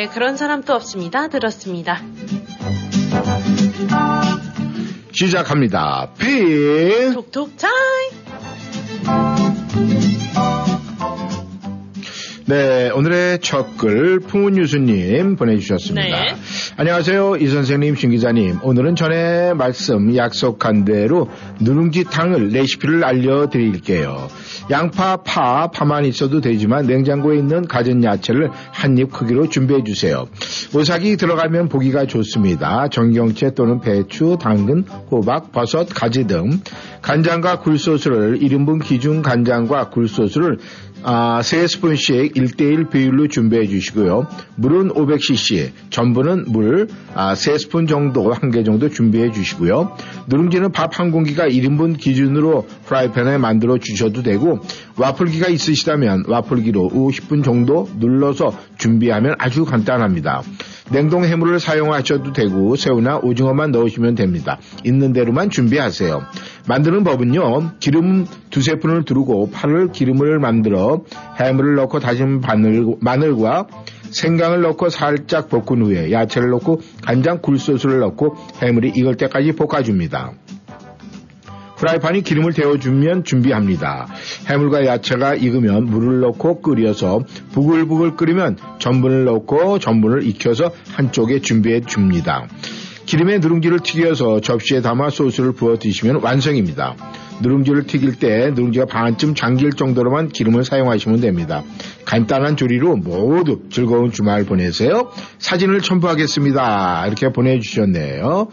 이승철의 0.00 0.08
그런 0.08 0.36
사람도 0.36 0.72
없습니다. 0.74 1.28
들었습니다. 1.28 2.00
시작합니다. 5.12 6.10
픽! 6.18 7.12
톡톡 7.14 7.50
타임! 7.58 8.20
네, 12.46 12.90
오늘의 12.90 13.38
첫 13.40 13.76
글 13.76 14.18
풍은유수님 14.20 15.36
보내주셨습니다. 15.36 16.02
네. 16.02 16.34
안녕하세요, 16.76 17.36
이 17.36 17.46
선생님, 17.46 17.94
신 17.94 18.10
기자님. 18.10 18.58
오늘은 18.62 18.96
전에 18.96 19.54
말씀 19.54 20.16
약속한 20.16 20.84
대로 20.84 21.28
누룽지 21.60 22.04
탕을 22.04 22.48
레시피를 22.48 23.04
알려드릴게요. 23.04 24.28
양파, 24.70 25.16
파, 25.16 25.66
파만 25.68 26.04
있어도 26.04 26.40
되지만 26.40 26.86
냉장고에 26.86 27.36
있는 27.38 27.66
가진 27.66 28.04
야채를 28.04 28.50
한 28.72 28.90
입 28.98 29.10
크기로 29.12 29.48
준비해 29.48 29.82
주세요. 29.84 30.26
오삭이 30.74 31.16
들어가면 31.16 31.68
보기가 31.68 32.06
좋습니다. 32.06 32.88
정경채 32.88 33.54
또는 33.54 33.80
배추, 33.80 34.36
당근, 34.40 34.84
호박, 35.10 35.52
버섯, 35.52 35.86
가지 35.88 36.26
등 36.26 36.60
간장과 37.02 37.60
굴소스를 37.60 38.38
1인분 38.40 38.82
기준 38.84 39.22
간장과 39.22 39.90
굴소스를 39.90 40.58
아, 41.02 41.40
3스푼씩 41.40 42.36
1대1 42.36 42.90
비율로 42.90 43.28
준비해 43.28 43.66
주시고요. 43.66 44.26
물은 44.56 44.90
500cc, 44.90 45.70
전분은 45.88 46.44
물 46.52 46.88
아, 47.14 47.32
3스푼 47.32 47.88
정도, 47.88 48.32
한 48.34 48.50
개 48.50 48.62
정도 48.64 48.90
준비해 48.90 49.30
주시고요. 49.32 49.96
누룽지는 50.28 50.72
밥 50.72 50.90
한 51.00 51.10
공기가 51.10 51.48
1인분 51.48 51.96
기준으로 51.98 52.66
프라이팬에 52.84 53.38
만들어 53.38 53.78
주셔도 53.78 54.22
되고 54.22 54.59
와플기가 54.96 55.48
있으시다면 55.48 56.24
와플기로 56.28 56.90
50분 56.90 57.44
정도 57.44 57.88
눌러서 57.98 58.52
준비하면 58.78 59.34
아주 59.38 59.64
간단합니다. 59.64 60.42
냉동 60.90 61.24
해물을 61.24 61.60
사용하셔도 61.60 62.32
되고 62.32 62.74
새우나 62.74 63.18
오징어만 63.18 63.70
넣으시면 63.70 64.16
됩니다. 64.16 64.58
있는 64.84 65.12
대로만 65.12 65.48
준비하세요. 65.48 66.22
만드는 66.68 67.04
법은요. 67.04 67.78
기름 67.78 68.26
두세 68.50 68.76
푼을 68.76 69.04
두르고 69.04 69.50
파를 69.50 69.92
기름을 69.92 70.40
만들어 70.40 71.04
해물을 71.38 71.76
넣고 71.76 72.00
다진 72.00 72.40
마늘, 72.40 72.96
마늘과 73.00 73.68
생강을 74.10 74.62
넣고 74.62 74.88
살짝 74.88 75.48
볶은 75.48 75.82
후에 75.82 76.10
야채를 76.10 76.50
넣고 76.50 76.80
간장 77.02 77.40
굴소스를 77.40 78.00
넣고 78.00 78.34
해물이 78.60 78.92
익을 78.96 79.16
때까지 79.16 79.52
볶아줍니다. 79.52 80.32
프라이팬이 81.80 82.20
기름을 82.22 82.52
데워주면 82.52 83.24
준비합니다. 83.24 84.06
해물과 84.46 84.84
야채가 84.84 85.36
익으면 85.36 85.86
물을 85.86 86.20
넣고 86.20 86.60
끓여서 86.60 87.20
부글부글 87.52 88.16
끓이면 88.16 88.58
전분을 88.78 89.24
넣고 89.24 89.78
전분을 89.78 90.26
익혀서 90.26 90.72
한쪽에 90.92 91.40
준비해 91.40 91.80
줍니다. 91.80 92.46
기름에 93.06 93.38
누룽지를 93.38 93.80
튀겨서 93.80 94.40
접시에 94.40 94.82
담아 94.82 95.08
소스를 95.08 95.52
부어 95.52 95.78
드시면 95.78 96.20
완성입니다. 96.22 96.94
누룽지를 97.40 97.86
튀길 97.86 98.16
때 98.16 98.50
누룽지가 98.54 98.84
반쯤 98.84 99.34
잠길 99.34 99.72
정도로만 99.72 100.28
기름을 100.28 100.64
사용하시면 100.64 101.20
됩니다. 101.22 101.64
간단한 102.04 102.56
조리로 102.56 102.96
모두 102.96 103.62
즐거운 103.70 104.12
주말 104.12 104.44
보내세요. 104.44 105.10
사진을 105.38 105.80
첨부하겠습니다. 105.80 107.06
이렇게 107.06 107.32
보내주셨네요. 107.32 108.48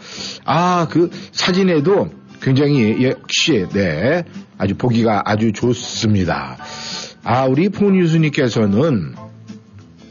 아, 0.46 0.88
그 0.90 1.10
사진에도 1.30 2.17
굉장히 2.40 3.04
역시 3.04 3.66
네 3.72 4.24
아주 4.56 4.74
보기가 4.76 5.22
아주 5.24 5.52
좋습니다. 5.52 6.56
아 7.24 7.44
우리 7.44 7.68
포뉴스님께서는 7.68 9.14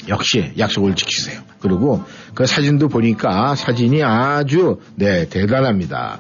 역시 0.08 0.52
약속을 0.58 0.96
지키세요. 0.96 1.42
그리고 1.60 2.04
그 2.34 2.46
사진도 2.46 2.88
보니까 2.88 3.56
사진이 3.56 4.04
아주 4.04 4.80
네 4.96 5.28
대단합니다. 5.28 6.20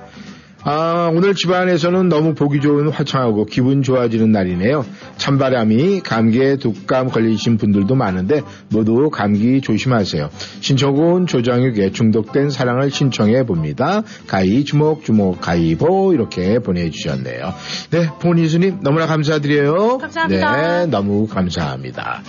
아, 0.70 1.10
오늘 1.14 1.34
집안에서는 1.34 2.10
너무 2.10 2.34
보기 2.34 2.60
좋은 2.60 2.90
화창하고 2.90 3.46
기분 3.46 3.84
좋아지는 3.84 4.34
날이네요. 4.34 4.86
찬바람이 5.16 6.02
감기에 6.02 6.58
독감 6.58 7.08
걸리신 7.08 7.56
분들도 7.56 7.96
많은데 7.96 8.42
모두 8.70 9.10
감기 9.10 9.62
조심하세요. 9.62 10.30
신청은 10.60 11.28
조장육의 11.28 11.94
중독된 11.94 12.50
사랑을 12.50 12.92
신청해 12.92 13.46
봅니다. 13.46 14.02
가이 14.28 14.66
주목 14.66 15.06
주목 15.06 15.40
가이보 15.40 16.14
이렇게 16.14 16.60
보내주셨네요. 16.60 17.54
네, 17.92 18.10
포니스님 18.20 18.80
너무나 18.82 19.08
감사드려요. 19.08 20.00
감사합니다. 20.00 20.58
네, 20.58 20.86
너무 20.88 21.28
감사합니다. 21.28 22.24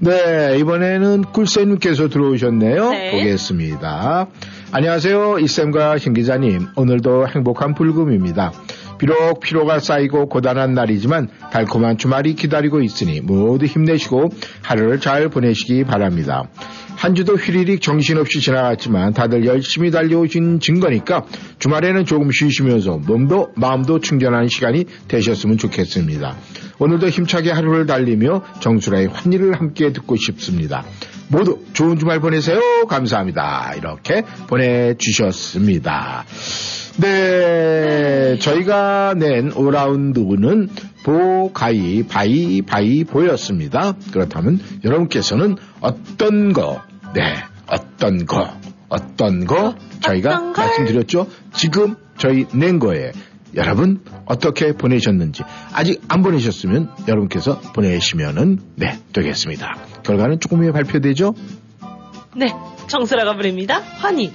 네, 0.00 0.56
이번에는 0.58 1.24
꿀쌤님께서 1.34 2.08
들어오셨네요. 2.08 2.90
네. 2.92 3.10
보겠습니다. 3.10 4.28
안녕하세요. 4.76 5.38
이쌤과 5.38 5.98
신 5.98 6.14
기자님. 6.14 6.66
오늘도 6.74 7.28
행복한 7.28 7.74
불금입니다. 7.74 8.50
비록 8.98 9.38
피로가 9.38 9.78
쌓이고 9.78 10.28
고단한 10.28 10.74
날이지만 10.74 11.28
달콤한 11.52 11.96
주말이 11.96 12.34
기다리고 12.34 12.82
있으니 12.82 13.20
모두 13.20 13.66
힘내시고 13.66 14.30
하루를 14.62 14.98
잘 14.98 15.28
보내시기 15.28 15.84
바랍니다. 15.84 16.48
한 16.96 17.14
주도 17.14 17.36
휘리릭 17.36 17.82
정신없이 17.82 18.40
지나갔지만 18.40 19.12
다들 19.12 19.46
열심히 19.46 19.92
달려오신 19.92 20.58
증거니까 20.58 21.24
주말에는 21.60 22.04
조금 22.04 22.32
쉬시면서 22.32 22.98
몸도 22.98 23.52
마음도 23.54 24.00
충전하는 24.00 24.48
시간이 24.48 24.86
되셨으면 25.06 25.56
좋겠습니다. 25.56 26.34
오늘도 26.80 27.10
힘차게 27.10 27.52
하루를 27.52 27.86
달리며 27.86 28.42
정수라의 28.58 29.06
환희를 29.06 29.52
함께 29.52 29.92
듣고 29.92 30.16
싶습니다. 30.16 30.84
모두 31.28 31.64
좋은 31.72 31.98
주말 31.98 32.20
보내세요. 32.20 32.60
감사합니다. 32.88 33.74
이렇게 33.76 34.22
보내주셨습니다. 34.46 36.24
네, 36.98 38.38
저희가 38.38 39.14
낸 39.16 39.50
5라운드는 39.50 40.68
보, 41.04 41.52
가이, 41.52 42.04
바이, 42.04 42.62
바이 42.62 43.04
보였습니다. 43.04 43.94
그렇다면 44.12 44.60
여러분께서는 44.84 45.56
어떤 45.80 46.52
거, 46.52 46.82
네, 47.14 47.22
어떤 47.66 48.26
거, 48.26 48.48
어떤 48.88 49.44
거 49.44 49.74
저희가 50.00 50.30
어떤 50.34 50.52
걸? 50.52 50.66
말씀드렸죠? 50.66 51.26
지금 51.52 51.96
저희 52.16 52.46
낸 52.52 52.78
거에 52.78 53.10
여러분 53.56 54.00
어떻게 54.26 54.72
보내셨는지 54.72 55.42
아직 55.72 56.02
안 56.08 56.22
보내셨으면 56.22 56.90
여러분께서 57.08 57.60
보내시면은 57.60 58.58
네 58.76 58.98
되겠습니다. 59.12 59.93
결과는 60.04 60.38
조금 60.40 60.58
후에 60.62 60.70
발표되죠? 60.72 61.34
네, 62.36 62.52
정수라가 62.88 63.34
부릅니다. 63.36 63.80
환희. 63.80 64.32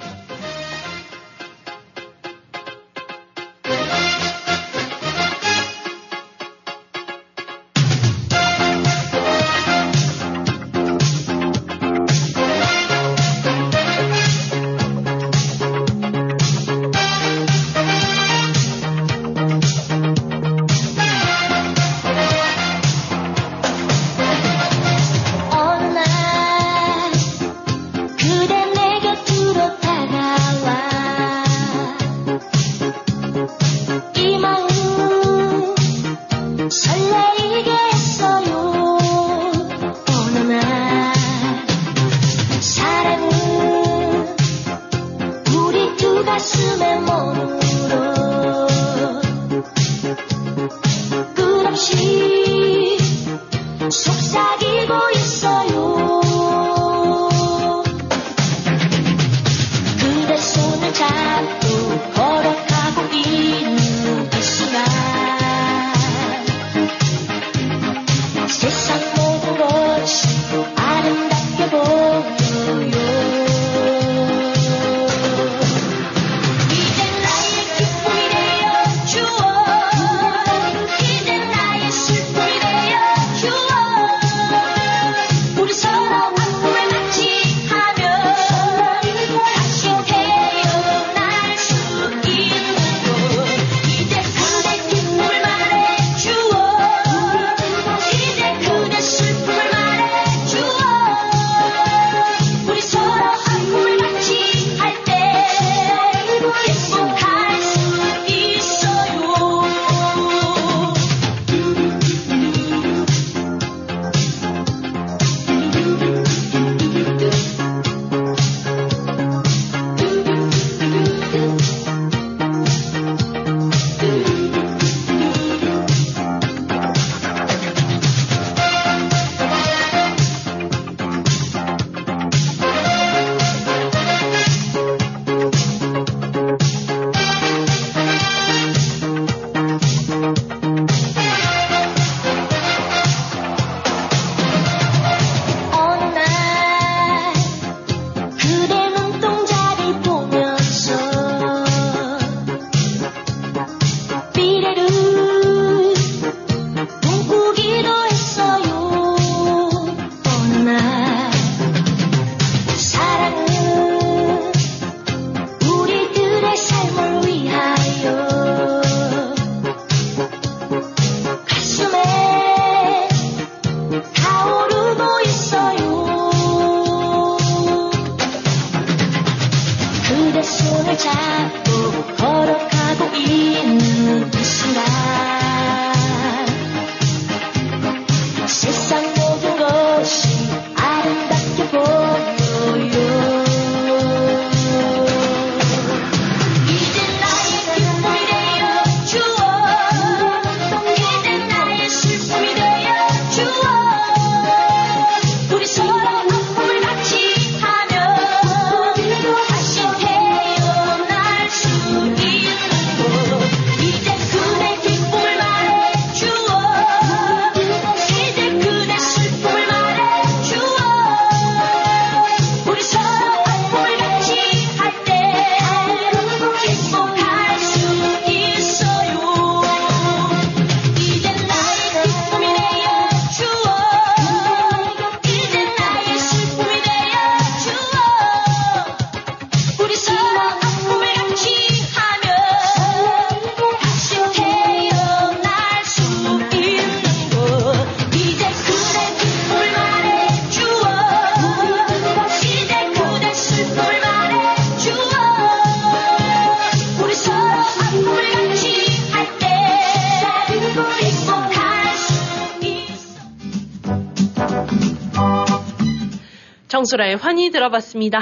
정수라의 266.89 267.17
환희 267.17 267.51
들어봤습니다. 267.51 268.19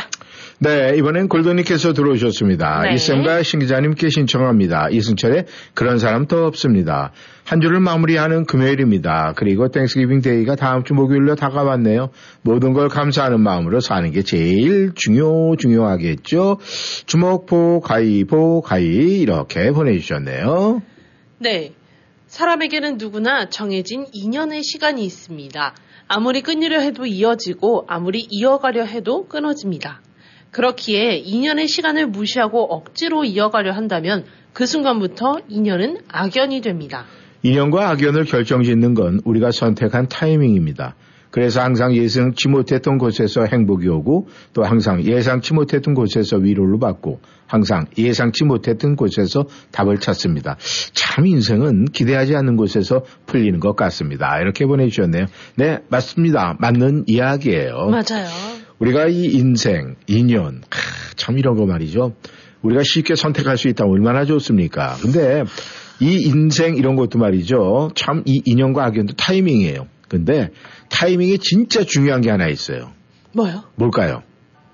네, 0.59 0.95
이번엔 0.97 1.29
골든님께서 1.29 1.93
들어오셨습니다. 1.93 2.81
네. 2.83 2.93
이쌤과 2.95 3.43
신 3.43 3.59
기자님께 3.59 4.09
신청합니다. 4.09 4.89
이승철의 4.91 5.45
그런 5.73 5.97
사람 5.97 6.27
더 6.27 6.45
없습니다. 6.45 7.11
한 7.45 7.61
주를 7.61 7.79
마무리하는 7.79 8.45
금요일입니다. 8.45 9.33
그리고 9.37 9.69
Thanksgiving 9.69 10.21
Day가 10.21 10.55
다음 10.55 10.83
주 10.83 10.93
목요일로 10.93 11.35
다가왔네요. 11.35 12.09
모든 12.41 12.73
걸 12.73 12.89
감사하는 12.89 13.39
마음으로 13.39 13.79
사는 13.79 14.11
게 14.11 14.21
제일 14.21 14.91
중요, 14.93 15.55
중요하겠죠. 15.55 16.59
주먹보, 17.05 17.81
가위보, 17.81 18.61
가위 18.61 19.21
이렇게 19.21 19.71
보내주셨네요. 19.71 20.81
네. 21.39 21.73
사람에게는 22.27 22.97
누구나 22.97 23.47
정해진 23.49 24.05
인연의 24.11 24.61
시간이 24.63 25.05
있습니다. 25.05 25.73
아무리 26.07 26.41
끊으려 26.41 26.79
해도 26.79 27.05
이어지고 27.05 27.85
아무리 27.87 28.25
이어가려 28.29 28.85
해도 28.85 29.27
끊어집니다. 29.27 30.01
그렇기에 30.51 31.17
인연의 31.17 31.67
시간을 31.67 32.07
무시하고 32.07 32.63
억지로 32.73 33.25
이어가려 33.25 33.73
한다면 33.73 34.25
그 34.53 34.65
순간부터 34.65 35.41
인연은 35.49 35.99
악연이 36.07 36.61
됩니다. 36.61 37.05
인연과 37.43 37.89
악연을 37.89 38.25
결정짓는 38.25 38.93
건 38.93 39.19
우리가 39.25 39.51
선택한 39.51 40.07
타이밍입니다. 40.07 40.95
그래서 41.37 41.61
항상 41.61 41.95
예상치 41.95 42.47
못했던 42.47 42.97
곳에서 42.97 43.45
행복이 43.45 43.87
오고 43.87 44.27
또 44.53 44.63
항상 44.63 45.03
예상치 45.03 45.53
못했던 45.53 45.93
곳에서 45.93 46.37
위로를 46.37 46.79
받고 46.79 47.19
항상 47.45 47.85
예상치 47.95 48.43
못했던 48.43 48.95
곳에서 48.95 49.45
답을 49.71 49.99
찾습니다. 49.99 50.57
참 50.93 51.27
인생은 51.27 51.85
기대하지 51.93 52.35
않는 52.37 52.55
곳에서 52.55 53.03
풀리는 53.27 53.59
것 53.59 53.75
같습니다. 53.75 54.39
이렇게 54.41 54.65
보내주셨네요. 54.65 55.27
네, 55.57 55.77
맞습니다. 55.89 56.57
맞는 56.59 57.03
이야기예요. 57.05 57.85
맞아요. 57.91 58.25
우리가 58.79 59.05
이 59.05 59.25
인생, 59.25 59.93
인연, 60.07 60.63
하, 60.71 61.13
참 61.17 61.37
이런 61.37 61.55
거 61.55 61.67
말이죠. 61.67 62.15
우리가 62.63 62.81
쉽게 62.83 63.13
선택할 63.13 63.57
수 63.59 63.67
있다면 63.67 63.93
얼마나 63.93 64.25
좋습니까? 64.25 64.95
근데 65.03 65.43
이 65.99 66.15
인생 66.25 66.77
이런 66.77 66.95
것도 66.95 67.19
말이죠. 67.19 67.91
참 67.93 68.23
이 68.25 68.41
인연과 68.43 68.83
악연도 68.85 69.13
타이밍이에요. 69.17 69.85
근데 70.09 70.51
타이밍이 70.89 71.39
진짜 71.39 71.83
중요한 71.83 72.21
게 72.21 72.29
하나 72.29 72.47
있어요. 72.47 72.91
뭐요? 73.33 73.63
뭘까요? 73.75 74.23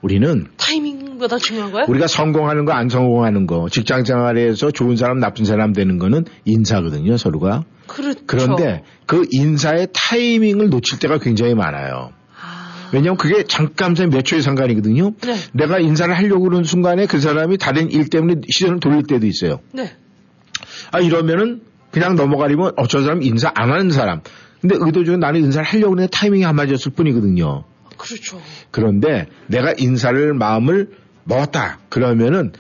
우리는 0.02 0.48
타이밍보다 0.58 1.38
중요한 1.38 1.72
거야? 1.72 1.86
우리가 1.88 2.08
성공하는 2.08 2.66
거 2.66 2.74
안 2.74 2.90
성공하는 2.90 3.48
거 3.48 3.70
직장 3.70 4.04
생활에서 4.04 4.70
좋은 4.72 4.98
사람 4.98 5.20
나쁜 5.20 5.46
사람 5.46 5.72
되는 5.72 5.98
거는 5.98 6.26
인사거든요 6.44 7.16
서로가 7.16 7.64
그렇죠. 7.88 8.20
그런데 8.26 8.84
그 9.06 9.26
인사의 9.32 9.88
타이밍을 9.94 10.70
놓칠 10.70 11.00
때가 11.00 11.20
굉장히 11.20 11.56
많아요 11.56 12.12
왜냐하면 12.92 13.16
그게 13.18 13.44
잠깐 13.44 13.94
몇 13.94 14.24
초의 14.26 14.42
상관이거든요 14.42 15.14
네. 15.22 15.36
내가 15.54 15.80
인사를 15.80 16.14
하려고 16.14 16.44
그러는 16.44 16.66
순간에 16.66 17.06
그 17.06 17.20
사람이 17.22 17.58
다른 17.58 17.90
일 17.90 18.10
때문에 18.10 18.42
시선을 18.52 18.82
돌릴 18.82 19.04
때도 19.04 19.26
있어요 19.26 19.62
네. 19.72 19.96
아 20.92 21.00
이러면은 21.00 21.62
그냥 21.92 22.16
넘어가리면 22.16 22.74
어저 22.76 23.02
사람 23.04 23.22
인사 23.24 23.52
안 23.56 23.72
하는 23.72 23.90
사람 23.90 24.20
근데 24.64 24.76
의도적으로 24.80 25.18
나는 25.18 25.42
인사를 25.42 25.66
하려고 25.68 25.96
했는데 25.96 26.10
타이밍이 26.10 26.46
안 26.46 26.56
맞았을 26.56 26.94
뿐이거든요 26.94 27.66
그렇죠. 27.98 28.40
그런데 28.72 29.28
내가 29.48 29.74
인사를 29.78 30.34
마음을 30.34 30.92
먹었다. 31.26 31.80
그러면은 31.90 32.54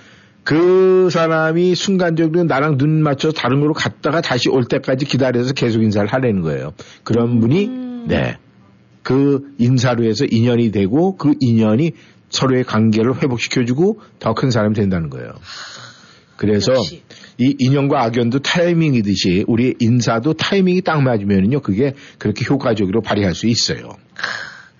그 0.44 1.08
사람이 1.10 1.76
순간적으로 1.76 2.44
나랑 2.44 2.78
눈 2.78 3.02
맞춰 3.02 3.32
다른 3.32 3.60
곳으로 3.60 3.74
갔다가 3.74 4.20
다시 4.20 4.50
올 4.50 4.66
때까지 4.66 5.06
기다려서 5.06 5.54
계속 5.54 5.82
인사를 5.82 6.12
하려는 6.12 6.42
거예요. 6.42 6.74
그런 7.06 7.40
분이 7.40 7.68
네. 8.08 8.38
그 9.02 9.54
인사로 9.58 10.04
해서 10.04 10.26
인연이 10.30 10.72
되고 10.72 11.16
그 11.16 11.36
인연이 11.40 11.94
서로의 12.30 12.66
관계를 12.66 13.22
회복시켜주고 13.24 14.02
더 14.20 14.34
큰 14.34 14.52
사람이 14.52 14.76
된다는 14.76 15.10
거예요. 15.10 15.32
그래서 16.36 16.74
이 17.38 17.56
인연과 17.58 18.04
악연도 18.04 18.40
타이밍이듯이 18.40 19.46
우리 19.48 19.76
인사도 19.80 20.34
타이밍이 20.34 20.82
딱 20.82 21.02
맞으면요 21.02 21.62
그게 21.62 21.94
그렇게 22.18 22.46
효과적으로 22.50 23.02
발휘할 23.02 23.34
수 23.34 23.48
있어요. 23.48 23.90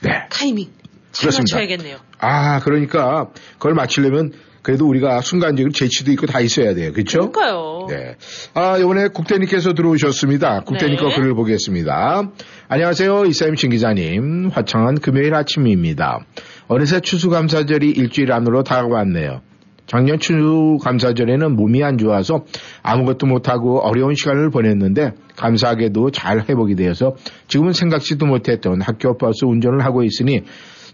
네. 0.02 0.10
타이밍. 0.30 0.68
잘 1.12 1.30
그렇습니다. 1.30 1.56
맞춰야겠네요. 1.58 1.98
아, 2.20 2.60
그러니까 2.60 3.30
그걸 3.54 3.74
맞추려면 3.74 4.32
그래도 4.64 4.88
우리가 4.88 5.22
순간적으로 5.22 5.72
재치도 5.74 6.12
있고 6.14 6.26
다 6.26 6.40
있어야 6.40 6.74
돼요. 6.74 6.94
그렇죠? 6.94 7.32
그러니까요. 7.32 7.88
네. 7.90 8.16
아, 8.54 8.78
이번에 8.78 9.10
국대님께서 9.10 9.74
들어오셨습니다. 9.74 10.62
국대님 10.62 10.96
네. 10.96 11.04
거 11.04 11.10
글을 11.14 11.36
보겠습니다. 11.36 12.32
안녕하세요. 12.70 13.26
이사임 13.26 13.56
신 13.56 13.70
기자님. 13.72 14.50
화창한 14.54 15.00
금요일 15.02 15.36
아침입니다. 15.36 16.26
어느새 16.68 17.02
추수감사절이 17.02 17.90
일주일 17.92 18.32
안으로 18.32 18.64
다가왔네요. 18.64 19.42
작년 19.86 20.18
추수 20.18 20.78
감사절에는 20.82 21.56
몸이 21.56 21.84
안 21.84 21.98
좋아서 21.98 22.46
아무것도 22.82 23.28
못하고 23.28 23.80
어려운 23.80 24.16
시간을 24.16 24.50
보냈는데 24.50 25.12
감사하게도 25.36 26.12
잘 26.12 26.46
회복이 26.48 26.76
되어서 26.76 27.16
지금은 27.48 27.74
생각지도 27.74 28.26
못했던 28.26 28.82
학교 28.82 29.18
버스 29.18 29.46
운전을 29.46 29.84
하고 29.84 30.04
있으니 30.04 30.42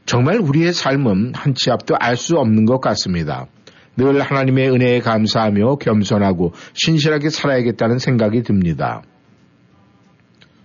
정말 0.05 0.39
우리의 0.39 0.73
삶은 0.73 1.33
한 1.35 1.53
치 1.53 1.69
앞도 1.71 1.95
알 1.99 2.15
수 2.17 2.37
없는 2.37 2.65
것 2.65 2.79
같습니다. 2.81 3.45
늘 3.95 4.21
하나님의 4.21 4.71
은혜에 4.71 4.99
감사하며 5.01 5.75
겸손하고 5.75 6.53
신실하게 6.73 7.29
살아야겠다는 7.29 7.99
생각이 7.99 8.43
듭니다. 8.43 9.03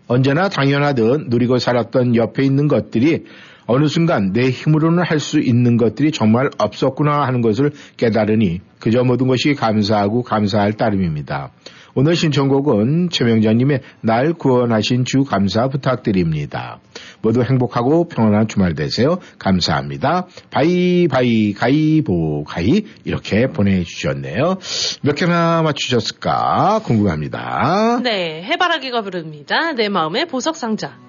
언제나 0.06 0.48
당연하듯 0.48 1.28
누리고 1.28 1.58
살았던 1.58 2.14
옆에 2.16 2.44
있는 2.44 2.68
것들이 2.68 3.24
어느 3.66 3.86
순간 3.88 4.32
내 4.32 4.50
힘으로는 4.50 5.02
할 5.04 5.18
수 5.24 5.40
있는 5.40 5.76
것들이 5.76 6.12
정말 6.12 6.50
없었구나 6.58 7.22
하는 7.22 7.40
것을 7.40 7.72
깨달으니 7.96 8.60
그저 8.78 9.04
모든 9.04 9.26
것이 9.26 9.54
감사하고 9.54 10.22
감사할 10.22 10.74
따름입니다. 10.74 11.50
오늘 11.94 12.16
신청곡은 12.16 13.08
최명자님의 13.10 13.80
날 14.00 14.32
구원하신 14.34 15.04
주 15.04 15.22
감사 15.24 15.68
부탁드립니다. 15.68 16.80
모두 17.22 17.42
행복하고 17.42 18.08
평안한 18.08 18.48
주말 18.48 18.74
되세요. 18.74 19.18
감사합니다. 19.38 20.26
바이 20.50 21.06
바이 21.08 21.52
가이보 21.54 22.44
가이 22.44 22.84
이렇게 23.04 23.46
보내주셨네요. 23.46 24.58
몇 25.02 25.14
개나 25.14 25.62
맞추셨을까 25.62 26.80
궁금합니다. 26.84 28.00
네, 28.02 28.42
해바라기가 28.42 29.02
부릅니다. 29.02 29.72
내 29.72 29.88
마음의 29.88 30.26
보석 30.26 30.56
상자. 30.56 31.03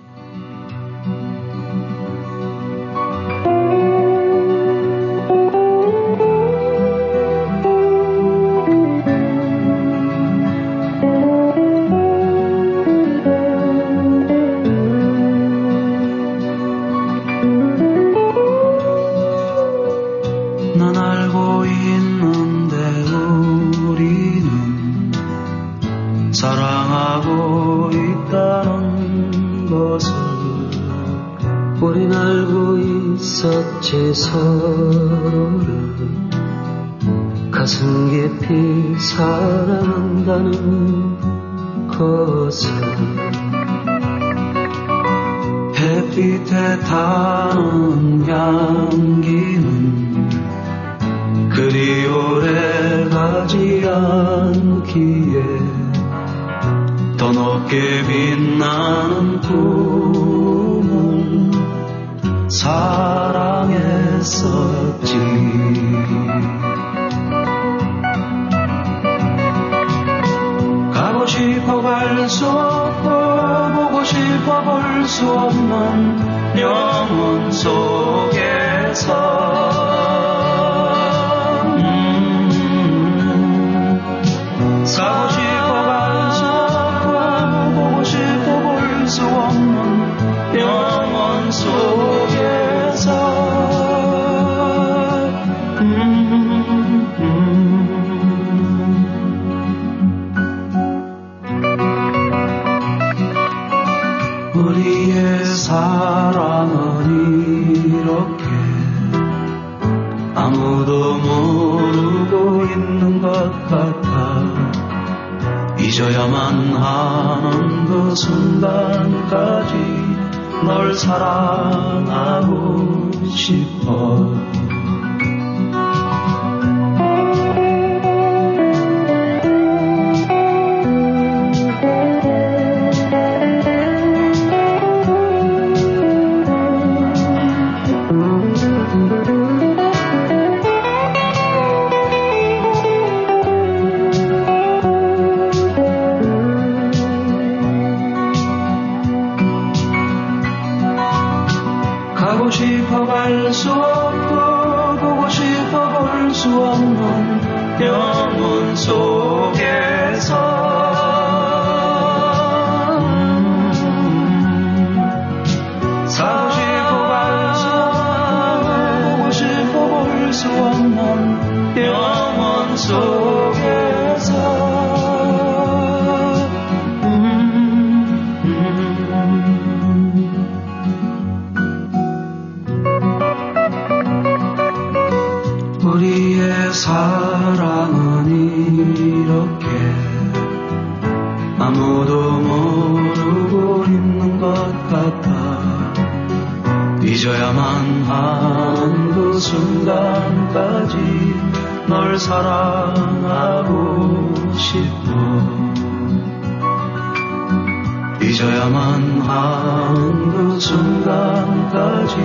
잊어야만 208.25 209.21
하는 209.21 210.31
그 210.31 210.59
순간까지 210.59 212.15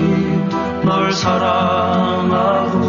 널 0.84 1.12
사랑하고 1.12 2.80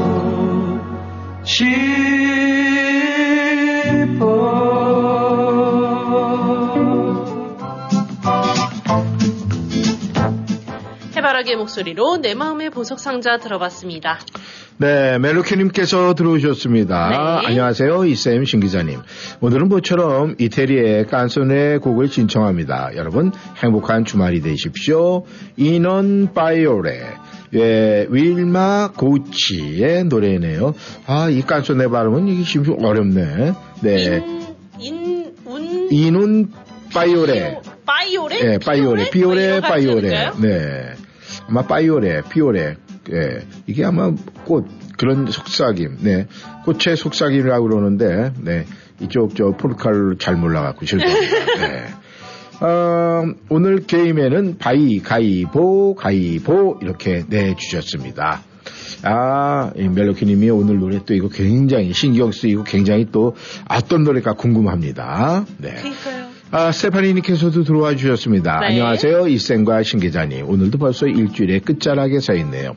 해바라기의 11.16 11.58
목소리로 11.58 12.18
내 12.18 12.34
마음의 12.34 12.70
보석 12.70 13.00
상자 13.00 13.38
들어봤습니다. 13.38 14.20
네, 14.82 15.20
멜로키님께서 15.20 16.16
들어오셨습니다. 16.16 17.10
네. 17.42 17.48
안녕하세요, 17.50 18.04
이쌤 18.06 18.46
신기자님. 18.46 18.98
오늘은 19.40 19.70
모처럼 19.70 20.34
이태리의 20.40 21.06
깐소네 21.06 21.78
곡을 21.78 22.08
신청합니다. 22.08 22.90
여러분, 22.96 23.32
행복한 23.58 24.06
주말이 24.06 24.42
되십시오. 24.42 25.26
이넌 25.56 26.34
바이오레. 26.34 27.00
예, 27.54 28.08
윌마 28.10 28.90
고치의 28.98 30.06
노래네요. 30.06 30.74
아, 31.06 31.30
이 31.30 31.44
깐소네 31.44 31.88
발음은 31.88 32.28
이게 32.28 32.44
좀 32.44 32.84
어렵네. 32.84 33.54
네. 33.84 34.24
인, 34.80 35.32
운, 35.46 35.90
이눈 35.92 36.50
바이오레. 36.92 37.60
바이오레? 37.86 38.40
예, 38.42 38.58
바이오레. 38.58 39.12
비오레, 39.12 39.48
뭐 39.48 39.58
이런 39.58 39.62
바이오레. 39.62 40.10
가지인가요? 40.10 40.34
네. 40.42 40.94
아마 41.48 41.62
바이오레, 41.68 42.24
비오레. 42.32 42.78
예. 43.12 43.46
이게 43.68 43.84
아마 43.86 44.12
꽃, 44.46 44.66
그런 44.98 45.26
속삭임. 45.28 45.98
네. 46.02 46.28
꽃의 46.66 46.96
속삭임이라고 46.98 47.68
그러는데, 47.68 48.34
네. 48.40 48.66
이쪽 49.00 49.36
저 49.36 49.52
포르칼 49.52 50.18
잘 50.20 50.36
몰라갖고 50.36 50.86
죄송합니다. 50.86 51.46
네. 51.68 51.86
어, 52.62 53.24
오늘 53.50 53.88
게임에는 53.88 54.60
바이, 54.60 55.00
가이보, 55.00 55.96
가이보 55.96 56.80
이렇게 56.84 57.24
내 57.28 57.56
주셨습니다. 57.56 58.44
아, 59.04 59.72
이 59.76 59.88
멜로키님이 59.88 60.52
오늘 60.52 60.78
노래 60.78 61.00
또 61.04 61.16
이거 61.16 61.28
굉장히 61.28 61.92
신경 61.94 62.32
쓰이고 62.32 62.64
굉장히 62.64 63.08
또 63.12 63.36
어떤 63.68 64.04
노래가 64.04 64.34
궁금합니다. 64.34 65.46
네. 65.58 65.76
아, 66.54 66.72
스테파니님께서도 66.74 67.64
들어와 67.64 67.96
주셨습니다. 67.96 68.60
네. 68.60 68.68
안녕하세요. 68.68 69.28
이쌤과 69.28 69.84
신 69.84 70.02
기자님. 70.02 70.50
오늘도 70.50 70.78
벌써 70.80 71.08
일주일의 71.08 71.62
끝자락에 71.62 72.20
서 72.20 72.34
있네요. 72.34 72.76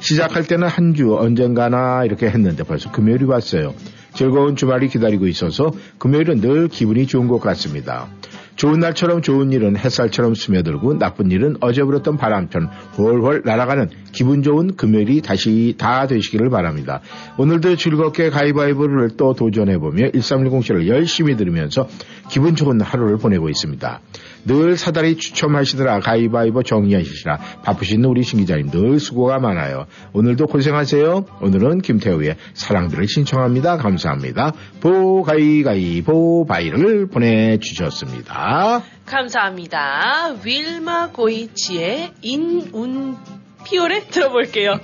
시작할 0.00 0.44
때는 0.46 0.66
한 0.66 0.92
주 0.92 1.16
언젠가나 1.16 2.04
이렇게 2.04 2.26
했는데 2.26 2.64
벌써 2.64 2.90
금요일이 2.90 3.24
왔어요. 3.24 3.74
즐거운 4.12 4.56
주말이 4.56 4.88
기다리고 4.88 5.26
있어서 5.28 5.72
금요일은 5.98 6.40
늘 6.42 6.68
기분이 6.68 7.06
좋은 7.06 7.28
것 7.28 7.38
같습니다. 7.40 8.08
좋은 8.56 8.80
날처럼 8.80 9.22
좋은 9.22 9.50
일은 9.52 9.78
햇살처럼 9.78 10.34
스며들고 10.34 10.98
나쁜 10.98 11.30
일은 11.30 11.56
어제 11.60 11.82
불었던 11.82 12.18
바람처럼 12.18 12.68
훨훨 12.98 13.40
날아가는 13.46 13.88
기분 14.12 14.42
좋은 14.42 14.76
금요일이 14.76 15.22
다시 15.22 15.74
다 15.78 16.06
되시기를 16.06 16.50
바랍니다. 16.50 17.00
오늘도 17.38 17.76
즐겁게 17.76 18.28
가위바위보를 18.28 19.16
또 19.16 19.32
도전해보며 19.32 20.10
1310쇼를 20.10 20.86
열심히 20.88 21.36
들으면서 21.38 21.88
기분 22.32 22.56
좋은 22.56 22.80
하루를 22.80 23.18
보내고 23.18 23.50
있습니다. 23.50 24.00
늘 24.46 24.78
사다리 24.78 25.18
추첨하시더라 25.18 26.00
가위바위보 26.00 26.62
정리하시라 26.62 27.36
바쁘신 27.62 28.02
우리 28.06 28.22
신 28.22 28.38
기자님 28.38 28.70
늘 28.70 28.98
수고가 28.98 29.38
많아요. 29.38 29.84
오늘도 30.14 30.46
고생하세요. 30.46 31.26
오늘은 31.42 31.82
김태우의 31.82 32.36
사랑들을 32.54 33.06
신청합니다. 33.06 33.76
감사합니다. 33.76 34.54
보가위가위보 34.80 36.46
바이를 36.46 37.06
보내주셨습니다. 37.08 38.82
감사합니다. 39.04 40.34
윌마 40.42 41.10
고이치의 41.10 42.12
인운 42.22 43.18
피오레 43.66 44.06
들어볼게요. 44.06 44.80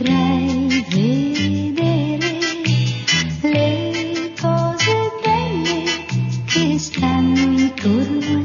Potrai 0.00 0.84
vedere 0.88 2.38
le 3.42 4.32
cose 4.40 4.92
belle 5.22 5.84
che 6.46 6.78
stanno 6.78 7.60
intorno 7.60 8.39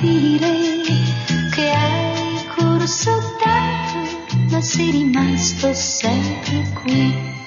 capire 0.00 0.80
che 1.54 1.70
hai 1.70 2.46
corso 2.56 3.10
tanto, 3.38 4.38
ma 4.48 4.60
sei 4.62 4.90
rimasto 4.92 5.74
sempre 5.74 6.64
qui. 6.82 7.39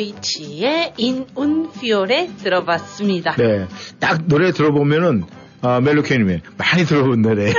윌마 0.00 0.20
고이치의 0.20 0.94
인운 0.96 1.70
피오레 1.72 2.30
들어봤습니다. 2.42 3.36
네. 3.36 3.66
딱 3.98 4.26
노래 4.26 4.50
들어보면은, 4.50 5.24
아, 5.62 5.80
멜로케님이 5.80 6.40
많이 6.56 6.84
들어본 6.86 7.20
노래예요. 7.20 7.54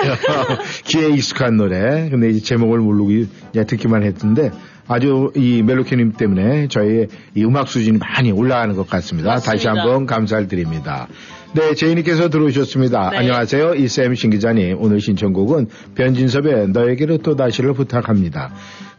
귀에 0.85 1.09
익숙한 1.13 1.55
노래. 1.55 2.09
근데 2.09 2.29
이제 2.29 2.39
제목을 2.39 2.79
모르고 2.79 3.09
듣기만 3.53 4.03
했던데 4.03 4.51
아주 4.87 5.31
이 5.35 5.61
멜로케님 5.61 6.13
때문에 6.13 6.67
저희의 6.67 7.07
이 7.35 7.45
음악 7.45 7.67
수준이 7.67 7.99
많이 7.99 8.31
올라가는 8.31 8.75
것 8.75 8.89
같습니다. 8.89 9.35
다시 9.35 9.67
맞습니다. 9.67 9.81
한번 9.81 10.05
감사를 10.07 10.47
드립니다. 10.47 11.07
네, 11.53 11.73
제이님께서 11.75 12.29
들어오셨습니다. 12.29 13.09
네. 13.09 13.17
안녕하세요. 13.17 13.75
이쌤 13.75 14.15
신기자님. 14.15 14.77
오늘 14.79 15.01
신청곡은 15.01 15.67
변진섭의 15.95 16.69
너에게로 16.69 17.17
또다시를 17.17 17.73
부탁합니다. 17.73 18.51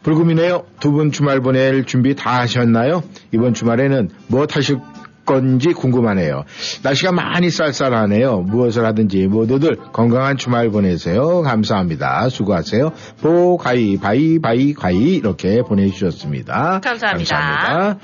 불금이네요. 0.02 0.64
두 0.80 0.92
분 0.92 1.12
주말 1.12 1.40
보낼 1.40 1.84
준비 1.84 2.14
다 2.14 2.40
하셨나요? 2.40 3.02
이번 3.32 3.54
주말에는 3.54 4.10
무엇 4.26 4.54
하실 4.56 4.78
건지 5.24 5.72
궁금하네요. 5.72 6.44
날씨가 6.82 7.12
많이 7.12 7.48
쌀쌀하네요. 7.48 8.40
무엇을 8.40 8.84
하든지 8.84 9.28
모두들 9.28 9.76
건강한 9.92 10.36
주말 10.36 10.68
보내세요. 10.68 11.40
감사합니다. 11.42 12.28
수고하세요. 12.28 12.92
보, 13.22 13.56
가이, 13.56 13.96
바이, 13.96 14.40
바이, 14.40 14.74
가이 14.74 15.14
이렇게 15.14 15.62
보내주셨습니다. 15.62 16.80
감사합니다. 16.82 17.34
감사합니다. 17.36 17.98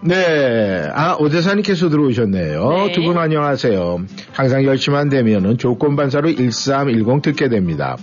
네. 0.00 0.88
아, 0.94 1.16
오대사님께서 1.18 1.88
들어오셨네요. 1.88 2.68
네. 2.86 2.92
두분 2.92 3.18
안녕하세요. 3.18 3.98
항상 4.32 4.64
열 4.64 4.84
시만 4.84 5.08
되면은 5.08 5.58
조건반사로 5.58 6.36
1310 6.36 7.22
듣게 7.22 7.48
됩니다. 7.48 7.96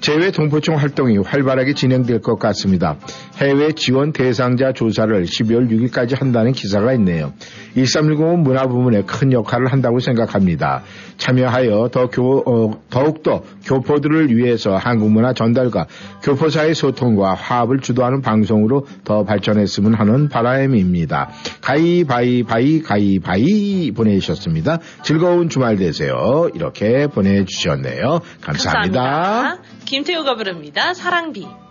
제외 0.00 0.30
동포청 0.30 0.76
활동이 0.76 1.18
활발하게 1.18 1.74
진행될 1.74 2.20
것 2.20 2.38
같습니다. 2.38 2.96
해외 3.36 3.72
지원 3.72 4.12
대상자 4.12 4.72
조사를 4.72 5.24
12월 5.24 5.70
6일까지 5.70 6.18
한다는 6.18 6.52
기사가 6.52 6.92
있네요. 6.94 7.32
1310은 7.76 8.38
문화 8.38 8.66
부문에 8.66 9.02
큰 9.02 9.32
역할을 9.32 9.72
한다고 9.72 9.98
생각합니다. 9.98 10.82
참여하여 11.18 11.88
더 11.92 12.08
교, 12.08 12.38
어, 12.46 12.82
더욱더 12.88 13.42
교포들을 13.64 14.34
위해서 14.34 14.76
한국 14.76 15.10
문화 15.10 15.34
전달과 15.34 15.86
교포사의 16.22 16.74
소통과 16.74 17.34
화합을 17.34 17.80
주도하는 17.80 18.22
방송으로 18.22 18.86
더 19.04 19.24
발전했으면 19.24 19.94
하는 19.94 20.28
바람입니다. 20.28 21.30
가이바이바이 21.60 22.80
가이바이 22.82 23.90
보내주셨습니다. 23.92 24.78
즐거운 25.02 25.48
주말 25.48 25.76
되세요. 25.76 26.48
이렇게 26.54 27.06
보내주셨네요. 27.06 28.20
감사합니다. 28.40 29.02
감사합니다. 29.02 29.62
김태우가 29.84 30.36
부릅니다. 30.36 30.94
사랑비. 30.94 31.65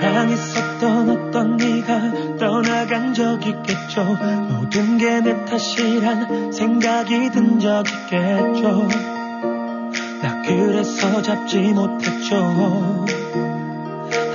사랑했었던 0.00 1.10
어떤 1.10 1.56
네가 1.56 2.36
떠나간 2.38 3.14
적 3.14 3.44
있겠죠? 3.46 4.04
모든 4.48 4.98
게 4.98 5.20
내 5.20 5.44
탓이란 5.44 6.52
생각이 6.52 7.30
든 7.30 7.58
적 7.60 7.84
있겠죠? 7.88 8.88
그래서 10.46 11.22
잡지 11.22 11.58
못했죠. 11.72 13.06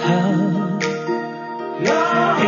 아, 0.05 0.79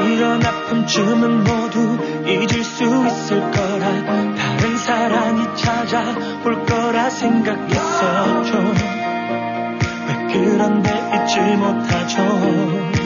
이런 0.08 0.44
아픔쯤은 0.44 1.44
모두 1.44 1.98
잊을 2.26 2.64
수 2.64 2.84
있을 2.84 3.52
거라 3.52 3.92
다른 4.36 4.78
사랑이 4.78 5.44
찾아올 5.56 6.66
거라 6.66 7.10
생각했었죠. 7.10 8.58
왜 10.08 10.28
그런데 10.34 10.90
잊지 11.16 11.40
못하죠 11.58 13.01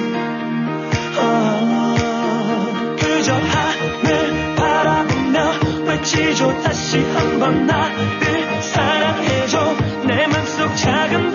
외치죠 6.36 6.62
다시 6.62 7.00
한번 7.00 7.66
나를 7.66 8.62
사랑해줘. 8.62 9.76
내 10.06 10.28
맘속 10.28 10.76
작은 10.76 11.35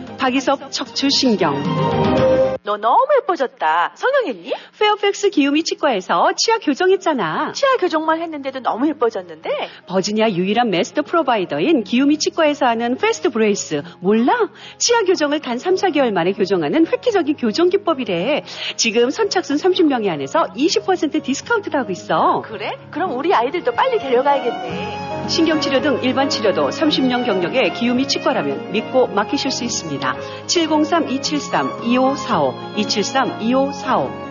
박이섭 0.21 0.71
척추신경 0.71 1.63
너 2.63 2.77
너무 2.77 3.07
예뻐졌다. 3.19 3.93
성형했니? 3.95 4.53
페어팩스 4.79 5.31
기우미 5.31 5.63
치과에서 5.63 6.33
치아 6.37 6.59
교정했잖아. 6.59 7.53
치아 7.53 7.77
교정만 7.77 8.21
했는데도 8.21 8.59
너무 8.59 8.87
예뻐졌는데? 8.87 9.49
버지니아 9.87 10.29
유일한 10.33 10.69
master 10.69 11.01
provider인 11.01 11.83
기우미 11.83 12.19
치과에서 12.19 12.67
하는 12.67 12.97
Fast 12.97 13.31
Brace 13.31 13.81
몰라? 13.99 14.51
치아 14.77 15.01
교정을 15.01 15.39
단 15.39 15.57
3, 15.57 15.73
4개월 15.73 16.11
만에 16.11 16.33
교정하는 16.33 16.85
획기적인 16.85 17.37
교정 17.37 17.69
기법이래. 17.69 18.43
지금 18.75 19.09
선착순 19.09 19.57
30명에 19.57 20.07
한해서 20.09 20.43
20% 20.55 21.23
디스카운트도 21.23 21.79
하고 21.79 21.91
있어. 21.91 22.43
그래? 22.45 22.73
그럼 22.91 23.17
우리 23.17 23.33
아이들도 23.33 23.71
빨리 23.71 23.97
데려가야겠네. 23.97 25.20
신경치료 25.31 25.81
등 25.81 25.97
일반 26.03 26.27
치료도 26.27 26.71
30년 26.71 27.25
경력의 27.25 27.73
기우미 27.73 28.05
치과라면 28.05 28.73
믿고 28.73 29.07
맡기실 29.07 29.49
수 29.49 29.63
있습니다. 29.63 30.15
703-273-2545, 30.45 32.75
273-2545. 32.75 34.30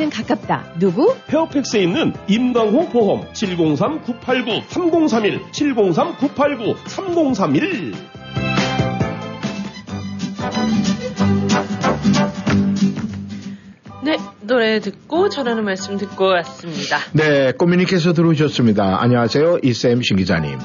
가깝다. 0.09 0.73
누구? 0.79 1.15
페어팩스에 1.27 1.83
있는 1.83 2.13
임강호 2.27 2.89
보험 2.89 3.27
703-989-3031 3.33 5.51
703-989-3031 5.51 7.93
네, 14.03 14.17
노래 14.41 14.79
듣고 14.79 15.29
전하는 15.29 15.63
말씀 15.63 15.95
듣고 15.97 16.25
왔습니다. 16.25 16.97
네, 17.13 17.51
꼬미님께서 17.51 18.13
들어오셨습니다. 18.13 18.99
안녕하세요. 18.99 19.59
이쌤 19.61 20.01
신 20.01 20.17
기자님. 20.17 20.57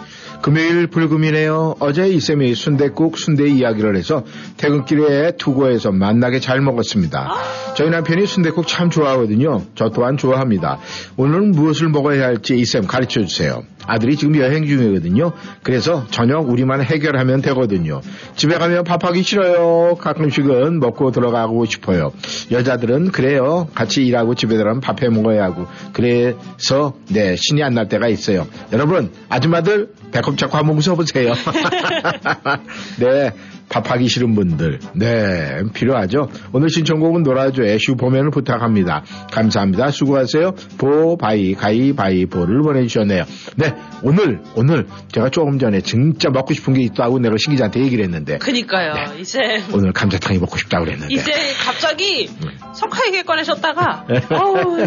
금요일 0.42 0.86
불금이네요. 0.86 1.76
어제 1.80 2.08
이쌤이 2.08 2.54
순대국 2.54 3.18
순대 3.18 3.48
이야기를 3.48 3.96
해서 3.96 4.24
퇴근길에 4.56 5.32
투고해서 5.36 5.90
만나게 5.92 6.38
잘 6.40 6.60
먹었습니다. 6.60 7.34
저희 7.76 7.90
남편이 7.90 8.26
순대국 8.26 8.66
참 8.66 8.90
좋아하거든요. 8.90 9.62
저 9.74 9.90
또한 9.90 10.16
좋아합니다. 10.16 10.78
오늘은 11.16 11.50
무엇을 11.50 11.88
먹어야 11.88 12.24
할지 12.24 12.56
이쌤 12.56 12.86
가르쳐 12.86 13.24
주세요. 13.24 13.62
아들이 13.88 14.16
지금 14.16 14.36
여행 14.36 14.66
중이거든요. 14.66 15.32
그래서 15.62 16.06
저녁 16.10 16.48
우리만 16.50 16.82
해결하면 16.82 17.40
되거든요. 17.42 18.00
집에 18.34 18.56
가면 18.58 18.82
밥하기 18.84 19.22
싫어요. 19.22 19.96
가끔씩은 20.00 20.80
먹고 20.80 21.12
들어가고 21.12 21.64
싶어요. 21.66 22.12
여자들은 22.50 23.12
그래요. 23.12 23.68
같이 23.74 24.04
일하고 24.04 24.34
집에 24.34 24.56
들어가면 24.56 24.80
밥해 24.80 25.08
먹어야 25.08 25.44
하고. 25.44 25.66
그래서 25.92 26.94
네 27.12 27.36
신이 27.36 27.62
안 27.62 27.76
날 27.76 27.88
때가 27.88 28.08
있어요. 28.08 28.46
여러분 28.72 29.10
아줌마들 29.28 29.90
배꼽 30.26 30.36
잡고 30.36 30.56
한번 30.56 30.76
웃어보세요. 30.76 31.34
네. 32.98 33.32
밥하기 33.68 34.08
싫은 34.08 34.34
분들, 34.34 34.78
네, 34.94 35.62
필요하죠. 35.74 36.28
오늘 36.52 36.68
신청곡은 36.68 37.22
노라조의 37.22 37.78
슈퍼맨을 37.78 38.30
부탁합니다. 38.30 39.02
감사합니다. 39.32 39.90
수고하세요. 39.90 40.52
보, 40.78 41.16
바위, 41.16 41.54
가위, 41.54 41.92
바위, 41.92 42.26
보를 42.26 42.62
보내주셨네요. 42.62 43.24
네, 43.56 43.74
오늘, 44.02 44.40
오늘, 44.54 44.86
제가 45.12 45.30
조금 45.30 45.58
전에 45.58 45.80
진짜 45.80 46.30
먹고 46.30 46.54
싶은 46.54 46.74
게 46.74 46.82
있다고 46.82 47.18
내가 47.18 47.36
신기자한테 47.38 47.80
얘기를 47.80 48.04
했는데, 48.04 48.38
그니까요. 48.38 48.94
이제 49.18 49.40
오늘 49.72 49.92
감자탕이 49.92 50.38
먹고 50.38 50.56
싶다고 50.58 50.84
그랬는데. 50.84 51.14
이제 51.14 51.32
갑자기 51.64 52.28
음. 52.42 52.50
석화 52.74 53.06
얘기 53.08 53.22
꺼내셨다가 53.22 54.06
어우 54.30 54.86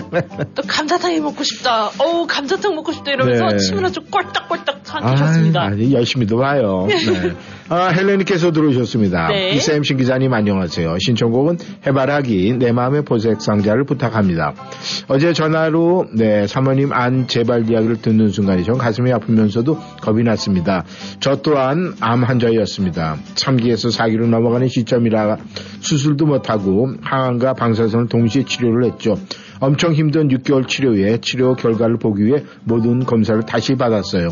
또 0.56 0.61
감자탕이 0.68 1.19
먹고 1.19 1.43
싶다. 1.43 1.89
어우 1.97 2.27
감자탕 2.27 2.76
먹고 2.76 2.91
싶다 2.91 3.11
이러면서 3.11 3.47
네. 3.47 3.57
침을 3.57 3.85
아주 3.85 4.01
꼴딱꼴딱 4.10 4.81
삼키셨습니다. 4.84 5.61
아, 5.61 5.69
니 5.72 5.93
열심히도 5.93 6.38
봐요. 6.38 6.88
네. 6.88 6.95
아, 7.69 7.89
헬레니께서 7.89 8.51
들어 8.51 8.68
오셨습니다. 8.69 9.27
네. 9.29 9.51
이쌤 9.51 9.83
신 9.83 9.97
기자님 9.97 10.33
안녕하세요. 10.33 10.97
신청곡은 10.99 11.57
해바라기 11.85 12.53
내 12.59 12.71
마음의 12.71 13.03
보색 13.03 13.41
상자를 13.41 13.83
부탁합니다. 13.83 14.53
어제 15.07 15.33
전화로 15.33 16.07
네 16.13 16.47
사모님 16.47 16.93
안 16.93 17.27
재발 17.27 17.69
이야기를 17.69 18.01
듣는 18.01 18.29
순간에 18.29 18.63
전 18.63 18.77
가슴이 18.77 19.11
아프면서도 19.11 19.77
겁이 20.01 20.23
났습니다. 20.23 20.83
저 21.19 21.37
또한 21.41 21.93
암 21.99 22.23
환자였습니다. 22.23 23.17
3기에서 23.35 23.95
4기로 23.97 24.27
넘어가는 24.27 24.67
시점이라 24.67 25.37
수술도 25.79 26.25
못하고 26.25 26.93
항암과 27.01 27.53
방사선을 27.53 28.07
동시에 28.07 28.43
치료를 28.43 28.85
했죠. 28.85 29.15
엄청 29.59 29.93
힘든 29.93 30.29
6개월 30.29 30.67
치료 30.67 30.93
후에 30.93 31.17
치료 31.21 31.55
결과를 31.55 31.97
보기 31.97 32.25
위해 32.25 32.43
모든 32.63 33.05
검사를 33.05 33.41
다시 33.43 33.75
받았어요. 33.75 34.29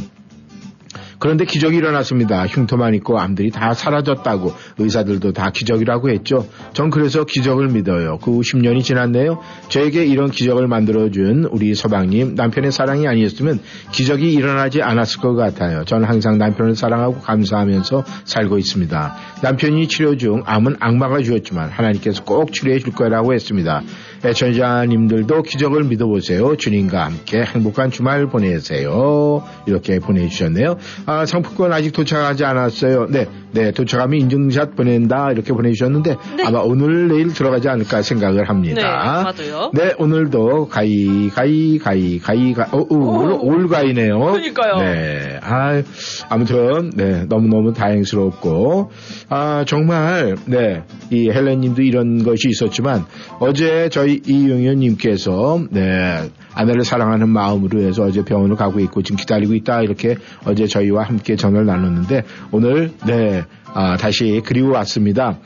그런데 1.20 1.44
기적이 1.46 1.78
일어났습니다. 1.78 2.48
흉터만 2.48 2.96
있고 2.96 3.20
암들이 3.20 3.52
다 3.52 3.74
사라졌다고 3.74 4.54
의사들도 4.78 5.34
다 5.34 5.52
기적이라고 5.52 6.10
했죠. 6.12 6.48
전 6.74 6.90
그래서 6.90 7.26
기적을 7.26 7.68
믿어요. 7.68 8.20
그 8.20 8.38
후 8.38 8.42
10년이 8.42 8.84
지났네요. 8.84 9.40
저에게 9.70 10.06
이런 10.06 10.30
기적을 10.30 10.68
만들어준 10.68 11.50
우리 11.52 11.74
서방님 11.74 12.36
남편의 12.36 12.72
사랑이 12.72 13.08
아니었으면 13.08 13.60
기적이 13.92 14.34
일어나지 14.34 14.82
않았을 14.82 15.22
것 15.22 15.34
같아요. 15.34 15.84
전 15.86 16.04
항상 16.04 16.38
남편을 16.38 16.76
사랑하고 16.76 17.20
감사하면서 17.22 18.04
살고 18.26 18.60
있습니다. 18.60 19.16
남편이 19.42 19.88
치료 19.88 20.18
중 20.18 20.44
암은 20.46 20.78
악마가 20.80 21.22
주었지만 21.22 21.70
하나님께서 21.70 22.24
꼭 22.24 22.54
치료해 22.54 22.80
줄 22.80 22.94
거라고 22.94 23.34
했습니다. 23.34 23.82
애청자님들도 24.26 25.44
기적을 25.44 25.84
믿어보세요. 25.86 26.56
주님과 26.56 27.06
함께 27.06 27.44
행복한 27.44 27.92
주말 27.92 28.28
보내세요. 28.28 29.44
이렇게 29.66 30.00
보내주셨네요. 30.00 30.78
아, 31.06 31.26
상품권 31.26 31.74
아직 31.74 31.92
도착하지 31.92 32.46
않았어요. 32.46 33.08
네, 33.10 33.28
네, 33.52 33.72
도착하면 33.72 34.20
인증샷 34.22 34.76
보낸다. 34.76 35.32
이렇게 35.32 35.54
보내주셨는데 35.54 36.16
아마 36.46 36.60
오늘 36.60 37.08
내일 37.08 37.34
들어가지 37.34 37.70
않을까 37.70 38.02
생각을 38.02 38.50
합니다. 38.50 38.82
네, 38.82 38.88
아마도요. 38.88 39.72
네, 39.74 39.94
오늘도 39.98 40.68
가이, 40.70 41.30
가이, 41.30 41.78
가이, 41.80 42.20
가이, 42.20 42.54
가, 42.54 42.68
어, 42.72 42.80
어, 42.80 42.96
올, 42.96 43.32
올가이네요. 43.40 44.20
그러니까요. 44.20 44.78
네, 44.78 45.40
아, 45.42 45.82
아무튼, 46.30 46.92
네, 46.96 47.26
너무너무 47.26 47.74
다행스럽고, 47.74 48.92
아, 49.30 49.64
정말, 49.68 50.36
네, 50.46 50.84
이 51.10 51.30
헬렌님도 51.30 51.82
이런 51.82 52.24
것이 52.24 52.50
있었지만, 52.50 53.06
어제 53.40 53.90
저희 53.90 54.07
이용현님께서, 54.14 55.68
네, 55.72 56.30
아내를 56.58 56.84
사랑하는 56.84 57.30
마음으로 57.30 57.82
해서 57.82 58.04
어제 58.04 58.24
병원을 58.24 58.56
가고 58.56 58.80
있고 58.80 59.04
지금 59.04 59.18
기다리고 59.18 59.54
있다 59.54 59.82
이렇게 59.82 60.16
어제 60.44 60.66
저희와 60.66 61.04
함께 61.04 61.36
전화를 61.36 61.68
나눴는데 61.68 62.24
오늘 62.52 62.92
네 63.06 63.44
아, 63.74 63.96
다시 63.98 64.42
그리워 64.44 64.72
왔습니다. 64.74 65.38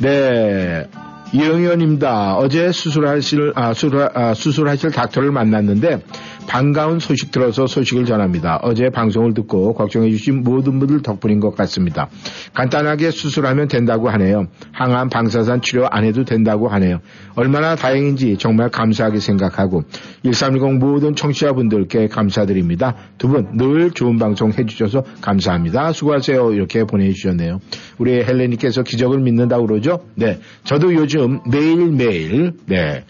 네 0.00 0.88
이영현입니다. 1.32 2.36
어제 2.36 2.70
수술하실 2.70 3.52
아, 3.56 3.74
수술, 3.74 4.08
아, 4.14 4.34
수술하실 4.34 4.90
닥터를 4.90 5.32
만났는데 5.32 6.02
반가운 6.46 6.98
소식 6.98 7.30
들어서 7.30 7.66
소식을 7.66 8.04
전합니다. 8.04 8.58
어제 8.62 8.90
방송을 8.90 9.32
듣고 9.34 9.72
걱정해 9.74 10.10
주신 10.10 10.42
모든 10.42 10.78
분들 10.78 11.02
덕분인 11.02 11.40
것 11.40 11.54
같습니다. 11.56 12.08
간단하게 12.52 13.10
수술하면 13.10 13.68
된다고 13.68 14.10
하네요. 14.10 14.46
항암 14.72 15.08
방사선 15.08 15.62
치료 15.62 15.86
안 15.88 16.04
해도 16.04 16.24
된다고 16.24 16.68
하네요. 16.68 17.00
얼마나 17.36 17.74
다행인지 17.74 18.36
정말 18.38 18.68
감사하게 18.70 19.18
생각하고 19.20 19.84
1310 20.24 20.78
모든 20.78 21.14
청취자분들께 21.14 22.08
감사드립니다. 22.08 22.94
두 23.18 23.28
분 23.28 23.56
늘 23.56 23.90
좋은 23.92 24.18
방송 24.18 24.52
해주셔서 24.52 25.04
감사합니다. 25.22 25.92
수고하세요. 25.92 26.52
이렇게 26.52 26.84
보내주셨네요. 26.84 27.60
우리 27.98 28.12
헬레니께서 28.22 28.82
기적을 28.82 29.20
믿는다고 29.20 29.66
그러죠? 29.66 30.00
네. 30.16 30.38
저도 30.64 30.94
요즘 30.94 31.40
매일매일 31.50 32.52
네. 32.66 33.04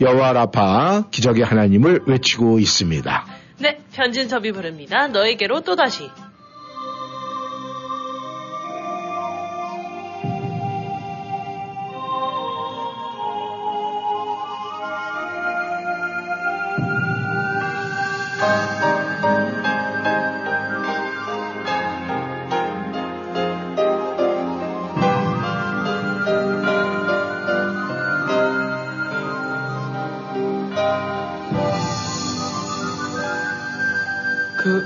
여호와라파 0.00 1.04
기적의 1.10 1.44
하나님을 1.44 2.02
외치고 2.06 2.58
있습니다. 2.58 3.26
네, 3.58 3.78
변진섭이 3.92 4.52
부릅니다. 4.52 5.06
너에게로 5.08 5.60
또다시. 5.60 6.10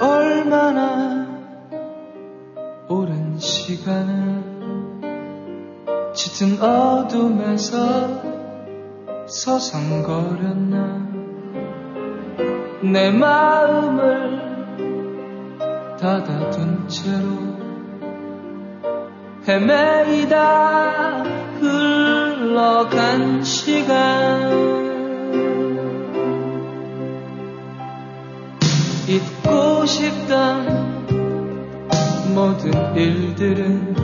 얼마나 0.00 1.26
오랜 2.88 3.38
시간을 3.38 4.38
짙은 6.14 6.62
어둠에서 6.62 8.22
서성거렸나. 9.26 11.08
내 12.80 13.10
마음을 13.10 14.38
닫아둔 16.00 16.88
채로 16.88 17.26
헤매이다 19.46 21.22
흘러간 21.60 23.42
시간. 23.42 24.87
잊고 29.08 29.86
싶던 29.86 31.06
모든 32.34 32.94
일들은 32.94 33.96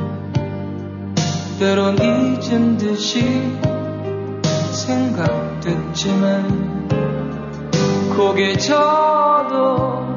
때론 1.58 1.98
잊은 1.98 2.78
듯이 2.78 3.52
생각됐지만 4.72 6.48
고개 8.16 8.56
저도 8.56 10.16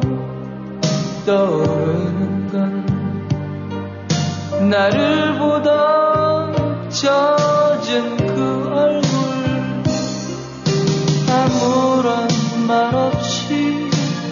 떠오르는 1.26 2.48
건 2.48 2.86
나를 4.70 5.38
보던 5.38 6.90
젖 6.90 7.37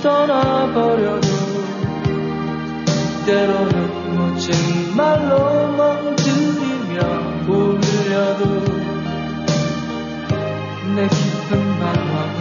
떠나버려도 0.05 1.27
때로는 3.25 4.15
멋진 4.15 4.95
말로 4.95 5.67
멍들이며 5.71 7.47
울려도 7.47 8.43
내 10.95 11.07
깊은 11.07 11.79
방황을 11.79 12.39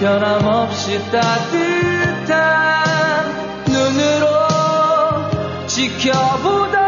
변함없이 0.00 1.10
따뜻한 1.10 2.32
눈으로 3.66 4.26
지켜보던 5.66 6.87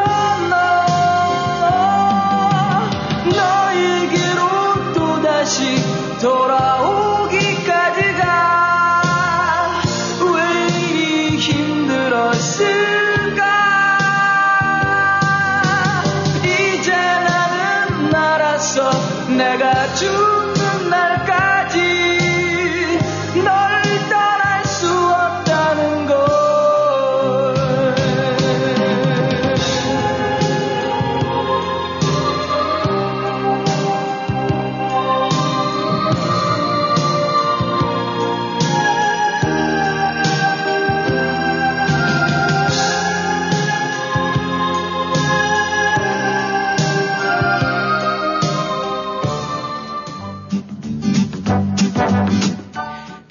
내 19.98 20.39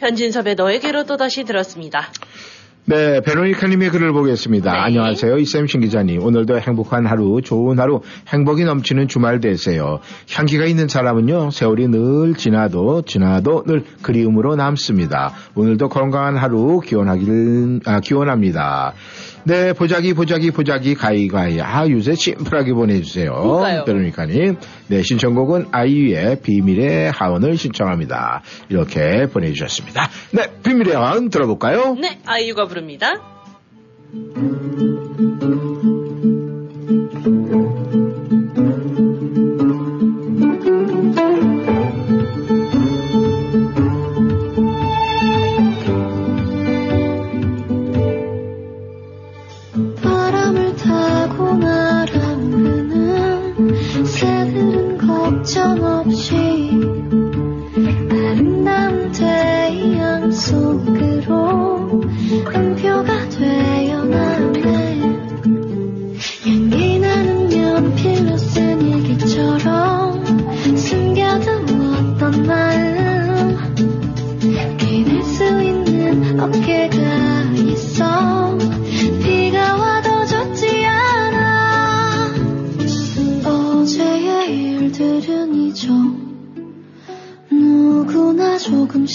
변진섭의 0.10 0.56
너에게로 0.56 1.06
또다시 1.06 1.44
들었습니다. 1.44 2.10
네, 2.86 3.22
베로니카님의 3.22 3.92
글을 3.92 4.14
보겠습니다. 4.14 4.72
네. 4.72 4.80
안녕하세요. 4.80 5.38
이쌤 5.38 5.68
신 5.68 5.82
기자님. 5.82 6.24
오늘도 6.24 6.60
행복한 6.60 7.06
하루, 7.06 7.40
좋은 7.44 7.78
하루, 7.78 8.02
행복이 8.30 8.64
넘치는 8.64 9.08
주말 9.08 9.40
되세요. 9.40 10.00
향기가 10.32 10.66
있는 10.66 10.88
사람은요, 10.88 11.52
세월이 11.52 11.90
늘 11.90 12.34
지나도, 12.34 13.04
지나도 13.04 13.66
늘 13.68 13.84
그리움으로 14.02 14.56
남습니다. 14.56 15.34
오늘도 15.54 15.90
건강한 15.90 16.36
하루 16.36 16.80
기원하길, 16.80 17.82
아, 17.86 18.00
기원합니다. 18.00 18.94
네, 19.50 19.74
보자기, 19.74 20.14
보자기, 20.14 20.52
보자기, 20.52 20.94
가이가이. 20.94 21.60
아, 21.60 21.90
요새 21.90 22.14
심플하게 22.14 22.74
보내주세요. 22.74 23.32
그러니까요. 23.34 23.84
베로니카님. 23.84 24.58
네, 24.90 25.02
신청곡은 25.02 25.70
아이유의 25.72 26.42
비밀의 26.44 27.10
하원을 27.10 27.58
신청합니다. 27.58 28.44
이렇게 28.70 29.26
보내주셨습니다. 29.26 30.08
네, 30.34 30.44
비밀의 30.62 30.94
하원 30.94 31.32
들어볼까요? 31.32 31.96
네, 32.00 32.20
아이유가 32.28 32.68
부릅니다. 32.68 33.14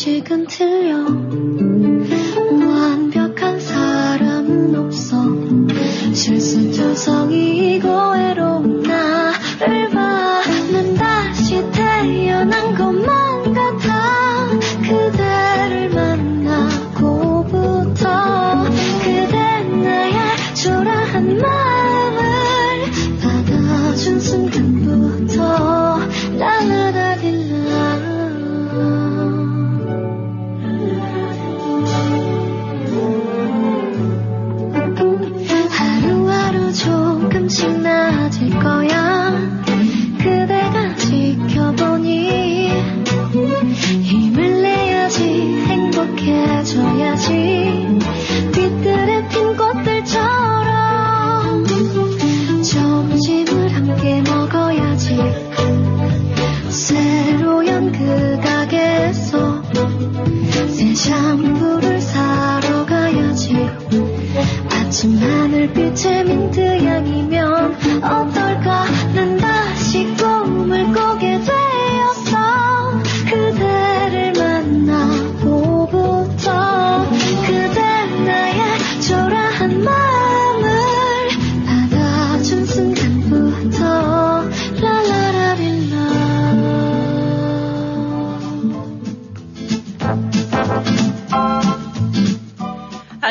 조금씩은 0.05 0.47
틀려 0.48 1.23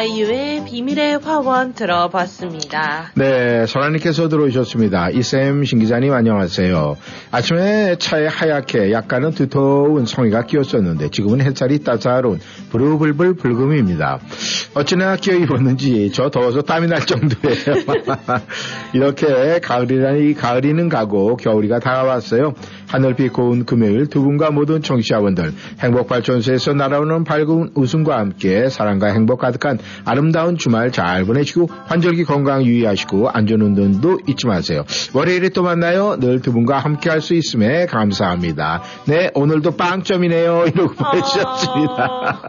행복학원 0.04 1.74
들어봤습니다. 1.74 3.12
네, 3.16 3.66
설아님께서 3.66 4.28
들어오셨습니다. 4.28 5.12
이쌤 5.12 5.64
신기자님 5.64 6.12
안녕하세요. 6.12 6.98
아침에 7.32 7.96
차에 7.98 8.28
하얗게 8.28 8.92
약간은 8.92 9.32
두터운 9.32 10.06
성의가 10.06 10.46
끼었었는데 10.46 11.10
지금은 11.10 11.42
햇살이 11.42 11.80
따사로운 11.80 12.40
부르불불 12.72 13.36
불금입니다. 13.36 14.20
어찌나 14.76 15.16
끼어 15.16 15.36
입었는지 15.36 16.12
저 16.14 16.30
더워서 16.30 16.62
땀이 16.62 16.88
날 16.88 17.06
정도예요. 17.06 17.56
이렇게 18.94 19.60
가을이라니 19.60 20.34
가을이는 20.34 20.90
가고 20.90 21.38
겨울이가 21.38 21.80
다가왔어요. 21.80 22.54
하늘빛 22.94 23.34
고운 23.34 23.65
금요일 23.65 24.06
두 24.06 24.22
분과 24.22 24.52
모든 24.52 24.84
청취자분들 24.84 25.52
행복발전소에서 25.80 26.74
날아오는 26.74 27.24
밝은 27.24 27.72
웃음과 27.74 28.20
함께 28.20 28.70
사랑과 28.70 29.07
행복 29.07 29.40
가득한 29.40 29.80
아름다운 30.06 30.57
주말 30.60 30.91
잘 30.91 31.26
보내시고 31.26 31.68
환절기 31.86 32.24
건강 32.26 32.64
유의하시고 32.64 33.30
안전운전도 33.32 34.20
잊지 34.28 34.45
마세요. 34.45 34.84
월요일에 35.14 35.49
또 35.49 35.64
만나요. 35.64 36.18
늘 36.20 36.44
두 36.44 36.52
분과 36.52 36.78
함께 36.80 37.10
할 37.10 37.24
수 37.24 37.34
있음에 37.36 37.86
감사합니다. 37.86 38.84
네, 39.06 39.32
오늘도 39.34 39.78
빵점이네요. 39.78 40.65
이러고 40.76 40.94
보내주셨습니다. 40.94 42.41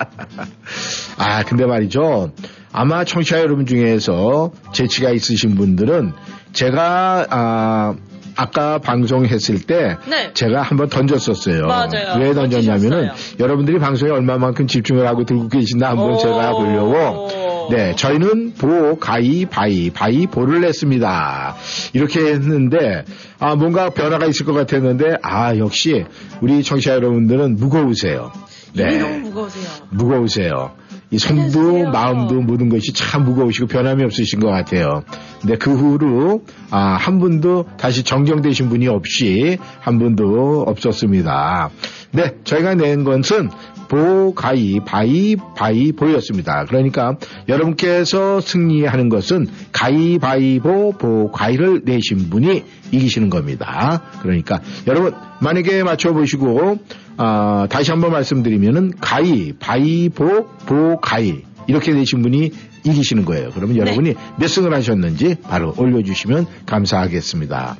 아, 1.16 1.44
근데 1.44 1.64
말이죠. 1.64 2.32
아마 2.72 3.04
청취자 3.04 3.38
여러분 3.40 3.66
중에서 3.66 4.50
재치가 4.72 5.10
있으신 5.10 5.54
분들은 5.54 6.12
제가 6.52 7.26
아 7.30 7.94
아까 8.36 8.78
방송했을 8.78 9.62
때 9.62 9.96
네. 10.08 10.32
제가 10.34 10.62
한번 10.62 10.88
던졌었어요. 10.88 11.66
맞아요. 11.66 12.18
왜 12.20 12.34
던졌냐면은 12.34 13.10
여러분들이 13.38 13.78
방송에 13.78 14.10
얼마만큼 14.10 14.66
집중을 14.66 15.06
하고 15.06 15.24
들고 15.24 15.48
계신다 15.48 15.90
한번 15.90 16.18
제가 16.18 16.52
보려고 16.52 17.28
네, 17.70 17.94
저희는 17.96 18.54
보, 18.54 18.98
가위, 18.98 19.46
바위, 19.46 19.90
바위, 19.90 20.26
보를 20.26 20.60
냈습니다. 20.60 21.56
이렇게 21.94 22.20
했는데, 22.20 23.04
아, 23.38 23.54
뭔가 23.56 23.90
변화가 23.90 24.26
있을 24.26 24.44
것 24.44 24.52
같았는데, 24.52 25.16
아, 25.22 25.56
역시 25.56 26.04
우리 26.40 26.62
청취자 26.62 26.94
여러분들은 26.94 27.56
무거우세요. 27.56 28.32
네. 28.74 28.98
너무 28.98 29.18
무거우세요. 29.20 29.64
무거우세요. 29.90 30.72
이 31.14 31.18
손도 31.18 31.90
마음도 31.92 32.40
모든 32.42 32.68
것이 32.68 32.92
참 32.92 33.24
무거우시고 33.24 33.68
변함이 33.68 34.02
없으신 34.02 34.40
것 34.40 34.48
같아요. 34.48 35.04
근데 35.40 35.56
그 35.56 35.72
후로 35.72 36.42
아, 36.70 36.96
한 36.98 37.20
분도 37.20 37.66
다시 37.76 38.02
정정되신 38.02 38.68
분이 38.68 38.88
없이 38.88 39.58
한 39.78 40.00
분도 40.00 40.62
없었습니다. 40.66 41.70
네, 42.10 42.34
저희가 42.42 42.74
낸 42.74 43.04
것은 43.04 43.50
보 43.94 44.23
가위 44.23 44.80
바위 44.84 45.36
바위 45.56 45.92
보였습니다. 45.92 46.64
그러니까 46.64 47.16
여러분께서 47.48 48.40
승리하는 48.40 49.08
것은 49.08 49.46
가위바위보 49.70 50.94
보가위를 50.98 51.82
내신 51.84 52.28
분이 52.28 52.64
이기시는 52.90 53.30
겁니다. 53.30 54.02
그러니까 54.20 54.60
여러분 54.88 55.12
만약에 55.40 55.84
맞춰보시고 55.84 56.78
아, 57.18 57.68
다시 57.70 57.92
한번 57.92 58.10
말씀드리면은 58.10 58.94
가위 59.00 59.52
바위보 59.52 60.48
보가위 60.66 61.42
이렇게 61.68 61.92
내신 61.92 62.22
분이 62.22 62.50
이기시는 62.84 63.24
거예요. 63.24 63.50
그러면 63.54 63.76
여러분이 63.76 64.14
몇 64.40 64.48
승을 64.48 64.74
하셨는지 64.74 65.36
바로 65.40 65.72
올려주시면 65.76 66.46
감사하겠습니다. 66.66 67.76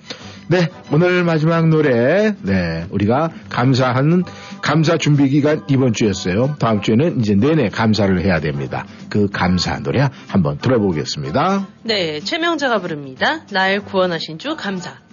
네, 0.46 0.68
오늘 0.92 1.24
마지막 1.24 1.68
노래, 1.68 2.34
네, 2.42 2.86
우리가 2.90 3.30
감사하는, 3.48 4.24
감사 4.60 4.98
준비 4.98 5.28
기간 5.30 5.62
이번 5.68 5.94
주였어요. 5.94 6.56
다음 6.58 6.82
주에는 6.82 7.20
이제 7.20 7.34
내내 7.34 7.70
감사를 7.70 8.20
해야 8.22 8.40
됩니다. 8.40 8.84
그 9.08 9.28
감사 9.30 9.78
노래 9.80 10.06
한번 10.28 10.58
들어보겠습니다. 10.58 11.66
네, 11.84 12.20
최명자가 12.20 12.80
부릅니다. 12.80 13.46
날 13.50 13.80
구원하신 13.80 14.38
주 14.38 14.54
감사. 14.56 15.03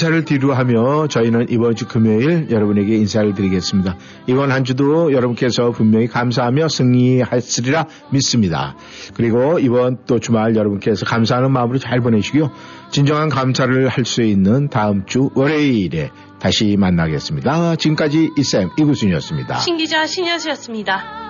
네, 0.00 0.06
이 0.06 0.06
감사를 0.06 0.24
뒤로 0.24 0.54
하며 0.54 1.08
저희는 1.08 1.46
이번 1.50 1.74
주 1.74 1.86
금요일 1.86 2.50
여러분에게 2.50 2.96
인사를 2.96 3.34
드리겠습니다. 3.34 3.96
이번 4.26 4.50
한 4.50 4.64
주도 4.64 5.12
여러분께서 5.12 5.72
분명히 5.72 6.06
감사하며 6.06 6.68
승리하시리라 6.68 7.86
믿습니다. 8.10 8.76
그리고 9.14 9.58
이번 9.58 9.98
또 10.06 10.18
주말 10.18 10.56
여러분께서 10.56 11.04
감사하는 11.04 11.52
마음으로 11.52 11.78
잘 11.78 12.00
보내시고요. 12.00 12.50
진정한 12.90 13.28
감사를 13.28 13.88
할 13.88 14.04
수 14.06 14.22
있는 14.22 14.68
다음 14.70 15.04
주 15.04 15.30
월요일에 15.34 16.10
다시 16.40 16.76
만나겠습니다. 16.78 17.76
지금까지 17.76 18.30
이쌤 18.38 18.70
이구순이었습니다. 18.78 19.58
신기자 19.58 20.06
신여수였습니다. 20.06 21.29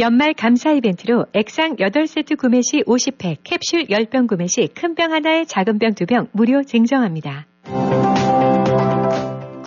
연말 0.00 0.32
감사 0.32 0.70
이벤트로 0.70 1.26
액상 1.32 1.74
8세트 1.74 2.38
구매 2.38 2.60
시 2.62 2.84
50팩, 2.84 3.38
캡슐 3.42 3.86
10병 3.88 4.28
구매 4.28 4.46
시 4.46 4.68
큰 4.72 4.94
병 4.94 5.12
하나에 5.12 5.44
작은 5.44 5.80
병 5.80 5.90
2병 5.94 6.28
무료 6.30 6.62
증정합니다. 6.62 7.47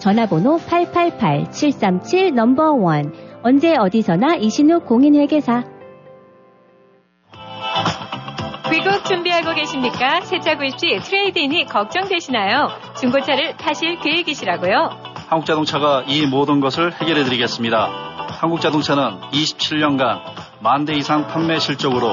전화번호 0.00 0.56
888-737 0.58 2.32
number 2.34 2.72
one 2.72 3.12
언제 3.42 3.76
어디서나 3.76 4.34
이신욱 4.36 4.86
공인회계사 4.86 5.64
귀국 8.70 9.04
준비하고 9.04 9.54
계십니까? 9.54 10.20
세차 10.22 10.56
구입 10.56 10.78
시 10.78 10.98
트레이드인이 11.02 11.66
걱정되시나요? 11.66 12.68
중고차를 13.00 13.56
파실 13.56 13.98
계획이시라고요? 13.98 14.90
한국자동차가 15.28 16.04
이 16.06 16.26
모든 16.26 16.60
것을 16.60 16.92
해결해 16.92 17.24
드리겠습니다. 17.24 17.88
한국자동차는 18.40 19.20
27년간 19.32 20.20
만 20.62 20.84
대 20.84 20.94
이상 20.94 21.26
판매 21.26 21.58
실적으로 21.58 22.10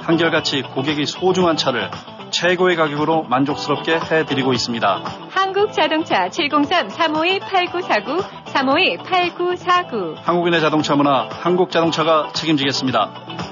한결같이 0.00 0.62
고객이 0.62 1.06
소중한 1.06 1.56
차를 1.56 1.90
최고의 2.30 2.76
가격으로 2.76 3.24
만족스럽게 3.24 3.98
해드리고 3.98 4.52
있습니다. 4.52 5.02
한국자동차 5.30 6.28
703-352-8949, 6.28 8.22
352-8949. 8.46 10.14
한국인의 10.22 10.60
자동차 10.60 10.94
문화 10.96 11.28
한국자동차가 11.30 12.32
책임지겠습니다. 12.32 13.49